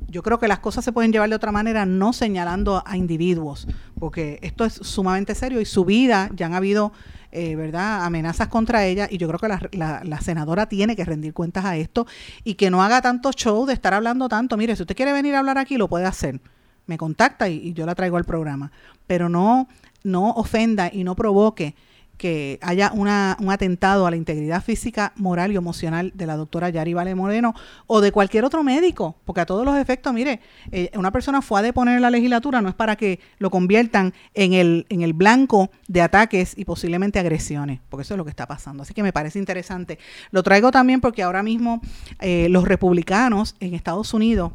Yo 0.08 0.22
creo 0.22 0.38
que 0.38 0.46
las 0.46 0.58
cosas 0.58 0.84
se 0.84 0.92
pueden 0.92 1.10
llevar 1.10 1.30
de 1.30 1.36
otra 1.36 1.52
manera, 1.52 1.86
no 1.86 2.12
señalando 2.12 2.82
a 2.84 2.96
individuos, 2.98 3.66
porque 3.98 4.38
esto 4.42 4.66
es 4.66 4.74
sumamente 4.74 5.34
serio 5.34 5.60
y 5.60 5.64
su 5.64 5.86
vida, 5.86 6.28
ya 6.34 6.46
han 6.46 6.54
habido 6.54 6.92
eh, 7.34 7.56
¿verdad? 7.56 8.04
amenazas 8.04 8.48
contra 8.48 8.84
ella 8.84 9.08
y 9.10 9.16
yo 9.16 9.26
creo 9.26 9.38
que 9.38 9.78
la, 9.78 10.20
senadora 10.20 10.66
tiene 10.66 10.94
que 10.94 11.06
rendir 11.06 11.32
cuentas 11.32 11.64
a 11.64 11.78
esto 11.78 12.06
y 12.44 12.56
que 12.56 12.70
no 12.70 12.82
haga 12.82 13.00
tanto 13.00 13.32
show 13.32 13.64
de 13.64 13.72
estar 13.72 13.94
hablando 13.94 14.28
tanto. 14.28 14.58
Mire, 14.58 14.76
si 14.76 14.82
usted 14.82 14.94
quiere 14.94 15.14
venir 15.14 15.34
a 15.34 15.38
hablar 15.38 15.56
aquí, 15.56 15.78
lo 15.78 15.88
puede 15.88 16.04
hacer. 16.04 16.42
Me 16.86 16.98
contacta 16.98 17.48
y, 17.48 17.72
yo 17.72 17.86
la 17.86 17.94
traigo 17.94 18.16
al 18.16 18.24
programa. 18.24 18.72
Pero 19.06 19.28
no, 19.28 19.68
no 20.04 20.30
ofenda 20.30 20.90
y 20.92 21.04
no 21.04 21.14
provoque 21.14 21.74
que 22.22 22.60
haya 22.62 22.92
una, 22.94 23.36
un 23.40 23.50
atentado 23.50 24.06
a 24.06 24.10
la 24.10 24.16
integridad 24.16 24.62
física, 24.62 25.12
moral 25.16 25.50
y 25.50 25.56
emocional 25.56 26.12
de 26.14 26.26
la 26.26 26.36
doctora 26.36 26.70
Yari 26.70 26.94
Vale 26.94 27.16
Moreno 27.16 27.52
o 27.88 28.00
de 28.00 28.12
cualquier 28.12 28.44
otro 28.44 28.62
médico, 28.62 29.16
porque 29.24 29.40
a 29.40 29.46
todos 29.46 29.64
los 29.64 29.76
efectos, 29.76 30.14
mire, 30.14 30.38
eh, 30.70 30.92
una 30.94 31.10
persona 31.10 31.42
fue 31.42 31.58
a 31.58 31.62
deponer 31.62 31.96
en 31.96 32.02
la 32.02 32.10
legislatura 32.10 32.62
no 32.62 32.68
es 32.68 32.76
para 32.76 32.94
que 32.94 33.18
lo 33.38 33.50
conviertan 33.50 34.14
en 34.34 34.52
el, 34.52 34.86
en 34.88 35.02
el 35.02 35.14
blanco 35.14 35.70
de 35.88 36.00
ataques 36.00 36.54
y 36.56 36.64
posiblemente 36.64 37.18
agresiones, 37.18 37.80
porque 37.88 38.02
eso 38.02 38.14
es 38.14 38.18
lo 38.18 38.24
que 38.24 38.30
está 38.30 38.46
pasando. 38.46 38.84
Así 38.84 38.94
que 38.94 39.02
me 39.02 39.12
parece 39.12 39.40
interesante. 39.40 39.98
Lo 40.30 40.44
traigo 40.44 40.70
también 40.70 41.00
porque 41.00 41.24
ahora 41.24 41.42
mismo 41.42 41.80
eh, 42.20 42.46
los 42.50 42.68
republicanos 42.68 43.56
en 43.58 43.74
Estados 43.74 44.14
Unidos 44.14 44.52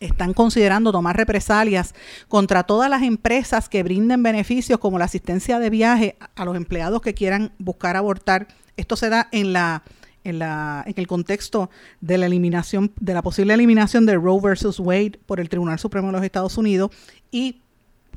están 0.00 0.32
considerando 0.32 0.92
tomar 0.92 1.16
represalias 1.16 1.94
contra 2.28 2.64
todas 2.64 2.88
las 2.90 3.02
empresas 3.02 3.68
que 3.68 3.82
brinden 3.82 4.22
beneficios 4.22 4.78
como 4.78 4.98
la 4.98 5.06
asistencia 5.06 5.58
de 5.58 5.70
viaje 5.70 6.16
a 6.34 6.44
los 6.44 6.56
empleados 6.56 7.02
que 7.02 7.14
quieran 7.14 7.52
buscar 7.58 7.96
abortar. 7.96 8.48
Esto 8.76 8.96
se 8.96 9.08
da 9.08 9.28
en 9.32 9.52
la 9.52 9.82
en, 10.24 10.38
la, 10.38 10.84
en 10.86 10.94
el 10.96 11.06
contexto 11.06 11.70
de 12.00 12.18
la 12.18 12.26
eliminación, 12.26 12.92
de 13.00 13.14
la 13.14 13.22
posible 13.22 13.54
eliminación 13.54 14.04
de 14.04 14.16
Roe 14.16 14.40
versus 14.42 14.78
Wade 14.78 15.18
por 15.24 15.40
el 15.40 15.48
Tribunal 15.48 15.78
Supremo 15.78 16.08
de 16.08 16.12
los 16.12 16.22
Estados 16.22 16.58
Unidos 16.58 16.90
y 17.30 17.62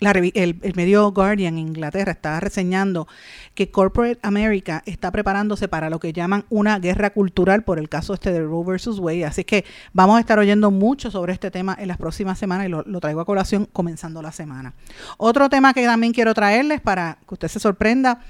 el, 0.02 0.74
medio 0.76 1.12
Guardian 1.12 1.60
en 1.60 1.68
Inglaterra 1.68 2.12
está 2.12 2.39
reseñando 2.39 3.08
que 3.54 3.70
Corporate 3.70 4.20
America 4.24 4.82
está 4.88 5.12
preparándose 5.12 5.68
para 5.68 5.91
lo 5.91 5.99
que 5.99 6.12
llaman 6.12 6.45
una 6.49 6.80
guerra 6.80 7.12
cultural 7.12 7.64
por 7.64 7.78
el 7.78 7.88
caso 7.88 8.16
este 8.16 8.32
de 8.32 8.41
Roe 8.41 8.66
versus 8.66 8.97
Wade. 8.97 9.26
Así 9.26 9.43
que 9.43 9.64
vamos 9.93 10.18
a 10.18 10.20
estar 10.20 10.39
oyendo 10.39 10.72
mucho 10.72 11.12
sobre 11.12 11.34
este 11.34 11.52
tema 11.52 11.78
en 11.80 11.88
las 11.88 11.97
próximas 11.97 12.39
semanas 12.39 12.66
y 12.68 12.70
lo, 12.70 12.99
traigo 12.99 13.22
a 13.22 13.26
colación 13.26 13.68
comenzando 13.72 14.22
la 14.24 14.32
semana. 14.32 14.74
Otro 15.18 15.49
tema 15.49 15.74
que 15.74 15.86
también 15.86 16.14
quiero 16.14 16.34
traerles 16.34 16.82
para 16.82 17.20
que 17.28 17.36
usted 17.36 17.47
se 17.47 17.60
sorprenda 17.60 18.22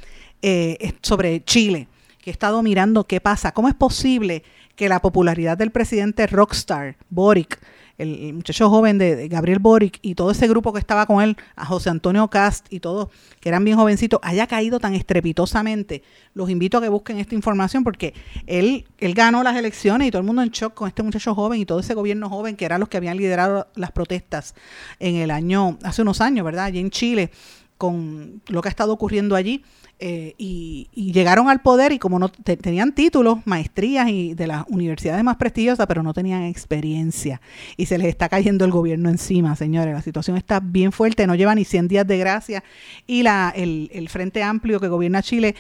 eh, 0.42 0.78
es 0.82 0.96
sobre 1.02 1.44
Chile, 1.46 1.88
que 2.20 2.32
he 2.32 2.34
estado 2.34 2.62
mirando 2.64 3.06
qué 3.06 3.22
pasa, 3.22 3.54
cómo 3.54 3.70
es 3.70 3.76
posible 3.76 4.44
que 4.76 4.90
la 4.90 5.00
popularidad 5.00 5.58
del 5.58 5.72
presidente 5.72 6.28
rockstar 6.28 6.98
Boric 7.10 7.60
el, 8.02 8.34
muchacho 8.34 8.70
joven 8.70 8.98
de, 8.98 9.28
Gabriel 9.28 9.60
Boric 9.60 10.00
y 10.02 10.16
todo 10.16 10.32
ese 10.32 10.48
grupo 10.48 10.74
que 10.74 10.80
estaba 10.80 11.06
con 11.06 11.22
él, 11.22 11.38
a 11.56 11.66
José 11.66 11.90
Antonio 11.90 12.28
Cast 12.30 12.72
y 12.72 12.80
todos, 12.80 13.10
que 13.40 13.50
eran 13.50 13.64
bien 13.64 13.78
jovencitos, 13.78 14.20
haya 14.24 14.48
caído 14.48 14.80
tan 14.80 14.96
estrepitosamente. 14.96 16.04
Los 16.34 16.50
invito 16.50 16.78
a 16.78 16.82
que 16.82 16.90
busquen 16.90 17.18
esta 17.20 17.36
información 17.36 17.84
porque 17.84 18.14
él, 18.48 18.86
él 18.98 19.14
ganó 19.14 19.44
las 19.44 19.56
elecciones 19.56 20.08
y 20.08 20.12
todo 20.12 20.22
el 20.22 20.26
mundo 20.26 20.42
en 20.42 20.50
shock 20.50 20.74
con 20.74 20.88
este 20.88 21.04
muchacho 21.04 21.36
joven 21.36 21.60
y 21.60 21.66
todo 21.66 21.80
ese 21.80 21.94
gobierno 21.94 22.30
joven 22.30 22.56
que 22.56 22.66
eran 22.66 22.80
los 22.80 22.90
que 22.90 22.98
habían 22.98 23.18
liderado 23.18 23.68
las 23.76 23.92
protestas 23.92 24.56
en 25.00 25.16
el 25.16 25.32
año, 25.32 25.78
hace 25.84 26.02
unos 26.02 26.22
años, 26.22 26.46
¿verdad? 26.46 26.66
Allí 26.66 26.80
en 26.80 26.90
Chile, 26.90 27.32
con 27.78 28.42
lo 28.48 28.62
que 28.62 28.70
ha 28.70 28.72
estado 28.72 28.94
ocurriendo 28.94 29.36
allí. 29.36 29.64
Eh, 30.04 30.34
y, 30.40 30.90
llegaron 31.14 31.48
al 31.48 31.62
poder 31.62 31.92
y 31.92 32.00
como 32.00 32.18
no 32.18 32.30
tenían 32.30 32.96
títulos, 32.96 33.38
maestrías 33.46 34.10
y 34.10 34.34
de 34.34 34.48
las 34.48 34.64
universidades 34.68 35.24
más 35.24 35.36
prestigiosas, 35.36 35.86
pero 35.86 36.02
no 36.02 36.12
tenían 36.12 36.42
experiencia 36.42 37.40
y 37.78 37.86
se 37.86 38.00
les 38.00 38.08
está 38.08 38.28
cayendo 38.28 38.66
el 38.66 38.72
gobierno 38.72 39.10
encima, 39.10 39.56
señores. 39.56 39.94
La 39.94 40.02
situación 40.02 40.38
está 40.38 40.60
bien 40.60 40.92
fuerte, 40.92 41.28
no 41.28 41.36
lleva 41.36 41.54
ni 41.54 41.66
100 41.66 41.88
días 41.88 42.08
de 42.08 42.18
gracia 42.18 42.64
y 43.06 43.22
la, 43.22 43.54
el, 43.56 44.10
Frente 44.10 44.42
Amplio 44.42 44.80
que 44.80 44.88
gobierna 44.88 45.22
Chile 45.22 45.54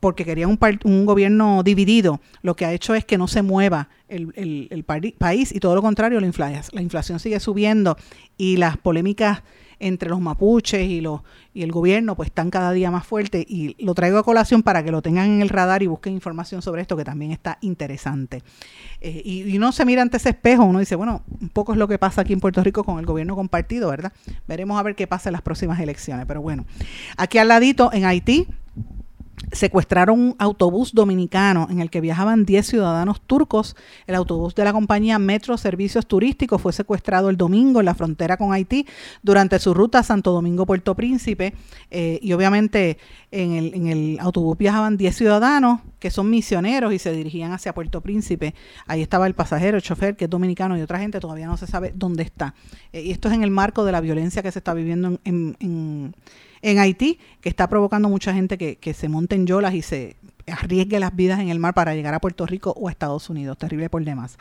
porque 0.00 0.24
quería 0.24 0.48
un, 0.48 0.58
un, 0.82 1.06
gobierno 1.06 1.62
dividido, 1.62 2.20
lo 2.42 2.56
que 2.56 2.64
ha 2.64 2.72
hecho 2.72 2.96
es 2.96 3.04
que 3.04 3.18
no 3.18 3.28
se 3.28 3.42
mueva 3.42 3.88
el, 4.08 4.32
el 4.68 4.84
país 4.84 5.54
y 5.54 5.60
todo 5.60 5.76
lo 5.76 5.82
contrario, 5.82 6.18
la 6.18 6.26
inflación, 6.26 6.64
la 6.72 6.82
inflación 6.82 7.20
sigue 7.20 7.38
subiendo 7.38 7.96
y 8.36 8.56
las 8.56 8.78
polémicas 8.78 9.42
entre 9.80 10.08
los 10.08 10.20
mapuches 10.20 10.86
y, 10.88 11.00
los, 11.00 11.22
y 11.52 11.62
el 11.62 11.72
gobierno 11.72 12.14
pues 12.14 12.28
están 12.28 12.50
cada 12.50 12.72
día 12.72 12.90
más 12.90 13.06
fuertes 13.06 13.44
y 13.48 13.74
lo 13.82 13.94
traigo 13.94 14.18
a 14.18 14.22
colación 14.22 14.62
para 14.62 14.84
que 14.84 14.92
lo 14.92 15.02
tengan 15.02 15.28
en 15.28 15.42
el 15.42 15.48
radar 15.48 15.82
y 15.82 15.86
busquen 15.86 16.12
información 16.12 16.62
sobre 16.62 16.82
esto 16.82 16.96
que 16.96 17.04
también 17.04 17.32
está 17.32 17.58
interesante. 17.62 18.42
Eh, 19.00 19.22
y, 19.24 19.50
y, 19.50 19.56
uno 19.56 19.72
se 19.72 19.84
mira 19.84 20.02
ante 20.02 20.18
ese 20.18 20.30
espejo, 20.30 20.64
uno 20.64 20.78
dice, 20.78 20.94
bueno, 20.94 21.22
un 21.40 21.48
poco 21.48 21.72
es 21.72 21.78
lo 21.78 21.88
que 21.88 21.98
pasa 21.98 22.20
aquí 22.20 22.32
en 22.32 22.40
Puerto 22.40 22.62
Rico 22.62 22.84
con 22.84 22.98
el 22.98 23.06
gobierno 23.06 23.34
compartido, 23.34 23.88
¿verdad? 23.88 24.12
Veremos 24.46 24.78
a 24.78 24.82
ver 24.82 24.94
qué 24.94 25.06
pasa 25.06 25.30
en 25.30 25.32
las 25.32 25.42
próximas 25.42 25.80
elecciones, 25.80 26.26
pero 26.26 26.42
bueno, 26.42 26.66
aquí 27.16 27.38
al 27.38 27.48
ladito 27.48 27.90
en 27.92 28.04
Haití 28.04 28.46
secuestraron 29.52 30.20
un 30.20 30.36
autobús 30.38 30.92
dominicano 30.92 31.66
en 31.70 31.80
el 31.80 31.90
que 31.90 32.00
viajaban 32.00 32.44
10 32.44 32.66
ciudadanos 32.66 33.20
turcos. 33.20 33.76
El 34.06 34.14
autobús 34.14 34.54
de 34.54 34.64
la 34.64 34.72
compañía 34.72 35.18
Metro 35.18 35.56
Servicios 35.56 36.06
Turísticos 36.06 36.60
fue 36.60 36.72
secuestrado 36.72 37.30
el 37.30 37.36
domingo 37.36 37.80
en 37.80 37.86
la 37.86 37.94
frontera 37.94 38.36
con 38.36 38.52
Haití 38.52 38.86
durante 39.22 39.58
su 39.58 39.74
ruta 39.74 40.00
a 40.00 40.02
Santo 40.02 40.32
Domingo-Puerto 40.32 40.94
Príncipe. 40.94 41.54
Eh, 41.90 42.18
y 42.22 42.32
obviamente 42.32 42.98
en 43.30 43.52
el, 43.52 43.74
en 43.74 43.86
el 43.88 44.18
autobús 44.20 44.56
viajaban 44.58 44.96
10 44.96 45.16
ciudadanos 45.16 45.80
que 46.00 46.10
son 46.10 46.28
misioneros 46.30 46.92
y 46.92 46.98
se 46.98 47.12
dirigían 47.12 47.52
hacia 47.52 47.74
Puerto 47.74 48.00
Príncipe. 48.00 48.54
Ahí 48.86 49.02
estaba 49.02 49.26
el 49.26 49.34
pasajero, 49.34 49.76
el 49.76 49.82
chofer, 49.82 50.16
que 50.16 50.24
es 50.24 50.30
dominicano, 50.30 50.76
y 50.76 50.80
otra 50.80 50.98
gente 50.98 51.20
todavía 51.20 51.46
no 51.46 51.56
se 51.56 51.66
sabe 51.66 51.92
dónde 51.94 52.22
está. 52.24 52.54
Eh, 52.92 53.02
y 53.02 53.10
esto 53.12 53.28
es 53.28 53.34
en 53.34 53.44
el 53.44 53.50
marco 53.50 53.84
de 53.84 53.92
la 53.92 54.00
violencia 54.00 54.42
que 54.42 54.50
se 54.50 54.58
está 54.58 54.74
viviendo 54.74 55.20
en, 55.24 56.14
Haití, 56.62 57.18
que 57.40 57.48
está 57.48 57.68
provocando 57.68 58.08
mucha 58.08 58.32
gente 58.34 58.58
que, 58.58 58.76
que 58.76 58.94
se 58.94 59.08
monte 59.08 59.34
en 59.34 59.46
yolas 59.46 59.74
y 59.74 59.82
se 59.82 60.16
arriesgue 60.46 61.00
las 61.00 61.14
vidas 61.14 61.40
en 61.40 61.48
el 61.48 61.58
mar 61.58 61.74
para 61.74 61.94
llegar 61.94 62.14
a 62.14 62.20
Puerto 62.20 62.46
Rico 62.46 62.74
o 62.76 62.88
a 62.88 62.90
Estados 62.90 63.30
Unidos. 63.30 63.58
Terrible 63.58 63.88
por 63.88 64.04
demás. 64.04 64.36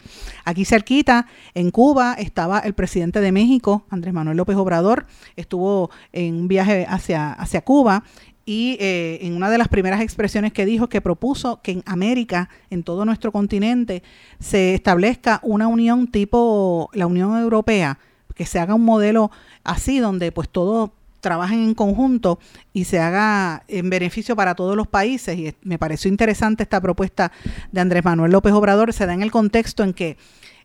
Aquí 0.46 0.66
cerquita, 0.66 1.28
en 1.54 1.72
Cuba, 1.72 2.14
estaba 2.14 2.60
el 2.60 2.74
presidente 2.74 3.22
de 3.22 3.32
México, 3.32 3.86
Andrés 3.90 4.14
Manuel 4.14 4.38
López 4.38 4.56
Obrador, 4.58 5.06
estuvo 5.36 5.90
en 6.12 6.36
un 6.36 6.48
viaje 6.48 6.86
hacia, 6.90 7.34
hacia 7.34 7.62
Cuba 7.62 8.04
y 8.46 8.78
eh, 8.80 9.20
en 9.22 9.36
una 9.36 9.50
de 9.50 9.60
las 9.60 9.68
primeras 9.68 10.02
expresiones 10.02 10.52
que 10.54 10.66
dijo 10.66 10.90
que 10.90 11.02
propuso 11.02 11.62
que 11.62 11.72
en 11.72 11.84
América, 11.86 12.50
en 12.70 12.84
todo 12.84 13.06
nuestro 13.06 13.32
continente, 13.32 14.02
se 14.40 14.74
establezca 14.74 15.40
una 15.44 15.68
unión 15.68 16.08
tipo 16.08 16.90
la 16.94 17.06
Unión 17.06 17.38
Europea, 17.38 18.00
que 18.34 18.46
se 18.46 18.58
haga 18.58 18.74
un 18.74 18.86
modelo 18.86 19.30
así 19.64 20.00
donde 20.00 20.32
pues 20.32 20.50
todos 20.50 20.92
trabajen 21.20 21.64
en 21.64 21.74
conjunto 21.74 22.40
y 22.74 22.86
se 22.86 23.00
haga 23.00 23.64
en 23.68 23.90
beneficio 23.90 24.36
para 24.36 24.56
todos 24.56 24.76
los 24.76 24.88
países. 24.88 25.38
Y 25.38 25.56
me 25.64 25.78
pareció 25.78 26.10
interesante 26.10 26.64
esta 26.64 26.82
propuesta 26.82 27.32
de 27.72 27.82
Andrés 27.82 28.04
Manuel 28.06 28.32
López 28.32 28.54
Obrador. 28.54 28.94
Se 28.94 29.06
da 29.06 29.14
en 29.14 29.22
el 29.22 29.32
contexto 29.32 29.84
en 29.84 29.94
que 29.94 30.18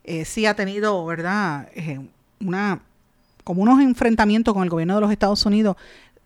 eh, 0.03 0.25
sí 0.25 0.45
ha 0.45 0.55
tenido, 0.55 1.05
¿verdad?, 1.05 1.69
eh, 1.75 1.99
una 2.39 2.81
como 3.43 3.61
unos 3.61 3.79
enfrentamientos 3.79 4.55
con 4.55 4.63
el 4.63 4.71
gobierno 4.71 4.95
de 4.95 5.01
los 5.01 5.11
Estados 5.11 5.45
Unidos 5.45 5.77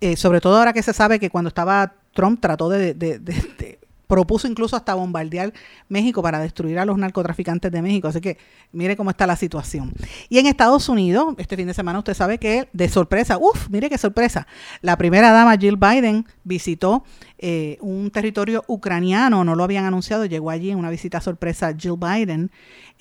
eh, 0.02 0.16
sobre 0.16 0.40
todo 0.40 0.58
ahora 0.58 0.72
que 0.72 0.82
se 0.82 0.94
sabe 0.94 1.20
que 1.20 1.30
cuando 1.30 1.50
estaba 1.50 1.94
Trump 2.14 2.40
trató 2.40 2.70
de, 2.70 3.79
propuso 4.10 4.48
incluso 4.48 4.76
hasta 4.76 4.96
bombardear 4.96 5.54
México 5.88 6.24
para 6.24 6.40
destruir 6.40 6.80
a 6.80 6.86
los 6.86 6.98
narcotraficantes 6.98 7.72
de 7.72 7.82
México. 7.84 8.08
Así 8.08 8.20
que 8.20 8.40
mire 8.72 8.98
cómo 8.98 9.12
está 9.12 9.28
la 9.28 9.36
situación. 9.36 9.94
Y 10.30 10.40
en 10.40 10.48
Estados 10.48 10.90
Unidos, 10.90 11.36
este 11.38 11.56
fin 11.56 11.68
de 11.68 11.76
semana 11.76 12.00
usted 12.00 12.16
sabe 12.16 12.40
que 12.40 12.68
de 12.74 12.90
sorpresa, 12.90 13.38
uff, 13.38 13.70
mire 13.70 13.88
qué 13.88 14.00
sorpresa, 14.00 14.48
la 14.82 14.98
primera 14.98 15.32
dama 15.32 15.56
Jill 15.58 15.78
Biden 15.78 16.26
visitó 16.44 17.04
eh, 17.38 17.78
un 17.82 18.10
territorio 18.10 18.64
ucraniano, 18.68 19.44
no 19.44 19.56
lo 19.56 19.64
habían 19.64 19.86
anunciado, 19.86 20.26
llegó 20.26 20.50
allí 20.50 20.72
en 20.72 20.80
una 20.80 20.90
visita 20.90 21.22
sorpresa 21.22 21.76
Jill 21.78 21.98
Biden 21.98 22.50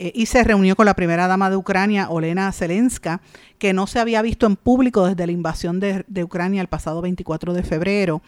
eh, 0.01 0.12
y 0.14 0.26
se 0.26 0.44
reunió 0.44 0.76
con 0.76 0.86
la 0.86 0.94
primera 0.94 1.26
dama 1.26 1.51
de 1.51 1.57
Ucrania, 1.57 2.09
Olena 2.09 2.53
Zelenska, 2.53 3.20
que 3.59 3.72
no 3.72 3.88
se 3.88 3.99
había 3.99 4.22
visto 4.22 4.46
en 4.46 4.55
público 4.55 5.05
desde 5.05 5.26
la 5.26 5.32
invasión 5.32 5.80
de, 5.80 6.05
Ucrania 6.22 6.61
el 6.61 6.68
pasado 6.68 7.03
24 7.03 7.53
de 7.53 7.64
febrero. 7.64 8.22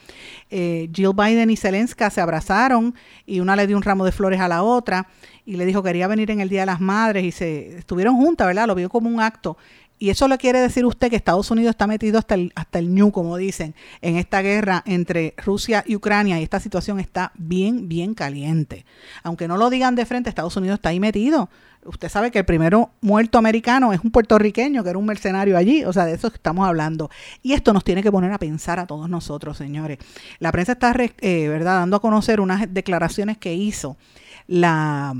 Eh, 0.50 0.90
Jill 0.92 1.12
Biden 1.14 1.48
y 1.48 1.56
Zelenska 1.56 2.10
se 2.10 2.20
abrazaron 2.20 2.96
y 3.24 3.38
una 3.38 3.54
le 3.54 3.68
dio 3.68 3.76
un 3.76 3.84
ramo 3.84 4.04
de 4.04 4.10
flores 4.10 4.40
a 4.40 4.48
la 4.48 4.64
otra 4.64 5.06
y 5.46 5.56
le 5.56 5.64
dijo 5.64 5.82
quería 5.84 6.08
venir 6.08 6.32
en 6.32 6.40
el 6.40 6.48
Día 6.48 6.60
de 6.60 6.66
las 6.66 6.80
Madres 6.80 7.22
y 7.22 7.30
se 7.30 7.78
estuvieron 7.78 8.16
juntas, 8.16 8.48
¿verdad? 8.48 8.66
Lo 8.66 8.74
vio 8.74 8.90
como 8.90 9.08
un 9.08 9.20
acto 9.20 9.56
y 10.00 10.08
eso 10.08 10.28
le 10.28 10.38
quiere 10.38 10.60
decir 10.60 10.86
usted 10.86 11.10
que 11.10 11.16
Estados 11.16 11.50
Unidos 11.50 11.72
está 11.72 11.86
metido 11.86 12.18
hasta 12.18 12.34
el, 12.34 12.52
hasta 12.54 12.78
el 12.78 13.12
como 13.12 13.36
dicen, 13.36 13.74
en 14.00 14.16
esta 14.16 14.40
guerra 14.40 14.82
entre 14.86 15.34
Rusia 15.36 15.84
y 15.86 15.94
Ucrania 15.94 16.40
y 16.40 16.42
esta 16.42 16.58
situación 16.58 16.98
está 16.98 17.32
bien, 17.36 17.86
bien 17.86 18.14
caliente. 18.14 18.86
Aunque 19.22 19.46
no 19.46 19.58
lo 19.58 19.68
digan 19.68 19.96
de 19.96 20.06
frente, 20.06 20.30
Estados 20.30 20.56
Unidos 20.56 20.78
está 20.78 20.88
ahí 20.88 21.00
metido. 21.00 21.50
Usted 21.84 22.08
sabe 22.08 22.30
que 22.30 22.38
el 22.38 22.46
primero 22.46 22.92
muerto 23.02 23.36
americano 23.36 23.92
es 23.92 24.00
un 24.02 24.10
puertorriqueño 24.10 24.82
que 24.82 24.88
era 24.88 24.98
un 24.98 25.04
mercenario 25.04 25.58
allí, 25.58 25.84
o 25.84 25.92
sea, 25.92 26.06
de 26.06 26.14
eso 26.14 26.28
estamos 26.28 26.66
hablando. 26.66 27.10
Y 27.42 27.52
esto 27.52 27.74
nos 27.74 27.84
tiene 27.84 28.02
que 28.02 28.10
poner 28.10 28.32
a 28.32 28.38
pensar 28.38 28.78
a 28.78 28.86
todos 28.86 29.10
nosotros, 29.10 29.58
señores. 29.58 29.98
La 30.38 30.50
prensa 30.50 30.72
está, 30.72 30.94
eh, 30.98 31.48
¿verdad?, 31.48 31.78
dando 31.80 31.98
a 31.98 32.00
conocer 32.00 32.40
unas 32.40 32.72
declaraciones 32.72 33.36
que 33.36 33.52
hizo 33.52 33.98
la 34.46 35.14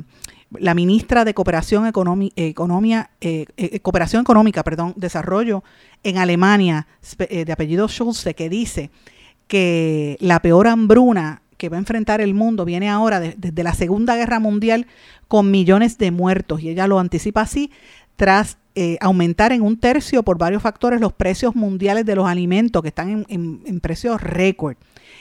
la 0.59 0.75
ministra 0.75 1.25
de 1.25 1.35
Cooperación, 1.35 1.87
Economía, 1.87 3.11
eh, 3.21 3.47
eh, 3.57 3.81
Cooperación 3.81 4.23
Económica, 4.23 4.65
perdón, 4.65 4.95
Desarrollo 4.97 5.63
en 6.03 6.19
Alemania, 6.19 6.89
eh, 7.19 7.45
de 7.45 7.53
apellido 7.53 7.89
Schulze, 7.89 8.35
que 8.35 8.49
dice 8.49 8.91
que 9.47 10.17
la 10.21 10.41
peor 10.43 10.67
hambruna 10.67 11.43
que 11.57 11.69
va 11.69 11.77
a 11.77 11.81
enfrentar 11.81 12.21
el 12.21 12.35
mundo 12.35 12.65
viene 12.65 12.89
ahora 12.89 13.21
desde 13.21 13.63
la 13.63 13.75
Segunda 13.75 14.17
Guerra 14.17 14.41
Mundial 14.41 14.87
con 15.29 15.51
millones 15.51 15.99
de 15.99 16.11
muertos. 16.11 16.63
Y 16.63 16.71
ella 16.71 16.87
lo 16.87 16.99
anticipa 16.99 17.43
así, 17.43 17.71
tras 18.17 18.57
aumentar 19.01 19.53
en 19.53 19.61
un 19.61 19.79
tercio 19.79 20.23
por 20.23 20.39
varios 20.39 20.63
factores 20.63 21.03
los 21.03 21.13
precios 21.13 21.55
mundiales 21.55 22.07
de 22.07 22.15
los 22.15 22.27
alimentos, 22.27 22.81
que 22.81 22.89
están 22.89 23.27
en, 23.29 23.61
en 23.67 23.81
precios 23.81 24.23
récord. 24.23 24.77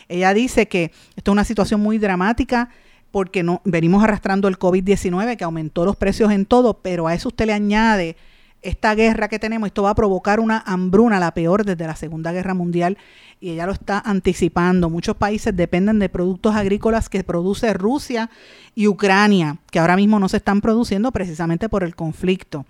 Ella 0.08 0.34
dice 0.34 0.70
que 0.70 0.92
esto 1.18 1.32
es 1.32 1.34
una 1.34 1.44
situación 1.44 1.82
muy 1.82 1.98
dramática 1.98 2.70
porque 3.12 3.44
no, 3.44 3.62
venimos 3.66 4.04
arrastrando 4.04 4.48
el 4.48 4.60
COVID-19 4.60 5.38
que 5.38 5.44
aumentó 5.44 5.86
los 5.86 5.96
precios 5.96 6.32
en 6.32 6.46
todo, 6.46 6.76
pero 6.76 7.08
a 7.08 7.14
eso 7.14 7.30
usted 7.30 7.46
le 7.46 7.54
añade 7.54 8.16
esta 8.62 8.94
guerra 8.94 9.30
que 9.30 9.40
tenemos, 9.40 9.68
esto 9.68 9.84
va 9.84 9.92
a 9.92 9.96
provocar 9.96 10.40
una 10.40 10.64
hambruna, 10.66 11.20
la 11.20 11.34
peor 11.34 11.66
desde 11.66 11.88
la 11.88 11.96
Segunda 11.96 12.32
Guerra 12.32 12.54
Mundial, 12.54 12.98
y 13.40 13.52
ella 13.52 13.66
lo 13.66 13.72
está 13.72 14.00
anticipando. 14.00 14.90
Muchos 14.90 15.16
países 15.16 15.56
dependen 15.56 16.00
de 16.00 16.10
productos 16.10 16.56
agrícolas 16.56 17.08
que 17.08 17.24
produce 17.24 17.74
Rusia 17.74 18.30
y 18.76 18.88
Ucrania, 18.88 19.58
que 19.72 19.80
ahora 19.80 19.96
mismo 19.96 20.20
no 20.20 20.28
se 20.28 20.38
están 20.38 20.60
produciendo 20.60 21.12
precisamente 21.12 21.70
por 21.70 21.84
el 21.84 21.96
conflicto. 21.96 22.66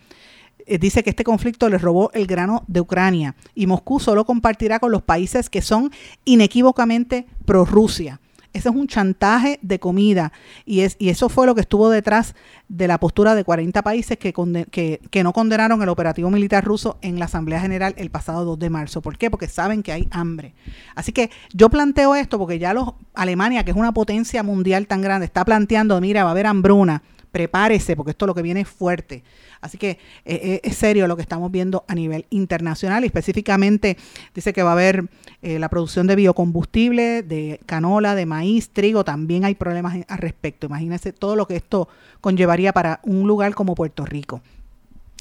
Eh, 0.68 0.78
dice 0.78 1.02
que 1.02 1.10
este 1.10 1.24
conflicto 1.24 1.68
le 1.70 1.80
robó 1.80 2.12
el 2.14 2.28
grano 2.28 2.64
de 2.68 2.82
Ucrania 2.82 3.36
y 3.56 3.66
Moscú 3.66 4.00
solo 4.00 4.26
compartirá 4.26 4.80
con 4.80 4.92
los 4.92 5.02
países 5.02 5.50
que 5.50 5.64
son 5.64 5.92
inequívocamente 6.26 7.26
pro 7.46 7.66
Rusia. 7.66 8.20
Ese 8.60 8.68
es 8.68 8.76
un 8.76 8.88
chantaje 8.88 9.58
de 9.62 9.80
comida 9.80 10.34
y, 10.66 10.82
es, 10.82 10.98
y 11.00 11.08
eso 11.08 11.30
fue 11.30 11.46
lo 11.46 11.56
que 11.56 11.62
estuvo 11.62 11.90
detrás 11.90 12.36
de 12.68 12.90
la 12.90 13.00
postura 13.00 13.34
de 13.34 13.46
40 13.46 13.82
países 13.84 14.18
que, 14.18 14.34
que, 14.70 15.00
que, 15.10 15.24
no 15.24 15.32
condenaron 15.32 15.82
el 15.82 15.88
operativo 15.88 16.30
militar 16.30 16.66
ruso 16.66 16.98
en 17.02 17.20
la 17.20 17.26
Asamblea 17.26 17.62
General 17.62 17.94
el 17.98 18.10
pasado 18.10 18.44
2 18.44 18.60
de 18.60 18.70
marzo. 18.70 19.02
¿Por 19.02 19.18
qué? 19.18 19.32
Porque 19.32 19.48
saben 19.48 19.82
que 19.82 19.94
hay 19.94 20.10
hambre. 20.12 20.54
Así 20.94 21.14
que 21.14 21.32
yo 21.54 21.70
planteo 21.70 22.16
esto 22.16 22.38
porque 22.38 22.60
ya 22.60 22.74
los 22.74 22.92
Alemania, 23.14 23.64
que 23.64 23.72
es 23.72 23.78
una 23.78 23.94
potencia 23.94 24.44
mundial 24.44 24.88
tan 24.88 25.02
grande, 25.02 25.26
está 25.26 25.46
planteando, 25.46 26.02
mira, 26.02 26.26
va 26.26 26.32
a 26.32 26.34
haber 26.34 26.46
hambruna 26.46 27.02
prepárese 27.32 27.96
porque 27.96 28.12
esto 28.12 28.26
lo 28.26 28.36
que 28.36 28.42
viene 28.42 28.62
es 28.62 28.68
fuerte. 28.68 29.24
Así 29.62 29.78
que 29.78 29.92
eh, 29.92 29.98
eh, 30.26 30.62
es 30.64 30.78
serio 30.78 31.08
lo 31.08 31.16
que 31.16 31.22
estamos 31.22 31.52
viendo 31.52 31.84
a 31.88 31.96
nivel 31.96 32.26
internacional 32.30 33.04
y 33.04 33.08
específicamente 33.08 33.98
dice 34.34 34.54
que 34.54 34.64
va 34.64 34.70
a 34.70 34.74
haber 34.74 35.06
eh, 35.42 35.60
la 35.60 35.70
producción 35.70 36.08
de 36.08 36.16
biocombustible, 36.16 37.24
de 37.24 37.60
canola, 37.66 38.16
de 38.16 38.26
maíz, 38.26 38.70
trigo, 38.70 39.04
también 39.04 39.46
hay 39.46 39.56
problemas 39.56 39.98
al 40.08 40.18
respecto. 40.18 40.68
Imagínense 40.68 41.14
todo 41.14 41.36
lo 41.36 41.48
que 41.48 41.56
esto 41.56 41.90
conllevaría 42.22 42.74
para 42.74 43.00
un 43.04 43.28
lugar 43.28 43.54
como 43.54 43.76
Puerto 43.76 44.06
Rico. 44.06 44.42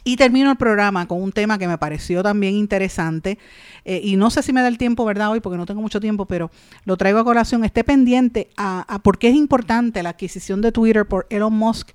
Y 0.09 0.17
termino 0.17 0.51
el 0.51 0.57
programa 0.57 1.07
con 1.07 1.23
un 1.23 1.33
tema 1.33 1.59
que 1.59 1.69
me 1.69 1.77
pareció 1.77 2.23
también 2.23 2.55
interesante. 2.55 3.39
y 3.85 4.17
no 4.17 4.31
sé 4.31 4.43
si 4.43 4.55
me 4.55 4.63
da 4.63 4.69
el 4.69 4.79
tiempo, 4.79 5.05
¿verdad? 5.05 5.31
Hoy, 5.31 5.41
porque 5.41 5.59
no 5.59 5.67
tengo 5.67 5.83
mucho 5.83 6.01
tiempo, 6.01 6.25
pero 6.25 6.51
lo 6.87 6.97
traigo 6.97 7.19
a 7.19 7.25
colación. 7.25 7.63
Esté 7.63 7.85
pendiente 7.85 8.49
a, 8.57 8.87
a 8.89 9.01
por 9.01 9.19
qué 9.19 9.29
es 9.29 9.35
importante 9.35 10.03
la 10.03 10.09
adquisición 10.09 10.63
de 10.63 10.73
Twitter 10.73 11.07
por 11.07 11.27
Elon 11.29 11.53
Musk 11.53 11.91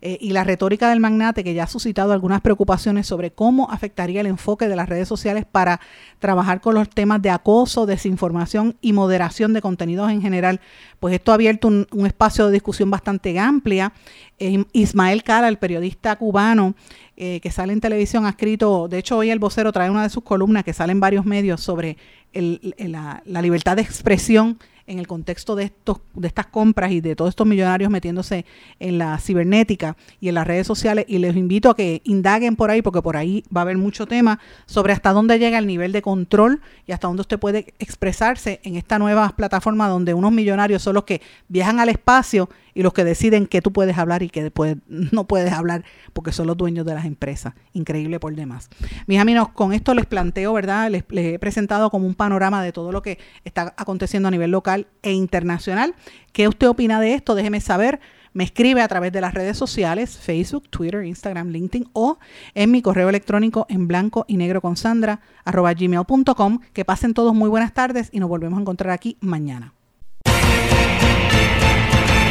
eh, 0.00 0.16
y 0.20 0.30
la 0.30 0.44
retórica 0.44 0.90
del 0.90 1.00
magnate 1.00 1.42
que 1.42 1.54
ya 1.54 1.64
ha 1.64 1.66
suscitado 1.66 2.12
algunas 2.12 2.40
preocupaciones 2.40 3.08
sobre 3.08 3.32
cómo 3.32 3.68
afectaría 3.68 4.20
el 4.20 4.28
enfoque 4.28 4.68
de 4.68 4.76
las 4.76 4.88
redes 4.88 5.08
sociales 5.08 5.44
para 5.50 5.80
trabajar 6.20 6.60
con 6.60 6.76
los 6.76 6.88
temas 6.88 7.20
de 7.20 7.30
acoso, 7.30 7.84
desinformación 7.84 8.76
y 8.80 8.92
moderación 8.92 9.52
de 9.54 9.60
contenidos 9.60 10.12
en 10.12 10.22
general, 10.22 10.60
pues 11.00 11.14
esto 11.14 11.32
ha 11.32 11.34
abierto 11.34 11.66
un, 11.66 12.06
espacio 12.06 12.46
de 12.46 12.52
discusión 12.52 12.90
bastante 12.92 13.36
amplia. 13.40 13.92
Eh, 14.38 14.64
Ismael 14.72 15.24
Cara, 15.24 15.48
el 15.48 15.58
periodista 15.58 16.14
cubano 16.14 16.76
eh, 17.16 17.40
que 17.40 17.50
sale 17.50 17.72
en 17.72 17.80
televisión, 17.80 18.24
ha 18.24 18.30
escrito, 18.30 18.86
de 18.86 18.98
hecho 18.98 19.16
hoy 19.16 19.30
el 19.30 19.40
vocero 19.40 19.72
trae 19.72 19.90
una 19.90 20.04
de 20.04 20.10
sus 20.10 20.22
columnas 20.22 20.62
que 20.62 20.72
sale 20.72 20.92
en 20.92 21.00
varios 21.00 21.26
medios 21.26 21.60
sobre 21.60 21.96
la, 22.32 23.20
la 23.24 23.42
libertad 23.42 23.74
de 23.74 23.82
expresión 23.82 24.58
en 24.88 24.98
el 24.98 25.06
contexto 25.06 25.54
de, 25.54 25.64
estos, 25.64 25.98
de 26.14 26.26
estas 26.26 26.46
compras 26.46 26.90
y 26.90 27.00
de 27.00 27.14
todos 27.14 27.28
estos 27.28 27.46
millonarios 27.46 27.90
metiéndose 27.90 28.44
en 28.80 28.98
la 28.98 29.18
cibernética 29.18 29.96
y 30.20 30.28
en 30.28 30.34
las 30.34 30.46
redes 30.46 30.66
sociales. 30.66 31.04
Y 31.08 31.18
les 31.18 31.36
invito 31.36 31.70
a 31.70 31.76
que 31.76 32.00
indaguen 32.04 32.56
por 32.56 32.70
ahí, 32.70 32.82
porque 32.82 33.02
por 33.02 33.16
ahí 33.16 33.44
va 33.54 33.60
a 33.60 33.62
haber 33.62 33.78
mucho 33.78 34.06
tema 34.06 34.40
sobre 34.66 34.92
hasta 34.92 35.12
dónde 35.12 35.38
llega 35.38 35.58
el 35.58 35.66
nivel 35.66 35.92
de 35.92 36.02
control 36.02 36.60
y 36.86 36.92
hasta 36.92 37.06
dónde 37.06 37.20
usted 37.20 37.38
puede 37.38 37.74
expresarse 37.78 38.60
en 38.64 38.76
esta 38.76 38.98
nueva 38.98 39.28
plataforma 39.36 39.88
donde 39.88 40.14
unos 40.14 40.32
millonarios 40.32 40.82
son 40.82 40.94
los 40.94 41.04
que 41.04 41.20
viajan 41.48 41.78
al 41.80 41.88
espacio 41.88 42.48
y 42.78 42.82
los 42.84 42.92
que 42.92 43.02
deciden 43.02 43.48
que 43.48 43.60
tú 43.60 43.72
puedes 43.72 43.98
hablar 43.98 44.22
y 44.22 44.30
que 44.30 44.40
después 44.40 44.76
no 44.88 45.26
puedes 45.26 45.52
hablar 45.52 45.82
porque 46.12 46.30
son 46.30 46.46
los 46.46 46.56
dueños 46.56 46.86
de 46.86 46.94
las 46.94 47.06
empresas. 47.06 47.54
Increíble 47.72 48.20
por 48.20 48.36
demás. 48.36 48.70
Mis 49.08 49.18
amigos, 49.18 49.48
con 49.48 49.72
esto 49.72 49.94
les 49.94 50.06
planteo, 50.06 50.52
¿verdad? 50.52 50.88
Les, 50.88 51.02
les 51.08 51.34
he 51.34 51.38
presentado 51.40 51.90
como 51.90 52.06
un 52.06 52.14
panorama 52.14 52.62
de 52.62 52.70
todo 52.70 52.92
lo 52.92 53.02
que 53.02 53.18
está 53.44 53.74
aconteciendo 53.76 54.28
a 54.28 54.30
nivel 54.30 54.52
local 54.52 54.86
e 55.02 55.10
internacional. 55.10 55.96
¿Qué 56.32 56.46
usted 56.46 56.68
opina 56.68 57.00
de 57.00 57.14
esto? 57.14 57.34
Déjeme 57.34 57.60
saber. 57.60 57.98
Me 58.32 58.44
escribe 58.44 58.80
a 58.80 58.86
través 58.86 59.10
de 59.10 59.22
las 59.22 59.34
redes 59.34 59.56
sociales, 59.56 60.16
Facebook, 60.16 60.68
Twitter, 60.68 61.04
Instagram, 61.04 61.48
LinkedIn 61.48 61.88
o 61.94 62.18
en 62.54 62.70
mi 62.70 62.80
correo 62.80 63.08
electrónico 63.08 63.66
en 63.68 63.88
blanco 63.88 64.24
y 64.28 64.36
negro 64.36 64.60
con 64.60 64.76
Sandra, 64.76 65.18
arroba 65.44 65.74
gmail.com. 65.74 66.60
Que 66.72 66.84
pasen 66.84 67.12
todos 67.12 67.34
muy 67.34 67.48
buenas 67.48 67.74
tardes 67.74 68.08
y 68.12 68.20
nos 68.20 68.28
volvemos 68.28 68.56
a 68.56 68.60
encontrar 68.60 68.92
aquí 68.92 69.16
mañana. 69.20 69.74